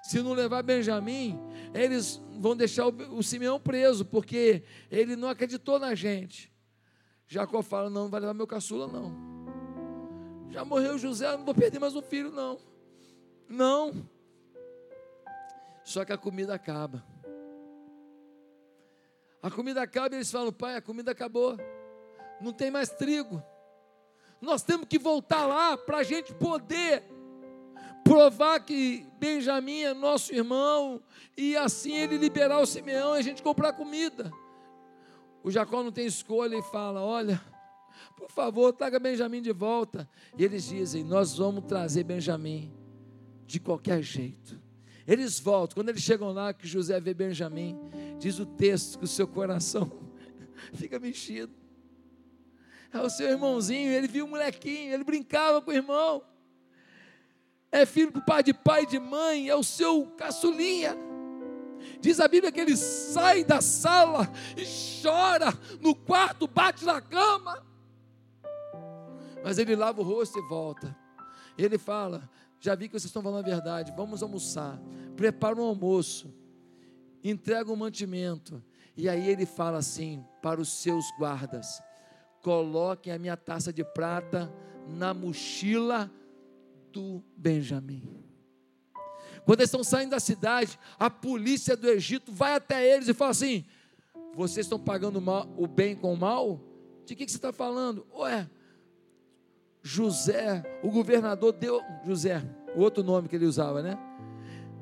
Se 0.04 0.22
não 0.22 0.34
levar 0.34 0.64
Benjamim, 0.64 1.40
eles 1.74 2.22
vão 2.40 2.56
deixar 2.56 2.88
o, 2.88 3.18
o 3.18 3.24
Simeão 3.24 3.60
preso, 3.60 4.06
porque 4.06 4.64
ele 4.92 5.16
não 5.16 5.30
acreditou 5.30 5.80
na 5.80 5.96
gente. 5.96 6.52
Jacó 7.28 7.62
fala: 7.62 7.90
não, 7.90 8.04
não 8.04 8.10
vai 8.10 8.20
levar 8.20 8.34
meu 8.34 8.48
caçula, 8.48 8.88
não. 8.88 9.36
Já 10.50 10.64
morreu 10.64 10.98
José, 10.98 11.30
não 11.36 11.44
vou 11.44 11.54
perder 11.54 11.80
mais 11.80 11.96
um 11.96 12.02
filho, 12.02 12.32
não. 12.32 12.58
Não. 13.50 14.08
Só 15.86 16.04
que 16.04 16.12
a 16.12 16.18
comida 16.18 16.56
acaba. 16.56 17.06
A 19.42 19.52
comida 19.52 19.84
acaba 19.84 20.16
e 20.16 20.18
eles 20.18 20.32
falam: 20.32 20.52
Pai, 20.52 20.76
a 20.76 20.82
comida 20.82 21.12
acabou. 21.12 21.56
Não 22.42 22.52
tem 22.52 22.72
mais 22.72 22.90
trigo. 22.90 23.42
Nós 24.42 24.64
temos 24.64 24.88
que 24.88 24.98
voltar 24.98 25.46
lá 25.46 25.78
para 25.78 26.00
a 26.00 26.04
gente 26.04 26.34
poder 26.34 27.04
provar 28.04 28.60
que 28.62 29.08
Benjamim 29.20 29.82
é 29.82 29.94
nosso 29.94 30.34
irmão 30.34 31.02
e 31.38 31.56
assim 31.56 31.94
ele 31.94 32.18
liberar 32.18 32.60
o 32.60 32.66
Simeão 32.66 33.16
e 33.16 33.20
a 33.20 33.22
gente 33.22 33.44
comprar 33.44 33.74
comida. 33.74 34.32
O 35.44 35.52
Jacó 35.52 35.84
não 35.84 35.92
tem 35.92 36.08
escolha 36.08 36.58
e 36.58 36.64
fala: 36.64 37.04
Olha, 37.04 37.40
por 38.18 38.32
favor, 38.32 38.74
traga 38.74 39.00
Benjamim 39.00 39.40
de 39.40 39.54
volta. 39.54 40.10
E 40.36 40.44
eles 40.44 40.64
dizem: 40.64 41.04
Nós 41.04 41.38
vamos 41.38 41.66
trazer 41.66 42.04
Benjamim 42.04 42.74
de 43.46 43.60
qualquer 43.60 44.02
jeito. 44.02 44.65
Eles 45.08 45.40
voltam, 45.40 45.76
quando 45.76 45.90
eles 45.90 46.02
chegam 46.02 46.32
lá, 46.32 46.54
que 46.54 46.68
José 46.68 47.00
vê 47.00 47.14
Benjamim, 47.14 47.78
diz 48.20 48.40
o 48.40 48.46
texto 48.46 48.98
que 48.98 49.06
o 49.06 49.08
seu 49.08 49.28
coração 49.28 49.92
fica 50.74 51.00
mexido. 51.00 51.54
É 52.92 53.00
o 53.00 53.10
seu 53.10 53.30
irmãozinho, 53.30 53.92
ele 53.92 54.08
viu 54.08 54.26
o 54.26 54.28
molequinho, 54.28 54.94
ele 54.94 55.04
brincava 55.04 55.62
com 55.62 55.70
o 55.70 55.74
irmão. 55.74 56.24
É 57.72 57.86
filho 57.86 58.12
do 58.12 58.22
pai 58.22 58.42
de 58.42 58.54
pai 58.54 58.84
e 58.84 58.88
de 58.88 59.00
mãe, 59.00 59.50
é 59.50 59.56
o 59.56 59.64
seu 59.64 60.08
caçulinha. 60.18 60.98
Diz 62.00 62.20
a 62.20 62.28
Bíblia 62.28 62.52
que 62.52 62.60
ele 62.60 62.76
sai 62.76 63.44
da 63.44 63.62
sala 63.62 64.32
e 64.56 64.64
chora 65.02 65.54
no 65.82 65.94
quarto, 65.94 66.48
bate 66.48 66.86
na 66.86 67.02
cama. 67.02 67.66
Mas 69.44 69.58
ele 69.60 69.76
lava 69.76 70.02
o 70.02 70.04
rosto 70.04 70.40
e 70.40 70.48
volta. 70.48 70.96
Ele 71.58 71.78
fala: 71.78 72.30
Já 72.60 72.76
vi 72.76 72.88
que 72.88 72.94
vocês 72.94 73.06
estão 73.06 73.22
falando 73.22 73.46
a 73.46 73.50
verdade, 73.50 73.94
vamos 73.96 74.24
almoçar. 74.24 74.80
Prepara 75.16 75.56
um 75.60 75.64
almoço, 75.64 76.34
entrega 77.24 77.72
um 77.72 77.76
mantimento. 77.76 78.64
E 78.98 79.10
aí 79.10 79.30
ele 79.30 79.46
fala 79.46 79.78
assim 79.78 80.26
para 80.42 80.60
os 80.60 80.70
seus 80.70 81.06
guardas: 81.18 81.82
Coloquem 82.42 83.12
a 83.14 83.20
minha 83.20 83.36
taça 83.38 83.74
de 83.74 83.84
prata 83.84 84.52
na 84.88 85.14
mochila 85.14 86.12
do 86.92 87.22
Benjamim. 87.36 88.26
Quando 89.46 89.60
eles 89.60 89.70
estão 89.70 89.84
saindo 89.84 90.12
da 90.12 90.20
cidade, 90.20 90.80
a 90.98 91.10
polícia 91.10 91.78
do 91.78 91.88
Egito 91.88 92.32
vai 92.32 92.56
até 92.56 92.96
eles 92.96 93.08
e 93.08 93.14
fala 93.14 93.32
assim: 93.32 93.66
Vocês 94.34 94.66
estão 94.66 94.80
pagando 94.80 95.22
o 95.58 95.68
bem 95.68 95.96
com 95.96 96.14
o 96.14 96.18
mal? 96.18 96.60
De 97.06 97.16
que, 97.16 97.26
que 97.26 97.32
você 97.32 97.38
está 97.38 97.54
falando? 97.54 98.06
Ué, 98.16 98.50
José, 99.88 100.64
o 100.82 100.90
governador 100.90 101.54
deu. 101.54 101.80
José, 102.04 102.44
o 102.76 102.82
outro 102.82 103.04
nome 103.04 103.30
que 103.30 103.36
ele 103.36 103.46
usava, 103.46 103.84
né? 103.84 103.96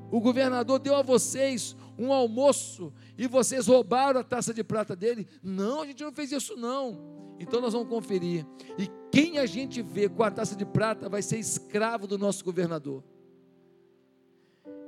O 0.10 0.22
governador 0.22 0.80
deu 0.80 0.96
a 0.96 1.02
vocês 1.02 1.76
um 2.00 2.14
almoço 2.14 2.94
e 3.18 3.28
vocês 3.28 3.68
roubaram 3.68 4.22
a 4.22 4.24
taça 4.24 4.54
de 4.54 4.64
prata 4.64 4.96
dele? 4.96 5.28
Não, 5.44 5.82
a 5.82 5.86
gente 5.86 6.02
não 6.02 6.14
fez 6.14 6.32
isso 6.32 6.56
não. 6.56 7.36
Então 7.38 7.60
nós 7.60 7.74
vamos 7.74 7.90
conferir. 7.90 8.46
E 8.78 8.90
quem 9.12 9.40
a 9.40 9.46
gente 9.46 9.82
vê 9.82 10.08
com 10.08 10.24
a 10.24 10.32
taça 10.32 10.56
de 10.56 10.66
prata 10.66 11.10
vai 11.10 11.22
ser 11.22 11.38
escravo 11.38 12.08
do 12.08 12.18
nosso 12.18 12.46
governador. 12.46 13.04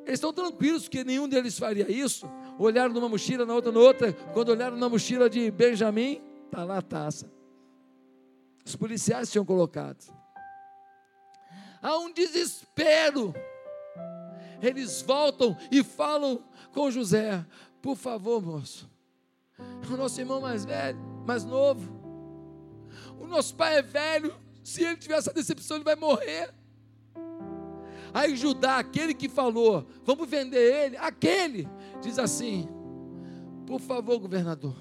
Eles 0.05 0.13
estão 0.13 0.31
tranquilos 0.31 0.87
que 0.87 1.03
nenhum 1.03 1.27
deles 1.27 1.59
faria 1.59 1.91
isso. 1.91 2.25
Olharam 2.57 2.93
numa 2.93 3.09
mochila, 3.09 3.45
na 3.45 3.53
outra, 3.53 3.69
na 3.69 3.79
outra. 3.81 4.13
Quando 4.33 4.47
olharam 4.47 4.77
na 4.77 4.87
mochila 4.87 5.29
de 5.29 5.51
Benjamim, 5.51 6.21
está 6.45 6.63
lá 6.63 6.77
a 6.77 6.81
taça. 6.81 7.34
Os 8.65 8.75
policiais 8.75 9.31
tinham 9.31 9.45
colocado. 9.45 10.03
Há 11.81 11.97
um 11.99 12.11
desespero. 12.11 13.33
Eles 14.61 15.03
voltam 15.03 15.55
e 15.71 15.83
falam 15.83 16.43
com 16.73 16.89
José: 16.89 17.45
Por 17.81 17.95
favor, 17.95 18.41
moço, 18.41 18.89
o 19.87 19.95
nosso 19.95 20.19
irmão 20.19 20.41
mais 20.41 20.65
velho, 20.65 20.99
mais 21.27 21.45
novo, 21.45 21.87
o 23.19 23.27
nosso 23.27 23.55
pai 23.55 23.77
é 23.77 23.81
velho. 23.83 24.35
Se 24.63 24.83
ele 24.83 24.97
tiver 24.97 25.17
essa 25.17 25.31
decepção, 25.31 25.77
ele 25.77 25.83
vai 25.83 25.95
morrer. 25.95 26.51
Aí 28.11 28.35
Judá, 28.35 28.79
aquele 28.79 29.13
que 29.13 29.29
falou, 29.29 29.85
vamos 30.03 30.27
vender 30.27 30.85
ele, 30.85 30.97
aquele, 30.97 31.67
diz 32.01 32.17
assim: 32.17 32.67
por 33.67 33.79
favor, 33.79 34.17
governador, 34.19 34.75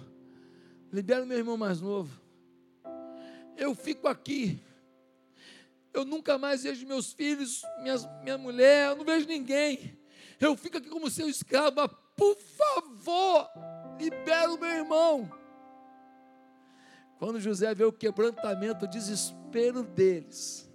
libera 0.91 1.25
o 1.25 1.27
meu 1.27 1.37
irmão 1.37 1.57
mais 1.57 1.81
novo. 1.81 2.24
Eu 3.57 3.75
fico 3.75 4.09
aqui. 4.09 4.63
Eu 5.93 6.05
nunca 6.05 6.37
mais 6.37 6.65
vejo 6.65 6.87
meus 6.87 7.13
filhos, 7.13 7.63
minhas, 7.81 8.05
minha 8.23 8.37
mulher, 8.37 8.89
eu 8.89 8.97
não 8.97 9.05
vejo 9.05 9.29
ninguém. 9.29 9.97
Eu 10.41 10.57
fico 10.57 10.79
aqui 10.79 10.89
como 10.89 11.09
seu 11.09 11.29
escravo, 11.29 11.77
mas 11.77 11.91
por 12.17 12.37
favor, 12.37 13.49
libera 13.99 14.53
o 14.53 14.59
meu 14.59 14.71
irmão. 14.71 15.31
Quando 17.19 17.41
José 17.41 17.73
vê 17.75 17.85
o 17.85 17.93
quebrantamento, 17.93 18.85
o 18.85 18.89
desespero 18.89 19.83
deles, 19.83 20.69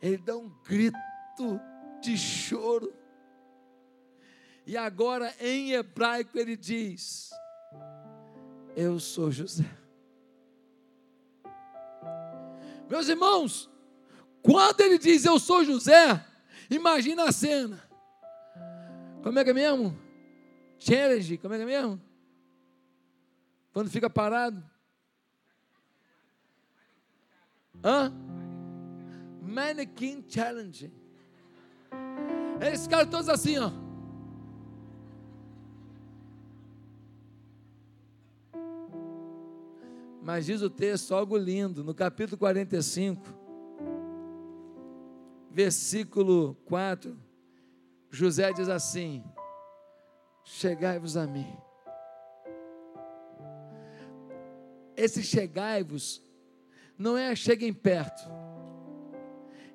ele 0.00 0.18
dá 0.18 0.36
um 0.36 0.50
grito 0.62 1.60
de 2.00 2.16
choro. 2.16 2.92
E 4.66 4.76
agora 4.76 5.34
em 5.40 5.72
hebraico 5.72 6.38
ele 6.38 6.56
diz: 6.56 7.30
Eu 8.76 9.00
sou 9.00 9.30
José. 9.30 9.81
Meus 12.92 13.08
irmãos, 13.08 13.70
quando 14.42 14.82
ele 14.82 14.98
diz 14.98 15.24
eu 15.24 15.38
sou 15.38 15.64
José, 15.64 16.22
imagina 16.68 17.24
a 17.24 17.32
cena. 17.32 17.82
Como 19.22 19.38
é 19.38 19.42
que 19.42 19.48
é 19.48 19.54
mesmo? 19.54 19.98
Challenge, 20.78 21.38
como 21.38 21.54
é 21.54 21.56
que 21.56 21.62
é 21.62 21.66
mesmo? 21.66 21.98
Quando 23.72 23.88
fica 23.88 24.10
parado. 24.10 24.62
Hã? 27.82 28.12
Mannequin 29.40 30.22
Challenge. 30.28 30.92
Esses 32.60 32.86
caras 32.86 33.08
todos 33.08 33.30
assim, 33.30 33.56
ó. 33.56 33.70
Mas 40.22 40.46
diz 40.46 40.62
o 40.62 40.70
texto 40.70 41.14
algo 41.14 41.36
lindo, 41.36 41.82
no 41.82 41.92
capítulo 41.92 42.38
45, 42.38 43.20
versículo 45.50 46.54
4, 46.64 47.18
José 48.08 48.52
diz 48.52 48.68
assim: 48.68 49.24
Chegai-vos 50.44 51.16
a 51.16 51.26
mim. 51.26 51.52
Esse 54.96 55.24
chegai-vos 55.24 56.22
não 56.96 57.18
é 57.18 57.34
cheguem 57.34 57.72
perto. 57.72 58.22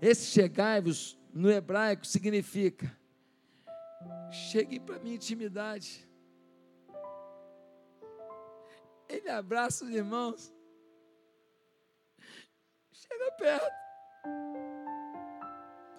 Esse 0.02 0.28
chegai-vos 0.28 1.20
no 1.34 1.52
hebraico 1.52 2.08
significa 2.08 2.95
chegue 4.32 4.80
para 4.80 5.00
minha 5.00 5.16
intimidade. 5.16 6.07
Ele 9.08 9.30
abraça 9.30 9.86
os 9.86 9.91
irmãos. 9.91 10.53
Chega 12.91 13.32
perto. 13.32 13.72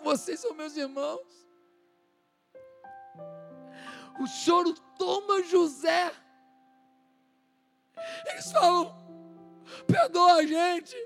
Vocês 0.03 0.41
são 0.41 0.55
meus 0.55 0.77
irmãos. 0.77 1.49
O 4.21 4.27
choro 4.27 4.75
toma 4.99 5.43
José. 5.45 6.13
Eles 8.27 8.51
falam: 8.53 8.95
perdoa 9.87 10.35
a 10.35 10.47
gente 10.47 10.97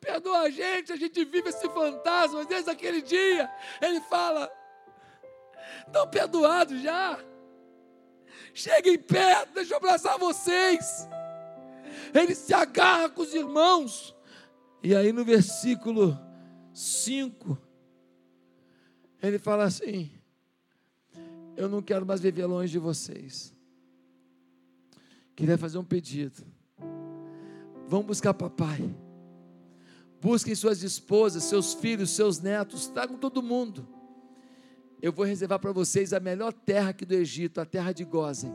perdoa 0.00 0.40
a 0.40 0.50
gente, 0.50 0.92
a 0.92 0.96
gente 0.96 1.24
vive 1.24 1.50
esse 1.50 1.68
fantasma. 1.68 2.44
Desde 2.44 2.70
aquele 2.70 3.02
dia, 3.02 3.50
ele 3.80 4.00
fala: 4.02 4.50
estão 5.86 6.08
perdoados 6.08 6.80
já. 6.80 7.18
Cheguem 8.54 8.98
perto, 8.98 9.54
deixa 9.54 9.74
eu 9.74 9.78
abraçar 9.78 10.18
vocês. 10.18 11.08
Ele 12.14 12.34
se 12.34 12.52
agarra 12.54 13.08
com 13.08 13.22
os 13.22 13.34
irmãos. 13.34 14.16
E 14.82 14.94
aí 14.94 15.12
no 15.12 15.24
versículo 15.24 16.18
5, 16.72 17.58
ele 19.22 19.38
fala 19.38 19.64
assim: 19.64 20.10
Eu 21.56 21.68
não 21.68 21.82
quero 21.82 22.06
mais 22.06 22.20
viver 22.20 22.46
longe 22.46 22.72
de 22.72 22.78
vocês. 22.78 23.54
Queria 25.34 25.58
fazer 25.58 25.78
um 25.78 25.84
pedido. 25.84 26.44
Vamos 27.86 28.06
buscar 28.06 28.34
papai. 28.34 28.94
Busquem 30.20 30.54
suas 30.54 30.82
esposas, 30.82 31.44
seus 31.44 31.74
filhos, 31.74 32.10
seus 32.10 32.40
netos, 32.40 32.88
tragam 32.88 33.16
todo 33.16 33.42
mundo. 33.42 33.88
Eu 35.00 35.12
vou 35.12 35.24
reservar 35.24 35.58
para 35.58 35.72
vocês 35.72 36.12
a 36.12 36.20
melhor 36.20 36.52
terra 36.52 36.90
aqui 36.90 37.04
do 37.04 37.14
Egito, 37.14 37.60
a 37.60 37.64
terra 37.64 37.92
de 37.92 38.04
Gozen. 38.04 38.52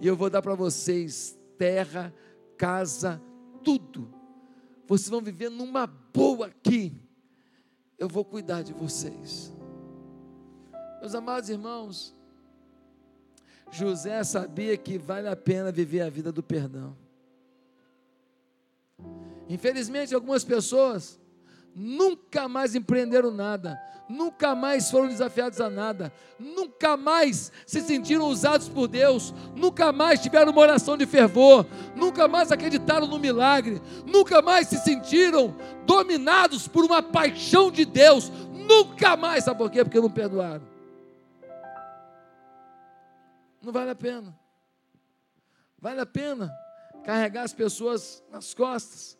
E 0.00 0.06
eu 0.06 0.14
vou 0.14 0.28
dar 0.28 0.42
para 0.42 0.54
vocês 0.54 1.38
terra, 1.56 2.14
casa, 2.56 3.20
tudo. 3.64 4.12
Vocês 4.86 5.08
vão 5.08 5.22
viver 5.22 5.50
numa 5.50 5.86
boa 5.86 6.46
aqui. 6.46 7.00
Eu 7.98 8.08
vou 8.08 8.24
cuidar 8.24 8.62
de 8.62 8.74
vocês. 8.74 9.52
Meus 11.00 11.14
amados 11.14 11.48
irmãos, 11.48 12.14
José 13.70 14.22
sabia 14.24 14.76
que 14.76 14.98
vale 14.98 15.28
a 15.28 15.36
pena 15.36 15.72
viver 15.72 16.02
a 16.02 16.10
vida 16.10 16.30
do 16.30 16.42
perdão. 16.42 16.96
Infelizmente, 19.48 20.14
algumas 20.14 20.44
pessoas 20.44 21.18
nunca 21.76 22.48
mais 22.48 22.74
empreenderam 22.74 23.30
nada, 23.30 23.78
nunca 24.08 24.54
mais 24.54 24.90
foram 24.90 25.08
desafiados 25.08 25.60
a 25.60 25.68
nada, 25.68 26.10
nunca 26.38 26.96
mais 26.96 27.52
se 27.66 27.82
sentiram 27.82 28.24
usados 28.28 28.66
por 28.66 28.88
Deus, 28.88 29.34
nunca 29.54 29.92
mais 29.92 30.18
tiveram 30.20 30.52
uma 30.52 30.62
oração 30.62 30.96
de 30.96 31.04
fervor, 31.04 31.66
nunca 31.94 32.26
mais 32.26 32.50
acreditaram 32.50 33.06
no 33.06 33.18
milagre, 33.18 33.82
nunca 34.06 34.40
mais 34.40 34.68
se 34.68 34.78
sentiram 34.78 35.54
dominados 35.84 36.66
por 36.66 36.82
uma 36.82 37.02
paixão 37.02 37.70
de 37.70 37.84
Deus, 37.84 38.30
nunca 38.54 39.14
mais, 39.14 39.44
sabe 39.44 39.58
por 39.58 39.70
quê? 39.70 39.84
Porque 39.84 40.00
não 40.00 40.10
perdoaram. 40.10 40.66
Não 43.60 43.70
vale 43.70 43.90
a 43.90 43.94
pena. 43.94 44.34
Vale 45.78 46.00
a 46.00 46.06
pena 46.06 46.50
carregar 47.04 47.42
as 47.42 47.52
pessoas 47.52 48.24
nas 48.32 48.54
costas 48.54 49.15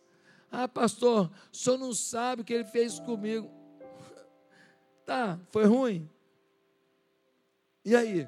ah, 0.51 0.67
pastor, 0.67 1.29
o 1.51 1.55
senhor 1.55 1.77
não 1.77 1.93
sabe 1.93 2.41
o 2.41 2.45
que 2.45 2.53
ele 2.53 2.65
fez 2.65 2.99
comigo. 2.99 3.49
Tá, 5.05 5.39
foi 5.49 5.65
ruim. 5.65 6.09
E 7.83 7.95
aí? 7.95 8.27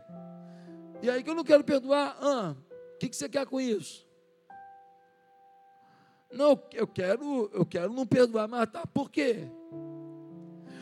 E 1.01 1.09
aí 1.09 1.23
que 1.23 1.29
eu 1.29 1.35
não 1.35 1.43
quero 1.43 1.63
perdoar. 1.63 2.17
Ah, 2.21 2.55
o 2.95 2.97
que, 2.97 3.09
que 3.09 3.15
você 3.15 3.27
quer 3.27 3.45
com 3.45 3.59
isso? 3.59 4.07
Não, 6.31 6.61
eu 6.73 6.87
quero, 6.87 7.49
eu 7.53 7.65
quero 7.65 7.91
não 7.91 8.05
perdoar, 8.05 8.47
mas 8.47 8.69
tá, 8.69 8.85
por 8.85 9.09
quê? 9.09 9.47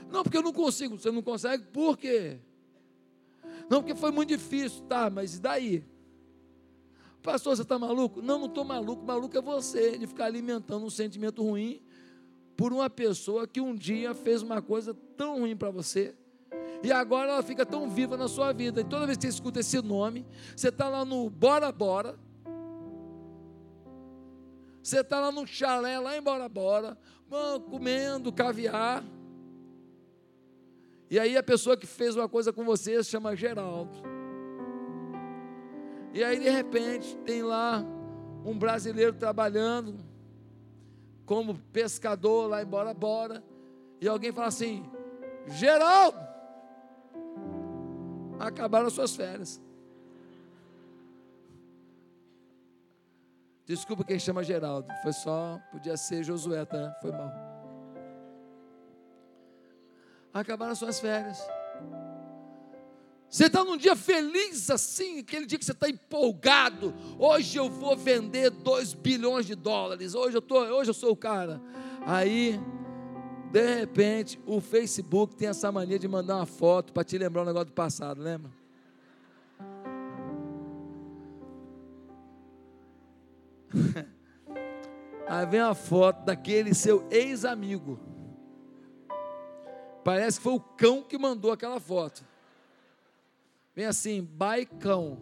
Não, 0.09 0.23
porque 0.23 0.38
eu 0.38 0.43
não 0.43 0.53
consigo. 0.53 0.97
Você 0.97 1.11
não 1.11 1.21
consegue, 1.21 1.65
por 1.65 1.97
quê? 1.97 2.39
Não, 3.69 3.81
porque 3.81 3.95
foi 3.95 4.11
muito 4.11 4.29
difícil. 4.29 4.83
Tá, 4.83 5.09
mas 5.09 5.35
e 5.35 5.39
daí? 5.39 5.85
Pastor, 7.22 7.55
você 7.55 7.61
está 7.61 7.78
maluco? 7.78 8.22
Não, 8.22 8.39
não 8.39 8.45
estou 8.47 8.63
maluco. 8.63 9.05
Maluco 9.05 9.38
é 9.38 9.41
você 9.41 9.97
de 9.97 10.07
ficar 10.07 10.26
alimentando 10.26 10.86
um 10.86 10.89
sentimento 10.89 11.43
ruim 11.43 11.82
por 12.55 12.74
uma 12.74 12.89
pessoa 12.89 13.47
que 13.47 13.61
um 13.61 13.76
dia 13.76 14.13
fez 14.13 14.41
uma 14.41 14.61
coisa 14.61 14.93
tão 15.15 15.39
ruim 15.39 15.55
para 15.55 15.70
você. 15.70 16.15
E 16.84 16.91
agora 16.91 17.32
ela 17.32 17.43
fica 17.43 17.65
tão 17.65 17.89
viva 17.89 18.18
na 18.18 18.28
sua 18.28 18.51
vida. 18.53 18.82
E 18.82 18.84
toda 18.84 19.05
vez 19.05 19.18
que 19.18 19.24
você 19.24 19.30
escuta 19.30 19.59
esse 19.59 19.82
nome, 19.82 20.26
você 20.55 20.70
está 20.70 20.88
lá 20.88 21.03
no 21.03 21.30
Bora 21.30 21.72
Bora. 21.72 22.18
Você 24.82 25.01
está 25.01 25.20
lá 25.20 25.32
no 25.32 25.45
chalé, 25.45 25.99
lá 25.99 26.15
em 26.18 26.22
Bora 26.22 26.47
Bora, 26.47 26.97
comendo 27.70 28.32
caviar. 28.32 29.03
E 31.09 31.20
aí 31.20 31.36
a 31.38 31.43
pessoa 31.43 31.76
que 31.76 31.86
fez 31.86 32.15
uma 32.15 32.30
coisa 32.30 32.53
com 32.53 32.63
você 32.63 33.03
se 33.03 33.09
chama 33.09 33.36
Geraldo. 33.36 34.16
E 36.14 36.24
aí, 36.24 36.39
de 36.39 36.49
repente, 36.49 37.18
tem 37.26 37.43
lá 37.43 37.84
um 38.45 38.58
brasileiro 38.58 39.14
trabalhando 39.14 39.95
como 41.26 41.60
pescador 41.74 42.49
lá 42.49 42.64
em 42.64 42.66
Bora 42.66 42.93
Bora. 42.93 43.43
E 43.99 44.08
alguém 44.08 44.32
fala 44.32 44.47
assim: 44.47 44.84
Geraldo, 45.47 46.18
acabaram 48.39 48.88
as 48.88 48.93
suas 48.93 49.16
férias. 49.16 49.62
Desculpa 53.66 54.05
quem 54.05 54.18
chama 54.18 54.45
Geraldo, 54.45 54.88
foi 55.03 55.12
só, 55.12 55.60
podia 55.72 55.97
ser 55.97 56.24
Josué, 56.24 56.64
tá? 56.64 56.97
Foi 57.01 57.12
mal. 57.12 57.30
Acabaram 60.34 60.72
as 60.72 60.80
suas 60.80 61.01
férias. 61.01 61.38
Você 63.30 63.47
está 63.47 63.63
num 63.63 63.75
dia 63.75 63.95
feliz 63.95 64.69
assim, 64.69 65.19
aquele 65.19 65.45
dia 65.45 65.59
que 65.59 65.65
você 65.65 65.73
está 65.73 65.89
empolgado. 65.89 66.93
Hoje 67.19 67.57
eu 67.57 67.69
vou 67.69 67.97
vender 67.97 68.49
2 68.49 68.93
bilhões 68.93 69.45
de 69.45 69.53
dólares. 69.53 70.15
Hoje 70.15 70.38
eu, 70.38 70.41
tô, 70.41 70.59
hoje 70.59 70.89
eu 70.91 70.93
sou 70.93 71.11
o 71.11 71.15
cara. 71.15 71.61
Aí, 72.05 72.57
de 73.51 73.75
repente, 73.75 74.39
o 74.45 74.61
Facebook 74.61 75.36
tem 75.36 75.49
essa 75.49 75.69
mania 75.71 75.99
de 75.99 76.07
mandar 76.07 76.38
uma 76.38 76.45
foto 76.45 76.93
para 76.93 77.03
te 77.03 77.17
lembrar 77.17 77.41
um 77.41 77.45
negócio 77.45 77.67
do 77.67 77.73
passado, 77.73 78.21
lembra? 78.21 78.49
Aí 85.28 85.45
vem 85.45 85.59
a 85.59 85.75
foto 85.75 86.23
daquele 86.23 86.73
seu 86.73 87.05
ex-amigo. 87.11 87.99
Parece 90.01 90.38
que 90.38 90.43
foi 90.43 90.53
o 90.53 90.61
cão 90.61 91.03
que 91.03 91.17
mandou 91.17 91.51
aquela 91.51 91.82
foto. 91.82 92.23
Vem 93.78 93.86
assim, 93.86 94.23
baicão. 94.23 95.19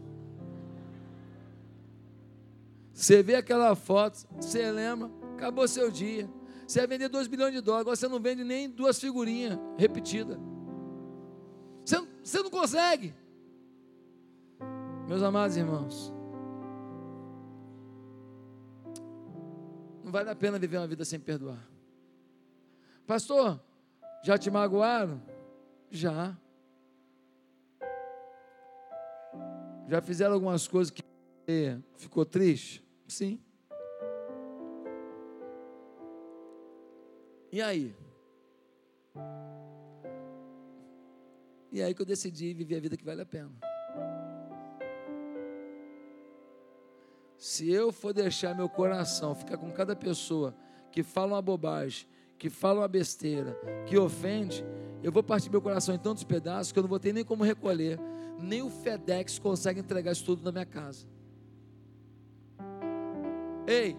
Você 2.93 3.22
vê 3.22 3.36
aquela 3.36 3.76
foto, 3.76 4.26
você 4.39 4.72
lembra, 4.72 5.12
acabou 5.34 5.68
seu 5.68 5.91
dia. 5.91 6.30
Você 6.66 6.80
ia 6.80 6.88
vender 6.88 7.10
2 7.10 7.28
bilhões 7.28 7.53
de 7.53 7.60
dólares, 7.60 7.82
agora 7.82 7.97
você 7.97 8.08
não 8.08 8.18
vende 8.18 8.45
nem 8.45 8.70
duas 8.70 8.97
figurinhas 8.97 9.60
repetidas. 9.78 10.38
Você, 11.84 11.97
você 12.24 12.41
não 12.41 12.49
consegue. 12.49 13.14
Meus 15.06 15.22
amados 15.22 15.58
irmãos, 15.58 16.14
não 20.01 20.14
vale 20.14 20.30
a 20.30 20.36
pena 20.36 20.58
viver 20.58 20.78
uma 20.78 20.88
vida 20.88 21.03
sem 21.03 21.20
perdoar. 21.20 21.70
Pastor, 23.06 23.60
já 24.24 24.38
te 24.38 24.49
magoaram? 24.49 25.22
Já. 25.91 26.38
Já 29.88 30.02
fizeram 30.02 30.34
algumas 30.34 30.68
coisas 30.68 30.92
que 30.92 31.04
ficou 31.98 32.26
triste? 32.26 32.84
Sim. 33.08 33.40
E 37.52 37.62
aí? 37.62 37.96
E 41.72 41.82
aí 41.82 41.94
que 41.94 42.02
eu 42.02 42.06
decidi 42.06 42.54
viver 42.54 42.78
a 42.78 42.80
vida 42.80 42.98
que 42.98 43.04
vale 43.04 43.22
a 43.22 43.26
pena. 43.26 43.52
Se 47.38 47.70
eu 47.70 47.92
for 47.92 48.14
deixar 48.14 48.56
meu 48.56 48.68
coração 48.68 49.36
ficar 49.36 49.58
com 49.58 49.72
cada 49.72 49.96
pessoa 49.96 50.56
que 50.92 51.04
fala 51.04 51.34
uma 51.34 51.42
bobagem, 51.42 52.08
que 52.38 52.50
fala 52.50 52.82
uma 52.82 52.88
besteira, 52.88 53.56
que 53.86 53.98
ofende, 53.98 54.66
eu 55.04 55.12
vou 55.12 55.22
partir 55.22 55.50
meu 55.50 55.62
coração 55.62 55.94
em 55.94 56.00
tantos 56.00 56.24
pedaços 56.24 56.72
que 56.72 56.80
eu 56.80 56.84
não 56.84 56.90
vou 56.90 57.00
ter 57.00 57.14
nem 57.14 57.24
como 57.24 57.44
recolher 57.44 58.00
nem 58.40 58.62
o 58.62 58.70
FedEx 58.70 59.40
consegue 59.40 59.80
entregar 59.80 60.12
isso 60.12 60.26
tudo 60.26 60.44
na 60.44 60.52
minha 60.52 60.66
casa. 60.66 61.08
Ei, 63.68 63.98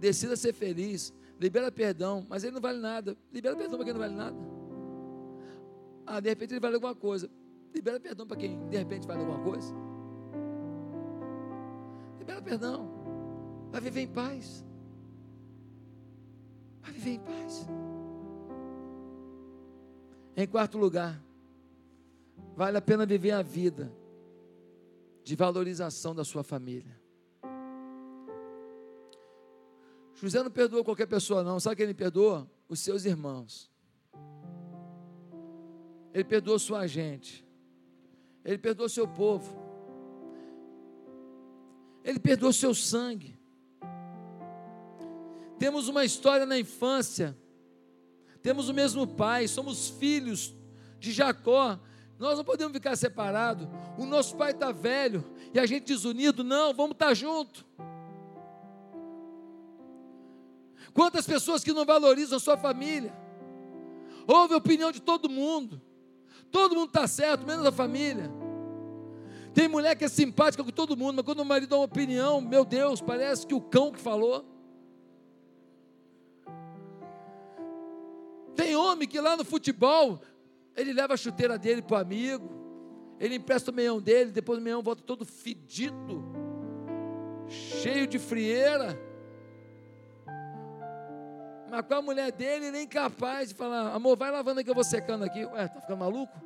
decida 0.00 0.36
ser 0.36 0.52
feliz, 0.52 1.12
libera 1.38 1.70
perdão, 1.70 2.26
mas 2.28 2.44
ele 2.44 2.54
não 2.54 2.60
vale 2.60 2.78
nada. 2.78 3.16
Libera 3.32 3.56
perdão 3.56 3.76
para 3.76 3.84
quem 3.84 3.92
não 3.92 4.00
vale 4.00 4.14
nada. 4.14 4.36
Ah, 6.06 6.20
de 6.20 6.28
repente 6.28 6.52
ele 6.52 6.60
vale 6.60 6.76
alguma 6.76 6.94
coisa. 6.94 7.28
Libera 7.74 8.00
perdão 8.00 8.26
para 8.26 8.36
quem 8.36 8.58
de 8.68 8.76
repente 8.76 9.06
vale 9.06 9.20
alguma 9.20 9.42
coisa. 9.42 9.74
Libera 12.18 12.40
perdão. 12.40 12.88
Vai 13.70 13.80
viver 13.80 14.00
em 14.02 14.08
paz. 14.08 14.64
Vai 16.80 16.92
viver 16.92 17.10
em 17.10 17.20
paz. 17.20 17.66
Em 20.36 20.46
quarto 20.46 20.78
lugar, 20.78 21.20
Vale 22.56 22.78
a 22.78 22.82
pena 22.82 23.04
viver 23.04 23.32
a 23.32 23.42
vida 23.42 23.92
de 25.22 25.34
valorização 25.34 26.14
da 26.14 26.24
sua 26.24 26.42
família. 26.42 27.00
José 30.14 30.42
não 30.42 30.50
perdoou 30.50 30.82
qualquer 30.82 31.06
pessoa, 31.06 31.42
não. 31.42 31.60
Sabe 31.60 31.76
quem 31.76 31.84
ele 31.84 31.94
perdoa? 31.94 32.50
Os 32.68 32.80
seus 32.80 33.04
irmãos. 33.04 33.70
Ele 36.14 36.24
perdoou 36.24 36.58
sua 36.58 36.86
gente. 36.86 37.46
Ele 38.42 38.56
perdoou 38.56 38.88
seu 38.88 39.06
povo. 39.06 39.54
Ele 42.02 42.18
perdoou 42.18 42.52
seu 42.52 42.74
sangue. 42.74 43.38
Temos 45.58 45.88
uma 45.88 46.04
história 46.04 46.46
na 46.46 46.58
infância. 46.58 47.36
Temos 48.42 48.68
o 48.68 48.74
mesmo 48.74 49.06
pai, 49.06 49.48
somos 49.48 49.88
filhos 49.88 50.54
de 50.98 51.12
Jacó. 51.12 51.78
Nós 52.18 52.38
não 52.38 52.44
podemos 52.44 52.72
ficar 52.72 52.96
separados. 52.96 53.68
O 53.98 54.06
nosso 54.06 54.36
pai 54.36 54.52
está 54.52 54.72
velho 54.72 55.24
e 55.52 55.58
a 55.58 55.66
gente 55.66 55.84
desunido. 55.84 56.42
Não, 56.42 56.72
vamos 56.72 56.92
estar 56.92 57.08
tá 57.08 57.14
junto. 57.14 57.64
Quantas 60.94 61.26
pessoas 61.26 61.62
que 61.62 61.72
não 61.72 61.84
valorizam 61.84 62.38
a 62.38 62.40
sua 62.40 62.56
família? 62.56 63.14
Ouve 64.26 64.54
a 64.54 64.56
opinião 64.56 64.90
de 64.90 65.00
todo 65.00 65.28
mundo. 65.28 65.80
Todo 66.50 66.74
mundo 66.74 66.88
está 66.88 67.06
certo, 67.06 67.46
menos 67.46 67.66
a 67.66 67.72
família. 67.72 68.30
Tem 69.52 69.68
mulher 69.68 69.94
que 69.94 70.04
é 70.04 70.08
simpática 70.08 70.64
com 70.64 70.70
todo 70.70 70.96
mundo, 70.96 71.16
mas 71.16 71.24
quando 71.24 71.40
o 71.40 71.44
marido 71.44 71.70
dá 71.70 71.76
uma 71.76 71.84
opinião, 71.84 72.40
meu 72.40 72.64
Deus, 72.64 73.00
parece 73.00 73.46
que 73.46 73.54
o 73.54 73.60
cão 73.60 73.92
que 73.92 73.98
falou. 73.98 74.44
Tem 78.54 78.74
homem 78.74 79.06
que 79.06 79.20
lá 79.20 79.36
no 79.36 79.44
futebol 79.44 80.20
ele 80.76 80.92
leva 80.92 81.14
a 81.14 81.16
chuteira 81.16 81.58
dele 81.58 81.82
para 81.82 81.96
o 81.96 82.00
amigo, 82.00 82.50
ele 83.18 83.36
empresta 83.36 83.70
o 83.70 83.74
meião 83.74 84.00
dele, 84.00 84.30
depois 84.30 84.58
o 84.58 84.62
meião 84.62 84.82
volta 84.82 85.02
todo 85.02 85.24
fedido, 85.24 86.22
cheio 87.48 88.06
de 88.06 88.18
frieira. 88.18 89.00
Mas 91.68 91.82
com 91.82 91.94
a 91.94 92.02
mulher 92.02 92.30
dele, 92.30 92.66
ele 92.66 92.78
é 92.78 92.82
incapaz 92.82 93.48
de 93.48 93.54
falar: 93.54 93.94
amor, 93.94 94.16
vai 94.16 94.30
lavando 94.30 94.62
que 94.62 94.70
eu 94.70 94.74
vou 94.74 94.84
secando 94.84 95.24
aqui. 95.24 95.44
Ué, 95.44 95.66
tá 95.66 95.80
ficando 95.80 95.98
maluco? 95.98 96.40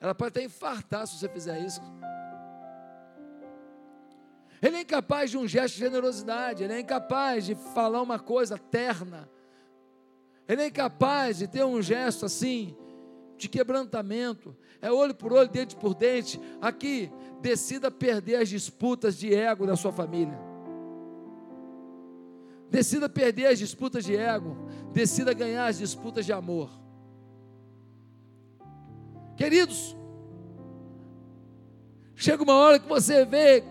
Ela 0.00 0.14
pode 0.14 0.30
até 0.30 0.42
infartar 0.42 1.06
se 1.06 1.18
você 1.18 1.28
fizer 1.28 1.58
isso. 1.60 1.80
Ele 4.60 4.76
é 4.76 4.80
incapaz 4.80 5.30
de 5.30 5.38
um 5.38 5.46
gesto 5.46 5.74
de 5.74 5.80
generosidade, 5.80 6.64
ele 6.64 6.72
é 6.72 6.80
incapaz 6.80 7.46
de 7.46 7.54
falar 7.54 8.02
uma 8.02 8.18
coisa 8.18 8.58
terna, 8.58 9.30
ele 10.48 10.62
é 10.62 10.66
incapaz 10.66 11.38
de 11.38 11.46
ter 11.46 11.64
um 11.64 11.80
gesto 11.80 12.26
assim, 12.26 12.76
de 13.38 13.48
quebrantamento, 13.48 14.54
é 14.82 14.90
olho 14.90 15.14
por 15.14 15.32
olho, 15.32 15.48
dente 15.48 15.76
por 15.76 15.94
dente. 15.94 16.40
Aqui, 16.60 17.10
decida 17.40 17.90
perder 17.90 18.36
as 18.36 18.48
disputas 18.48 19.16
de 19.16 19.32
ego 19.32 19.66
da 19.66 19.76
sua 19.76 19.92
família. 19.92 20.38
Decida 22.70 23.08
perder 23.08 23.46
as 23.46 23.58
disputas 23.58 24.04
de 24.04 24.14
ego, 24.14 24.56
decida 24.92 25.32
ganhar 25.32 25.66
as 25.66 25.78
disputas 25.78 26.26
de 26.26 26.32
amor. 26.32 26.70
Queridos, 29.36 29.96
chega 32.14 32.42
uma 32.42 32.54
hora 32.54 32.78
que 32.78 32.88
você 32.88 33.24
vê 33.24 33.62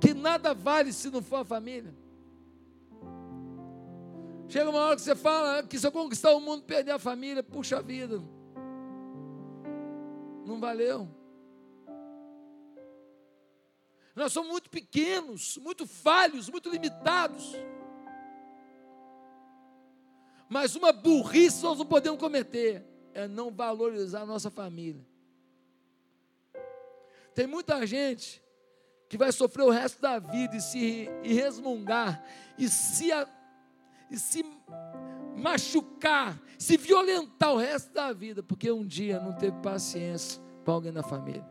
que 0.00 0.12
nada 0.12 0.52
vale 0.52 0.92
se 0.92 1.08
não 1.08 1.22
for 1.22 1.36
a 1.36 1.44
família. 1.44 1.94
Chega 4.48 4.68
uma 4.68 4.80
hora 4.80 4.96
que 4.96 5.02
você 5.02 5.14
fala 5.14 5.62
que 5.62 5.78
se 5.78 5.86
eu 5.86 5.92
conquistar 5.92 6.32
o 6.32 6.40
mundo, 6.40 6.62
perder 6.62 6.92
a 6.92 6.98
família, 6.98 7.42
puxa 7.42 7.80
vida. 7.80 8.22
Não 10.46 10.60
valeu. 10.60 11.08
Nós 14.14 14.32
somos 14.32 14.50
muito 14.50 14.70
pequenos, 14.70 15.58
muito 15.58 15.86
falhos, 15.86 16.48
muito 16.48 16.70
limitados. 16.70 17.52
Mas 20.48 20.76
uma 20.76 20.92
burrice 20.92 21.62
nós 21.62 21.78
não 21.78 21.84
podemos 21.84 22.20
cometer 22.20 22.86
é 23.12 23.26
não 23.26 23.50
valorizar 23.50 24.22
a 24.22 24.26
nossa 24.26 24.50
família. 24.50 25.04
Tem 27.34 27.46
muita 27.46 27.84
gente 27.86 28.42
que 29.08 29.18
vai 29.18 29.32
sofrer 29.32 29.64
o 29.64 29.70
resto 29.70 30.00
da 30.00 30.18
vida 30.18 30.56
e 30.56 30.60
se 30.60 31.08
e 31.22 31.32
resmungar 31.32 32.24
e 32.56 32.68
se, 32.68 33.10
e 34.10 34.18
se 34.18 34.44
machucar, 35.36 36.40
se 36.58 36.76
violentar 36.76 37.52
o 37.52 37.58
resto 37.58 37.92
da 37.92 38.12
vida, 38.12 38.42
porque 38.42 38.70
um 38.72 38.84
dia 38.84 39.20
não 39.20 39.34
teve 39.34 39.56
paciência 39.60 40.42
para 40.64 40.74
alguém 40.74 40.90
na 40.90 41.02
família. 41.02 41.46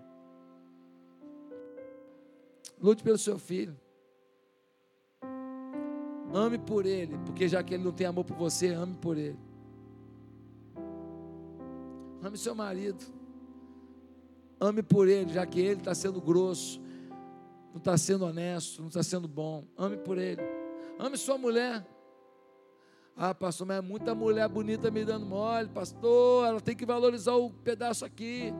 Lute 2.81 3.03
pelo 3.03 3.17
seu 3.17 3.37
filho. 3.37 3.79
Ame 6.33 6.57
por 6.57 6.85
ele, 6.85 7.17
porque 7.25 7.47
já 7.47 7.63
que 7.63 7.73
ele 7.73 7.83
não 7.83 7.93
tem 7.93 8.07
amor 8.07 8.25
por 8.25 8.35
você, 8.35 8.69
ame 8.69 8.95
por 8.95 9.17
ele. 9.17 9.39
Ame 12.21 12.37
seu 12.37 12.55
marido. 12.55 13.05
Ame 14.59 14.81
por 14.81 15.07
ele, 15.07 15.31
já 15.31 15.45
que 15.45 15.59
ele 15.59 15.79
está 15.79 15.93
sendo 15.93 16.19
grosso, 16.19 16.81
não 17.71 17.77
está 17.77 17.97
sendo 17.97 18.25
honesto, 18.25 18.81
não 18.81 18.87
está 18.87 19.03
sendo 19.03 19.27
bom. 19.27 19.63
Ame 19.77 19.97
por 19.97 20.17
ele. 20.17 20.41
Ame 20.97 21.17
sua 21.17 21.37
mulher. 21.37 21.85
Ah, 23.17 23.33
pastor, 23.33 23.65
mas 23.65 23.77
é 23.77 23.81
muita 23.81 24.13
mulher 24.13 24.47
bonita 24.49 24.91
me 24.91 25.05
dando 25.05 25.25
mole, 25.25 25.69
pastor. 25.69 26.45
Ela 26.45 26.59
tem 26.59 26.75
que 26.75 26.85
valorizar 26.85 27.33
o 27.35 27.49
pedaço 27.49 28.03
aqui. 28.03 28.53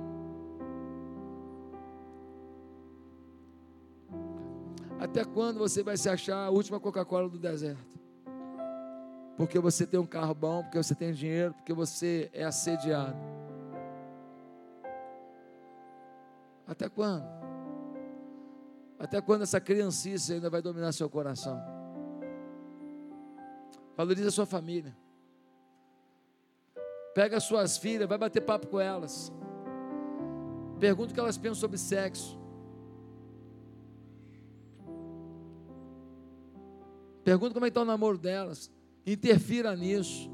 Até 4.98 5.26
quando 5.26 5.60
você 5.60 5.84
vai 5.84 5.98
se 5.98 6.10
achar 6.10 6.46
a 6.46 6.50
última 6.50 6.80
Coca-Cola 6.80 7.28
do 7.28 7.38
deserto? 7.38 7.86
Porque 9.36 9.60
você 9.60 9.86
tem 9.86 10.00
um 10.00 10.06
carro 10.06 10.34
bom, 10.34 10.64
porque 10.64 10.78
você 10.78 10.96
tem 10.96 11.12
dinheiro, 11.12 11.54
porque 11.54 11.74
você 11.74 12.30
é 12.32 12.46
assediado. 12.46 13.18
Até 16.66 16.88
quando? 16.88 17.26
Até 18.98 19.20
quando 19.20 19.42
essa 19.42 19.60
criancice 19.60 20.34
ainda 20.34 20.50
vai 20.50 20.62
dominar 20.62 20.94
seu 20.94 21.10
coração? 21.10 21.75
Valorize 23.96 24.28
a 24.28 24.32
sua 24.32 24.46
família. 24.46 24.96
Pega 27.14 27.38
as 27.38 27.44
suas 27.44 27.78
filhas, 27.78 28.10
vai 28.10 28.18
bater 28.18 28.42
papo 28.42 28.68
com 28.68 28.80
elas. 28.80 29.32
Pergunta 30.80 31.12
o 31.12 31.14
que 31.14 31.20
elas 31.20 31.38
pensam 31.38 31.56
sobre 31.56 31.78
sexo. 31.78 32.38
Pergunta 37.24 37.54
como 37.54 37.66
é 37.66 37.70
que 37.70 37.72
está 37.72 37.82
o 37.82 37.86
namoro 37.86 38.18
delas. 38.18 38.70
Interfira 39.06 39.76
nisso. 39.76 40.30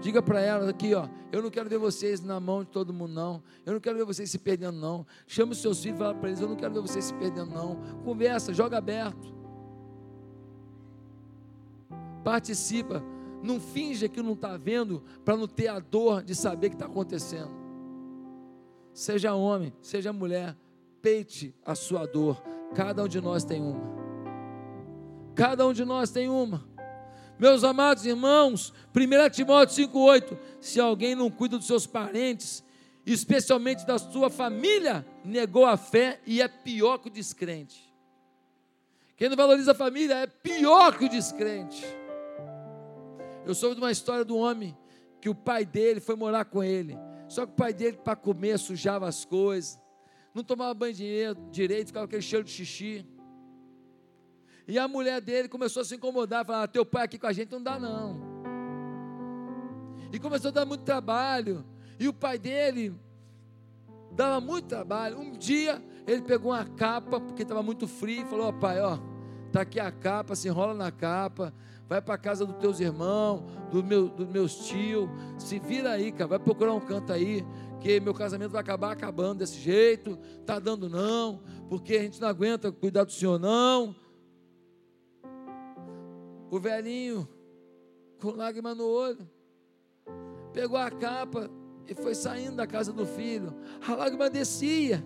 Diga 0.00 0.22
para 0.22 0.40
elas 0.40 0.68
aqui, 0.68 0.94
ó, 0.94 1.08
eu 1.32 1.42
não 1.42 1.50
quero 1.50 1.68
ver 1.68 1.78
vocês 1.78 2.20
na 2.20 2.38
mão 2.38 2.62
de 2.62 2.70
todo 2.70 2.92
mundo, 2.92 3.12
não. 3.12 3.42
Eu 3.66 3.72
não 3.72 3.80
quero 3.80 3.98
ver 3.98 4.04
vocês 4.04 4.30
se 4.30 4.38
perdendo, 4.38 4.78
não. 4.78 5.04
Chama 5.26 5.52
os 5.52 5.58
seus 5.58 5.82
filhos 5.82 5.96
e 5.96 5.98
fala 5.98 6.14
para 6.14 6.28
eles, 6.28 6.40
eu 6.40 6.48
não 6.48 6.54
quero 6.54 6.72
ver 6.74 6.80
vocês 6.80 7.06
se 7.06 7.14
perdendo, 7.14 7.50
não. 7.50 7.76
Conversa, 8.04 8.54
joga 8.54 8.78
aberto. 8.78 9.37
Participa. 12.24 13.02
Não 13.42 13.60
finja 13.60 14.08
que 14.08 14.20
não 14.20 14.32
está 14.32 14.56
vendo 14.56 15.02
para 15.24 15.36
não 15.36 15.46
ter 15.46 15.68
a 15.68 15.78
dor 15.78 16.22
de 16.22 16.34
saber 16.34 16.70
que 16.70 16.74
está 16.74 16.86
acontecendo. 16.86 17.50
Seja 18.92 19.34
homem, 19.34 19.72
seja 19.80 20.12
mulher, 20.12 20.56
peite 21.00 21.54
a 21.64 21.74
sua 21.74 22.04
dor. 22.06 22.42
Cada 22.74 23.04
um 23.04 23.08
de 23.08 23.20
nós 23.20 23.44
tem 23.44 23.62
uma. 23.62 23.80
Cada 25.34 25.66
um 25.66 25.72
de 25.72 25.84
nós 25.84 26.10
tem 26.10 26.28
uma. 26.28 26.66
Meus 27.38 27.62
amados 27.62 28.04
irmãos, 28.04 28.72
1 28.94 29.30
Timóteo 29.30 29.88
5,8: 29.88 30.36
se 30.60 30.80
alguém 30.80 31.14
não 31.14 31.30
cuida 31.30 31.56
dos 31.56 31.68
seus 31.68 31.86
parentes, 31.86 32.64
especialmente 33.06 33.86
da 33.86 33.98
sua 33.98 34.28
família, 34.28 35.06
negou 35.24 35.64
a 35.64 35.76
fé 35.76 36.20
e 36.26 36.42
é 36.42 36.48
pior 36.48 36.98
que 36.98 37.06
o 37.06 37.12
descrente. 37.12 37.88
Quem 39.16 39.28
não 39.28 39.36
valoriza 39.36 39.72
a 39.72 39.74
família 39.74 40.14
é 40.14 40.26
pior 40.26 40.98
que 40.98 41.04
o 41.04 41.08
descrente. 41.08 41.84
Eu 43.46 43.54
soube 43.54 43.74
de 43.74 43.80
uma 43.80 43.90
história 43.90 44.24
do 44.24 44.36
homem 44.36 44.76
que 45.20 45.28
o 45.28 45.34
pai 45.34 45.64
dele 45.64 46.00
foi 46.00 46.16
morar 46.16 46.44
com 46.44 46.62
ele. 46.62 46.96
Só 47.28 47.44
que 47.44 47.52
o 47.52 47.56
pai 47.56 47.72
dele, 47.72 47.96
para 47.96 48.16
comer, 48.16 48.58
sujava 48.58 49.06
as 49.06 49.24
coisas, 49.24 49.80
não 50.34 50.42
tomava 50.42 50.72
banho 50.74 50.94
direito, 51.50 51.88
ficava 51.88 52.06
aquele 52.06 52.22
cheiro 52.22 52.44
de 52.44 52.50
xixi. 52.50 53.06
E 54.66 54.78
a 54.78 54.86
mulher 54.86 55.20
dele 55.20 55.48
começou 55.48 55.82
a 55.82 55.84
se 55.84 55.94
incomodar, 55.94 56.44
falar: 56.44 56.64
ah, 56.64 56.68
teu 56.68 56.84
pai 56.84 57.04
aqui 57.04 57.18
com 57.18 57.26
a 57.26 57.32
gente 57.32 57.50
não 57.50 57.62
dá 57.62 57.78
não. 57.78 58.18
E 60.12 60.18
começou 60.18 60.48
a 60.48 60.52
dar 60.52 60.66
muito 60.66 60.84
trabalho. 60.84 61.64
E 61.98 62.06
o 62.06 62.12
pai 62.12 62.38
dele 62.38 62.94
dava 64.12 64.40
muito 64.40 64.66
trabalho. 64.66 65.18
Um 65.18 65.32
dia 65.32 65.82
ele 66.06 66.22
pegou 66.22 66.52
uma 66.52 66.64
capa, 66.64 67.20
porque 67.20 67.42
estava 67.42 67.62
muito 67.62 67.86
frio, 67.86 68.22
e 68.22 68.24
falou: 68.26 68.48
ó, 68.48 68.52
pai, 68.52 68.80
ó, 68.80 68.98
tá 69.52 69.62
aqui 69.62 69.80
a 69.80 69.90
capa, 69.90 70.34
se 70.34 70.48
enrola 70.48 70.74
na 70.74 70.90
capa, 70.90 71.52
vai 71.88 72.02
para 72.02 72.14
a 72.14 72.18
casa 72.18 72.44
dos 72.44 72.56
teus 72.56 72.80
irmãos, 72.80 73.42
do 73.70 73.82
meu, 73.82 74.08
dos 74.08 74.28
meus 74.28 74.68
tios, 74.68 75.08
se 75.38 75.58
vira 75.58 75.92
aí, 75.92 76.12
cara, 76.12 76.28
vai 76.28 76.38
procurar 76.38 76.74
um 76.74 76.80
canto 76.80 77.12
aí, 77.12 77.44
que 77.80 77.98
meu 77.98 78.12
casamento 78.12 78.50
vai 78.50 78.60
acabar 78.60 78.92
acabando 78.92 79.38
desse 79.38 79.58
jeito, 79.58 80.18
tá 80.44 80.58
dando 80.58 80.88
não, 80.88 81.40
porque 81.68 81.96
a 81.96 82.02
gente 82.02 82.20
não 82.20 82.28
aguenta 82.28 82.70
cuidar 82.70 83.04
do 83.04 83.12
senhor 83.12 83.38
não. 83.38 83.96
O 86.50 86.58
velhinho, 86.60 87.26
com 88.20 88.32
lágrima 88.32 88.74
no 88.74 88.86
olho, 88.86 89.26
pegou 90.52 90.76
a 90.76 90.90
capa 90.90 91.50
e 91.86 91.94
foi 91.94 92.14
saindo 92.14 92.56
da 92.56 92.66
casa 92.66 92.92
do 92.92 93.06
filho. 93.06 93.54
A 93.86 93.94
lágrima 93.94 94.28
descia. 94.28 95.02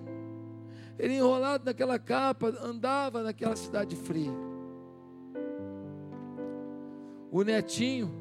Ele 0.99 1.15
enrolado 1.15 1.65
naquela 1.65 1.99
capa, 1.99 2.49
andava 2.61 3.23
naquela 3.23 3.57
cidade 3.57 3.95
fria. 3.97 4.52
O 7.33 7.43
netinho, 7.43 8.13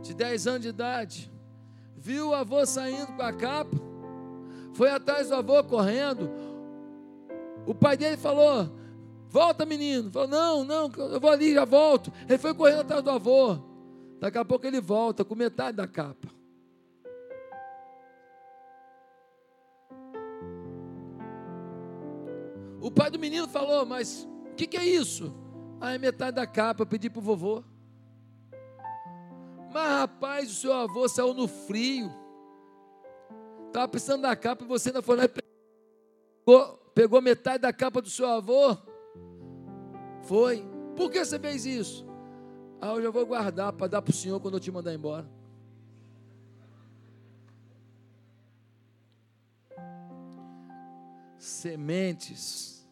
de 0.00 0.14
10 0.14 0.46
anos 0.46 0.62
de 0.62 0.68
idade, 0.68 1.32
viu 1.96 2.28
o 2.28 2.34
avô 2.34 2.64
saindo 2.64 3.12
com 3.16 3.22
a 3.22 3.32
capa, 3.32 3.76
foi 4.72 4.88
atrás 4.88 5.28
do 5.28 5.34
avô 5.34 5.64
correndo. 5.64 6.30
O 7.66 7.74
pai 7.74 7.96
dele 7.96 8.16
falou: 8.16 8.70
Volta, 9.28 9.66
menino. 9.66 10.10
Falou, 10.10 10.28
não, 10.28 10.64
não, 10.64 10.92
eu 10.96 11.20
vou 11.20 11.30
ali, 11.30 11.54
já 11.54 11.64
volto. 11.64 12.12
Ele 12.28 12.38
foi 12.38 12.54
correndo 12.54 12.82
atrás 12.82 13.02
do 13.02 13.10
avô. 13.10 13.58
Daqui 14.20 14.38
a 14.38 14.44
pouco 14.44 14.64
ele 14.64 14.80
volta 14.80 15.24
com 15.24 15.34
metade 15.34 15.76
da 15.76 15.88
capa. 15.88 16.28
O 22.80 22.90
pai 22.90 23.10
do 23.10 23.18
menino 23.18 23.48
falou, 23.48 23.84
mas 23.84 24.28
o 24.52 24.54
que, 24.54 24.68
que, 24.68 24.76
é 24.76 24.86
isso? 24.86 25.34
Ah, 25.80 25.94
é 25.94 25.98
metade 25.98 26.36
da 26.36 26.46
capa, 26.46 26.82
eu 26.82 26.86
pedi 26.86 27.10
para 27.10 27.18
o 27.18 27.22
vovô. 27.22 27.64
Mas 29.76 29.90
rapaz, 29.90 30.50
o 30.50 30.54
seu 30.54 30.72
avô 30.72 31.06
saiu 31.06 31.34
no 31.34 31.46
frio. 31.46 32.10
Estava 33.66 33.86
precisando 33.86 34.22
da 34.22 34.34
capa 34.34 34.64
e 34.64 34.66
você 34.66 34.88
ainda 34.88 35.02
foi 35.02 35.16
lá 35.18 35.24
e 35.24 35.28
pegou, 35.28 36.78
pegou 36.94 37.20
metade 37.20 37.58
da 37.58 37.70
capa 37.74 38.00
do 38.00 38.08
seu 38.08 38.26
avô. 38.26 38.74
Foi. 40.22 40.64
Por 40.96 41.10
que 41.10 41.22
você 41.22 41.38
fez 41.38 41.66
isso? 41.66 42.06
Ah, 42.80 42.94
eu 42.94 43.02
já 43.02 43.10
vou 43.10 43.26
guardar 43.26 43.70
para 43.74 43.86
dar 43.86 44.00
para 44.00 44.12
o 44.12 44.14
senhor 44.14 44.40
quando 44.40 44.54
eu 44.54 44.60
te 44.60 44.72
mandar 44.72 44.94
embora. 44.94 45.28
Sementes 51.36 52.88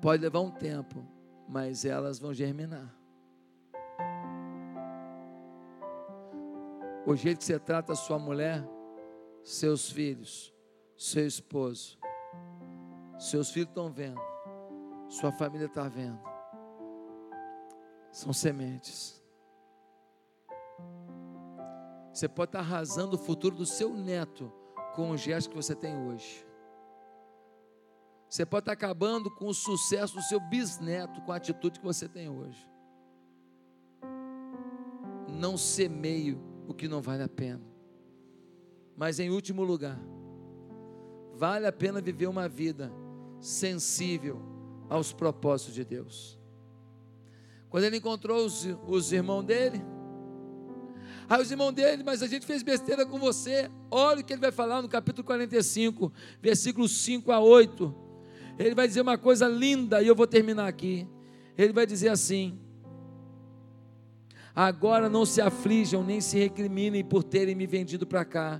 pode 0.00 0.22
levar 0.22 0.38
um 0.38 0.52
tempo, 0.52 1.04
mas 1.48 1.84
elas 1.84 2.20
vão 2.20 2.32
germinar. 2.32 2.96
O 7.06 7.14
jeito 7.14 7.38
que 7.38 7.44
você 7.44 7.56
trata 7.56 7.92
a 7.92 7.96
sua 7.96 8.18
mulher, 8.18 8.68
seus 9.44 9.88
filhos, 9.88 10.52
seu 10.96 11.24
esposo, 11.24 11.96
seus 13.16 13.50
filhos 13.52 13.68
estão 13.68 13.92
vendo, 13.92 14.20
sua 15.08 15.30
família 15.30 15.66
está 15.66 15.86
vendo. 15.86 16.18
São 18.10 18.32
sementes. 18.32 19.22
Você 22.12 22.28
pode 22.28 22.48
estar 22.48 22.58
arrasando 22.58 23.14
o 23.14 23.18
futuro 23.18 23.54
do 23.54 23.66
seu 23.66 23.94
neto 23.94 24.52
com 24.96 25.12
o 25.12 25.16
gesto 25.16 25.50
que 25.50 25.56
você 25.56 25.76
tem 25.76 25.96
hoje. 25.96 26.44
Você 28.28 28.44
pode 28.44 28.62
estar 28.62 28.72
acabando 28.72 29.30
com 29.30 29.46
o 29.46 29.54
sucesso 29.54 30.16
do 30.16 30.22
seu 30.22 30.40
bisneto 30.40 31.20
com 31.22 31.30
a 31.30 31.36
atitude 31.36 31.78
que 31.78 31.86
você 31.86 32.08
tem 32.08 32.28
hoje. 32.28 32.68
Não 35.28 35.56
semeio 35.56 36.55
o 36.66 36.74
que 36.74 36.88
não 36.88 37.00
vale 37.00 37.22
a 37.22 37.28
pena. 37.28 37.62
Mas 38.96 39.20
em 39.20 39.30
último 39.30 39.62
lugar, 39.62 39.98
vale 41.34 41.66
a 41.66 41.72
pena 41.72 42.00
viver 42.00 42.26
uma 42.26 42.48
vida 42.48 42.92
sensível 43.40 44.40
aos 44.88 45.12
propósitos 45.12 45.74
de 45.74 45.84
Deus. 45.84 46.38
Quando 47.68 47.84
ele 47.84 47.98
encontrou 47.98 48.44
os, 48.44 48.66
os 48.86 49.12
irmãos 49.12 49.42
dele, 49.42 49.82
aí 51.28 51.42
os 51.42 51.50
irmãos 51.50 51.72
dele, 51.72 52.02
mas 52.02 52.22
a 52.22 52.26
gente 52.26 52.46
fez 52.46 52.62
besteira 52.62 53.04
com 53.04 53.18
você. 53.18 53.70
Olha 53.90 54.20
o 54.20 54.24
que 54.24 54.32
ele 54.32 54.40
vai 54.40 54.52
falar 54.52 54.80
no 54.80 54.88
capítulo 54.88 55.24
45, 55.24 56.12
versículos 56.40 56.92
5 57.02 57.30
a 57.32 57.40
8. 57.40 57.94
Ele 58.58 58.74
vai 58.74 58.88
dizer 58.88 59.02
uma 59.02 59.18
coisa 59.18 59.46
linda, 59.46 60.00
e 60.00 60.06
eu 60.06 60.14
vou 60.14 60.26
terminar 60.26 60.66
aqui. 60.66 61.06
Ele 61.58 61.72
vai 61.72 61.84
dizer 61.84 62.08
assim: 62.08 62.58
Agora 64.56 65.10
não 65.10 65.26
se 65.26 65.42
aflijam 65.42 66.02
nem 66.02 66.18
se 66.18 66.38
recriminem 66.38 67.04
por 67.04 67.22
terem 67.22 67.54
me 67.54 67.66
vendido 67.66 68.06
para 68.06 68.24
cá, 68.24 68.58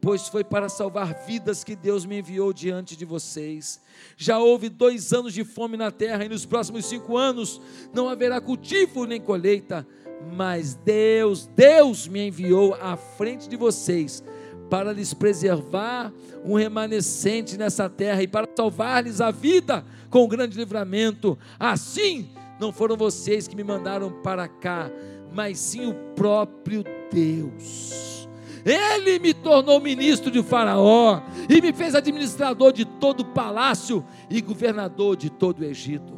pois 0.00 0.26
foi 0.26 0.42
para 0.42 0.68
salvar 0.68 1.24
vidas 1.24 1.62
que 1.62 1.76
Deus 1.76 2.04
me 2.04 2.18
enviou 2.18 2.52
diante 2.52 2.96
de 2.96 3.04
vocês. 3.04 3.80
Já 4.16 4.40
houve 4.40 4.68
dois 4.68 5.12
anos 5.12 5.32
de 5.32 5.44
fome 5.44 5.76
na 5.76 5.92
terra, 5.92 6.24
e 6.24 6.28
nos 6.28 6.44
próximos 6.44 6.86
cinco 6.86 7.16
anos 7.16 7.60
não 7.94 8.08
haverá 8.08 8.40
cultivo 8.40 9.04
nem 9.04 9.20
colheita, 9.20 9.86
mas 10.34 10.74
Deus, 10.74 11.46
Deus 11.46 12.08
me 12.08 12.26
enviou 12.26 12.74
à 12.74 12.96
frente 12.96 13.48
de 13.48 13.56
vocês 13.56 14.24
para 14.68 14.92
lhes 14.92 15.14
preservar 15.14 16.12
um 16.44 16.54
remanescente 16.54 17.56
nessa 17.56 17.88
terra 17.88 18.20
e 18.20 18.26
para 18.26 18.48
salvar-lhes 18.52 19.20
a 19.20 19.30
vida 19.30 19.84
com 20.10 20.26
grande 20.26 20.58
livramento. 20.58 21.38
Assim, 21.56 22.30
não 22.58 22.72
foram 22.72 22.96
vocês 22.96 23.46
que 23.46 23.54
me 23.54 23.62
mandaram 23.62 24.10
para 24.22 24.48
cá, 24.48 24.90
mas 25.36 25.58
sim 25.58 25.86
o 25.86 25.94
próprio 26.14 26.82
Deus. 27.12 28.26
Ele 28.64 29.18
me 29.18 29.34
tornou 29.34 29.78
ministro 29.78 30.30
de 30.30 30.42
Faraó 30.42 31.20
e 31.48 31.60
me 31.60 31.74
fez 31.74 31.94
administrador 31.94 32.72
de 32.72 32.86
todo 32.86 33.20
o 33.20 33.32
palácio 33.32 34.04
e 34.30 34.40
governador 34.40 35.14
de 35.14 35.28
todo 35.28 35.60
o 35.60 35.64
Egito. 35.64 36.16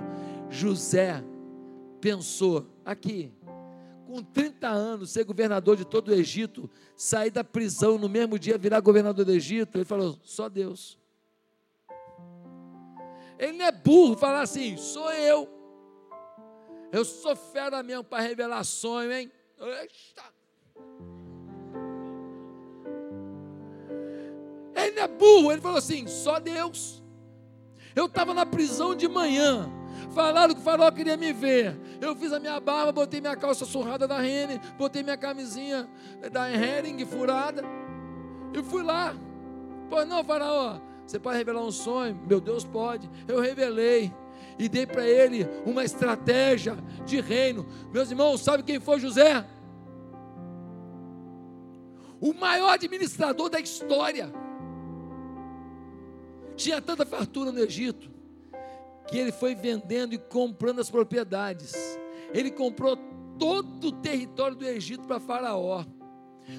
José 0.48 1.22
pensou 2.00 2.64
aqui, 2.84 3.32
com 4.06 4.22
30 4.22 4.68
anos, 4.68 5.10
ser 5.10 5.24
governador 5.24 5.76
de 5.76 5.84
todo 5.84 6.08
o 6.08 6.14
Egito, 6.14 6.70
sair 6.96 7.30
da 7.30 7.42
prisão 7.42 7.98
no 7.98 8.08
mesmo 8.08 8.38
dia 8.38 8.56
virar 8.56 8.80
governador 8.80 9.24
do 9.24 9.32
Egito. 9.32 9.76
Ele 9.76 9.84
falou: 9.84 10.16
só 10.22 10.48
Deus. 10.48 10.96
Ele 13.36 13.58
não 13.58 13.66
é 13.66 13.72
burro 13.72 14.16
falar 14.16 14.42
assim, 14.42 14.76
sou 14.76 15.12
eu. 15.12 15.57
Eu 16.90 17.04
sou 17.04 17.36
fera 17.36 17.82
mesmo 17.82 18.04
para 18.04 18.22
revelações, 18.22 19.10
hein? 19.10 19.32
Eita. 19.60 20.38
Ele 24.74 24.92
não 24.92 25.02
é 25.02 25.08
burro, 25.08 25.52
ele 25.52 25.60
falou 25.60 25.78
assim: 25.78 26.06
só 26.06 26.38
Deus. 26.38 27.02
Eu 27.94 28.06
estava 28.06 28.32
na 28.32 28.46
prisão 28.46 28.94
de 28.94 29.08
manhã. 29.08 29.68
Falaram 30.10 30.54
que 30.54 30.60
o 30.60 30.64
farol 30.64 30.90
queria 30.92 31.16
me 31.16 31.32
ver. 31.32 31.76
Eu 32.00 32.14
fiz 32.14 32.32
a 32.32 32.38
minha 32.38 32.58
barba, 32.60 32.92
botei 32.92 33.20
minha 33.20 33.36
calça 33.36 33.64
surrada 33.64 34.06
da 34.06 34.18
Rene, 34.18 34.60
botei 34.78 35.02
minha 35.02 35.16
camisinha 35.16 35.88
da 36.30 36.50
Hering 36.50 37.04
furada. 37.04 37.62
E 38.54 38.62
fui 38.62 38.82
lá. 38.82 39.14
Pois 39.90 40.06
não, 40.06 40.22
faraó, 40.22 40.78
você 41.06 41.18
pode 41.18 41.38
revelar 41.38 41.62
um 41.62 41.70
sonho? 41.70 42.20
Meu 42.26 42.40
Deus 42.40 42.64
pode. 42.64 43.10
Eu 43.26 43.40
revelei 43.40 44.12
e 44.58 44.68
dei 44.68 44.86
para 44.86 45.06
ele 45.06 45.46
uma 45.64 45.84
estratégia 45.84 46.76
de 47.06 47.20
reino. 47.20 47.66
Meus 47.92 48.10
irmãos, 48.10 48.40
sabe 48.40 48.62
quem 48.62 48.80
foi 48.80 48.98
José? 48.98 49.46
O 52.20 52.34
maior 52.34 52.70
administrador 52.70 53.48
da 53.48 53.60
história. 53.60 54.32
Tinha 56.56 56.82
tanta 56.82 57.06
fartura 57.06 57.52
no 57.52 57.60
Egito 57.60 58.10
que 59.06 59.16
ele 59.16 59.32
foi 59.32 59.54
vendendo 59.54 60.12
e 60.12 60.18
comprando 60.18 60.80
as 60.80 60.90
propriedades. 60.90 61.72
Ele 62.34 62.50
comprou 62.50 62.96
todo 63.38 63.88
o 63.88 63.92
território 63.92 64.56
do 64.56 64.66
Egito 64.66 65.06
para 65.06 65.20
Faraó. 65.20 65.84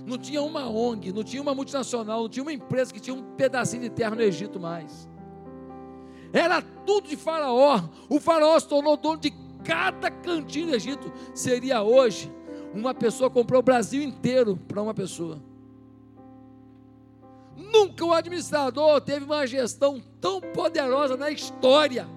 Não 0.05 0.17
tinha 0.17 0.41
uma 0.41 0.67
ONG, 0.69 1.11
não 1.11 1.23
tinha 1.23 1.41
uma 1.41 1.53
multinacional, 1.53 2.21
não 2.21 2.29
tinha 2.29 2.43
uma 2.43 2.53
empresa 2.53 2.93
que 2.93 2.99
tinha 2.99 3.13
um 3.13 3.35
pedacinho 3.35 3.83
de 3.83 3.89
terra 3.89 4.15
no 4.15 4.21
Egito 4.21 4.59
mais. 4.59 5.07
Era 6.31 6.61
tudo 6.61 7.07
de 7.07 7.17
Faraó. 7.17 7.81
O 8.07 8.19
Faraó 8.19 8.59
se 8.59 8.67
tornou 8.67 8.95
dono 8.95 9.17
de 9.17 9.31
cada 9.63 10.09
cantinho 10.11 10.67
do 10.67 10.75
Egito. 10.75 11.11
Seria 11.33 11.81
hoje 11.81 12.31
uma 12.73 12.93
pessoa 12.93 13.29
comprou 13.29 13.59
o 13.59 13.63
Brasil 13.63 14.01
inteiro 14.01 14.57
para 14.67 14.81
uma 14.81 14.93
pessoa. 14.93 15.41
Nunca 17.55 18.05
o 18.05 18.13
administrador 18.13 19.01
teve 19.01 19.25
uma 19.25 19.45
gestão 19.45 20.01
tão 20.21 20.39
poderosa 20.39 21.17
na 21.17 21.29
história. 21.29 22.07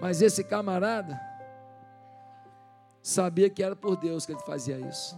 Mas 0.00 0.20
esse 0.20 0.42
camarada 0.42 1.20
sabia 3.00 3.48
que 3.48 3.62
era 3.62 3.74
por 3.74 3.96
Deus 3.96 4.26
que 4.26 4.32
ele 4.32 4.40
fazia 4.40 4.78
isso. 4.78 5.16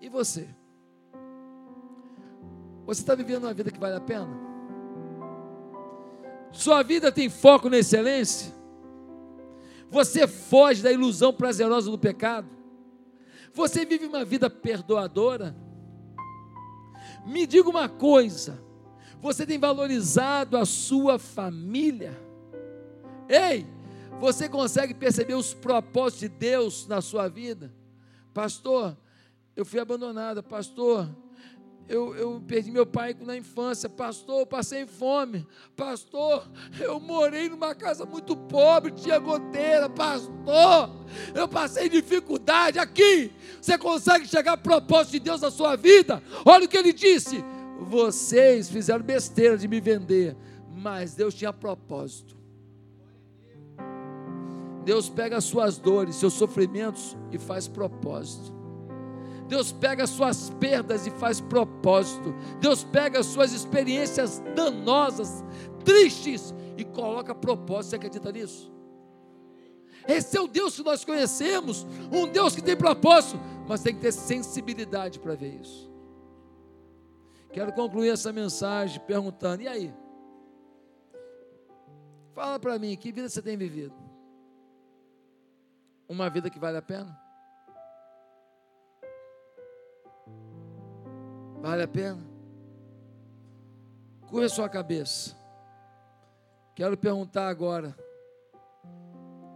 E 0.00 0.08
você? 0.08 0.48
Você 2.86 3.00
está 3.00 3.16
vivendo 3.16 3.42
uma 3.44 3.52
vida 3.52 3.70
que 3.70 3.80
vale 3.80 3.96
a 3.96 4.00
pena? 4.00 4.28
Sua 6.52 6.82
vida 6.82 7.10
tem 7.10 7.28
foco 7.28 7.68
na 7.68 7.78
excelência? 7.78 8.54
Você 9.90 10.26
foge 10.26 10.82
da 10.82 10.92
ilusão 10.92 11.32
prazerosa 11.32 11.90
do 11.90 11.98
pecado? 11.98 12.48
Você 13.52 13.84
vive 13.84 14.06
uma 14.06 14.24
vida 14.24 14.48
perdoadora? 14.48 15.56
Me 17.26 17.44
diga 17.44 17.68
uma 17.68 17.88
coisa: 17.88 18.62
você 19.20 19.44
tem 19.44 19.58
valorizado 19.58 20.56
a 20.56 20.64
sua 20.64 21.18
família? 21.18 22.16
Ei, 23.28 23.66
você 24.20 24.48
consegue 24.48 24.94
perceber 24.94 25.34
os 25.34 25.52
propósitos 25.52 26.20
de 26.20 26.28
Deus 26.28 26.86
na 26.86 27.00
sua 27.00 27.28
vida? 27.28 27.72
Pastor, 28.32 28.96
eu 29.56 29.64
fui 29.64 29.80
abandonada. 29.80 30.42
Pastor, 30.42 31.08
eu, 31.88 32.14
eu 32.16 32.42
perdi 32.46 32.70
meu 32.70 32.84
pai 32.84 33.14
na 33.20 33.36
infância, 33.36 33.88
pastor, 33.88 34.40
eu 34.40 34.46
passei 34.46 34.86
fome, 34.86 35.46
pastor, 35.76 36.48
eu 36.80 36.98
morei 36.98 37.48
numa 37.48 37.74
casa 37.74 38.04
muito 38.04 38.36
pobre, 38.36 38.90
tinha 38.90 39.18
goteira, 39.18 39.88
pastor, 39.88 40.90
eu 41.34 41.46
passei 41.46 41.88
dificuldade 41.88 42.78
aqui. 42.78 43.30
Você 43.60 43.78
consegue 43.78 44.26
chegar 44.26 44.54
a 44.54 44.56
propósito 44.56 45.12
de 45.12 45.20
Deus 45.20 45.40
na 45.40 45.50
sua 45.50 45.76
vida? 45.76 46.22
Olha 46.44 46.64
o 46.64 46.68
que 46.68 46.76
ele 46.76 46.92
disse: 46.92 47.44
vocês 47.78 48.68
fizeram 48.68 49.04
besteira 49.04 49.56
de 49.56 49.68
me 49.68 49.80
vender, 49.80 50.36
mas 50.74 51.14
Deus 51.14 51.34
tinha 51.34 51.52
propósito. 51.52 52.36
Deus 54.84 55.08
pega 55.08 55.36
as 55.36 55.44
suas 55.44 55.78
dores, 55.78 56.16
seus 56.16 56.34
sofrimentos 56.34 57.16
e 57.32 57.38
faz 57.38 57.66
propósito. 57.66 58.55
Deus 59.48 59.72
pega 59.72 60.04
as 60.04 60.10
suas 60.10 60.50
perdas 60.50 61.06
e 61.06 61.10
faz 61.10 61.40
propósito. 61.40 62.34
Deus 62.60 62.82
pega 62.84 63.20
as 63.20 63.26
suas 63.26 63.52
experiências 63.52 64.42
danosas, 64.54 65.44
tristes 65.84 66.54
e 66.76 66.84
coloca 66.84 67.34
propósito. 67.34 67.90
Você 67.90 67.96
acredita 67.96 68.32
nisso? 68.32 68.72
Esse 70.06 70.36
é 70.36 70.40
o 70.40 70.46
Deus 70.46 70.76
que 70.76 70.82
nós 70.82 71.04
conhecemos, 71.04 71.84
um 72.12 72.28
Deus 72.28 72.54
que 72.54 72.62
tem 72.62 72.76
propósito, 72.76 73.40
mas 73.68 73.82
tem 73.82 73.94
que 73.94 74.00
ter 74.00 74.12
sensibilidade 74.12 75.18
para 75.18 75.34
ver 75.34 75.60
isso. 75.60 75.90
Quero 77.52 77.72
concluir 77.72 78.10
essa 78.10 78.32
mensagem 78.32 79.00
perguntando: 79.06 79.62
e 79.62 79.68
aí? 79.68 79.94
Fala 82.34 82.58
para 82.58 82.78
mim, 82.78 82.94
que 82.96 83.10
vida 83.10 83.28
você 83.28 83.40
tem 83.40 83.56
vivido? 83.56 83.94
Uma 86.08 86.28
vida 86.28 86.50
que 86.50 86.58
vale 86.58 86.76
a 86.76 86.82
pena? 86.82 87.25
Vale 91.66 91.82
a 91.82 91.88
pena? 91.88 92.24
Curva 94.30 94.46
a 94.46 94.48
sua 94.48 94.68
cabeça. 94.68 95.36
Quero 96.76 96.96
perguntar 96.96 97.48
agora: 97.48 97.92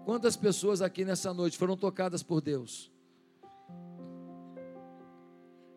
quantas 0.05 0.37
pessoas 0.37 0.83
aqui 0.83 1.05
nessa 1.05 1.33
noite 1.33 1.57
foram 1.57 1.77
tocadas 1.77 2.21
por 2.21 2.41
Deus? 2.41 2.91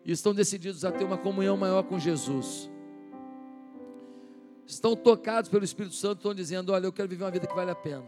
E 0.04 0.10
estão 0.10 0.34
decididos 0.34 0.84
a 0.84 0.90
ter 0.90 1.04
uma 1.04 1.16
comunhão 1.16 1.56
maior 1.56 1.84
com 1.84 2.00
Jesus? 2.00 2.68
Estão 4.66 4.96
tocados 4.96 5.48
pelo 5.48 5.64
Espírito 5.64 5.94
Santo, 5.94 6.16
estão 6.16 6.34
dizendo: 6.34 6.72
Olha, 6.72 6.86
eu 6.86 6.92
quero 6.92 7.08
viver 7.08 7.22
uma 7.22 7.30
vida 7.30 7.46
que 7.46 7.54
vale 7.54 7.70
a 7.70 7.76
pena. 7.76 8.04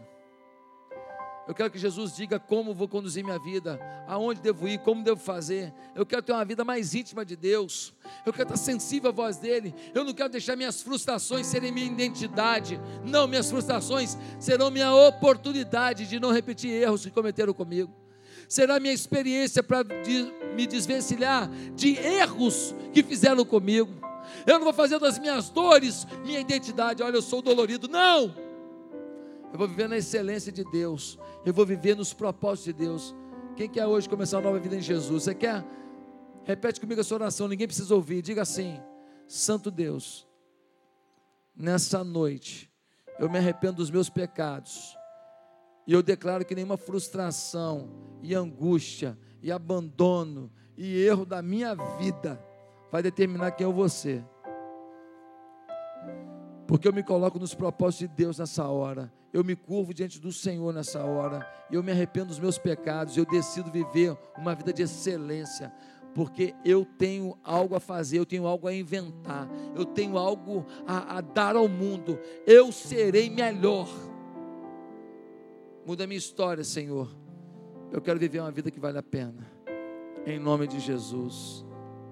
Eu 1.47 1.55
quero 1.55 1.71
que 1.71 1.79
Jesus 1.79 2.13
diga 2.13 2.37
como 2.37 2.73
vou 2.73 2.87
conduzir 2.89 3.23
minha 3.23 3.39
vida, 3.39 3.79
aonde 4.05 4.41
devo 4.41 4.67
ir, 4.67 4.79
como 4.79 5.01
devo 5.01 5.19
fazer. 5.19 5.73
Eu 5.95 6.05
quero 6.05 6.21
ter 6.21 6.33
uma 6.33 6.43
vida 6.43 6.65
mais 6.65 6.93
íntima 6.93 7.23
de 7.23 7.37
Deus. 7.37 7.93
Eu 8.25 8.33
quero 8.33 8.53
estar 8.53 8.57
sensível 8.57 9.09
à 9.09 9.13
voz 9.13 9.37
dele. 9.37 9.73
Eu 9.95 10.03
não 10.03 10.13
quero 10.13 10.29
deixar 10.29 10.57
minhas 10.57 10.81
frustrações 10.81 11.47
serem 11.47 11.71
minha 11.71 11.85
identidade. 11.85 12.79
Não, 13.05 13.27
minhas 13.27 13.49
frustrações 13.49 14.17
serão 14.37 14.69
minha 14.69 14.93
oportunidade 14.93 16.05
de 16.05 16.19
não 16.19 16.33
repetir 16.33 16.69
erros 16.69 17.05
que 17.05 17.11
cometeram 17.11 17.53
comigo. 17.53 17.93
Será 18.49 18.79
minha 18.79 18.93
experiência 18.93 19.63
para 19.63 19.85
me 20.53 20.67
desvencilhar 20.67 21.49
de 21.75 21.97
erros 21.97 22.75
que 22.93 23.01
fizeram 23.01 23.45
comigo. 23.45 23.93
Eu 24.45 24.55
não 24.55 24.65
vou 24.65 24.73
fazer 24.73 24.99
das 24.99 25.17
minhas 25.17 25.49
dores 25.49 26.05
minha 26.25 26.41
identidade. 26.41 27.01
Olha, 27.01 27.15
eu 27.15 27.21
sou 27.21 27.41
dolorido. 27.41 27.87
Não! 27.87 28.46
Eu 29.51 29.57
vou 29.57 29.67
viver 29.67 29.87
na 29.87 29.97
excelência 29.97 30.51
de 30.51 30.63
Deus. 30.63 31.17
Eu 31.45 31.53
vou 31.53 31.65
viver 31.65 31.95
nos 31.95 32.13
propósitos 32.13 32.65
de 32.65 32.73
Deus. 32.73 33.15
Quem 33.55 33.69
quer 33.69 33.85
hoje 33.85 34.07
começar 34.07 34.37
uma 34.37 34.43
nova 34.43 34.59
vida 34.59 34.75
em 34.75 34.81
Jesus? 34.81 35.23
Você 35.23 35.33
quer? 35.33 35.65
Repete 36.43 36.79
comigo 36.79 37.01
essa 37.01 37.13
oração, 37.13 37.47
ninguém 37.47 37.67
precisa 37.67 37.93
ouvir. 37.93 38.21
Diga 38.21 38.43
assim: 38.43 38.79
Santo 39.27 39.69
Deus, 39.69 40.27
nessa 41.55 42.03
noite, 42.03 42.71
eu 43.19 43.29
me 43.29 43.37
arrependo 43.37 43.77
dos 43.77 43.89
meus 43.89 44.09
pecados. 44.09 44.95
E 45.85 45.93
eu 45.93 46.03
declaro 46.03 46.45
que 46.45 46.53
nenhuma 46.53 46.77
frustração 46.77 47.89
e 48.21 48.35
angústia 48.35 49.17
e 49.41 49.51
abandono 49.51 50.51
e 50.77 51.01
erro 51.01 51.25
da 51.25 51.41
minha 51.41 51.73
vida 51.97 52.41
vai 52.91 53.01
determinar 53.01 53.51
quem 53.51 53.65
eu 53.65 53.73
vou 53.73 53.89
ser. 53.89 54.23
Porque 56.67 56.87
eu 56.87 56.93
me 56.93 57.01
coloco 57.01 57.39
nos 57.39 57.55
propósitos 57.55 58.09
de 58.09 58.15
Deus 58.15 58.37
nessa 58.39 58.67
hora. 58.67 59.11
Eu 59.31 59.43
me 59.43 59.55
curvo 59.55 59.93
diante 59.93 60.19
do 60.19 60.31
Senhor 60.33 60.73
nessa 60.73 61.03
hora. 61.03 61.47
Eu 61.71 61.81
me 61.81 61.91
arrependo 61.91 62.27
dos 62.27 62.39
meus 62.39 62.57
pecados. 62.57 63.15
Eu 63.15 63.25
decido 63.25 63.71
viver 63.71 64.17
uma 64.37 64.53
vida 64.53 64.73
de 64.73 64.83
excelência. 64.83 65.71
Porque 66.13 66.53
eu 66.65 66.83
tenho 66.83 67.37
algo 67.43 67.75
a 67.75 67.79
fazer, 67.79 68.17
eu 68.17 68.25
tenho 68.25 68.47
algo 68.47 68.67
a 68.67 68.73
inventar, 68.73 69.47
eu 69.75 69.85
tenho 69.85 70.17
algo 70.17 70.65
a, 70.87 71.17
a 71.17 71.21
dar 71.21 71.55
ao 71.55 71.67
mundo. 71.67 72.19
Eu 72.45 72.71
serei 72.71 73.29
melhor. 73.29 73.87
Muda 75.85 76.03
a 76.03 76.07
minha 76.07 76.17
história, 76.17 76.63
Senhor. 76.63 77.15
Eu 77.91 78.01
quero 78.01 78.19
viver 78.19 78.39
uma 78.39 78.51
vida 78.51 78.71
que 78.71 78.79
vale 78.79 78.97
a 78.97 79.03
pena. 79.03 79.47
Em 80.25 80.39
nome 80.39 80.67
de 80.67 80.79
Jesus. 80.79 81.63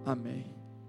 Amém. 0.05 0.54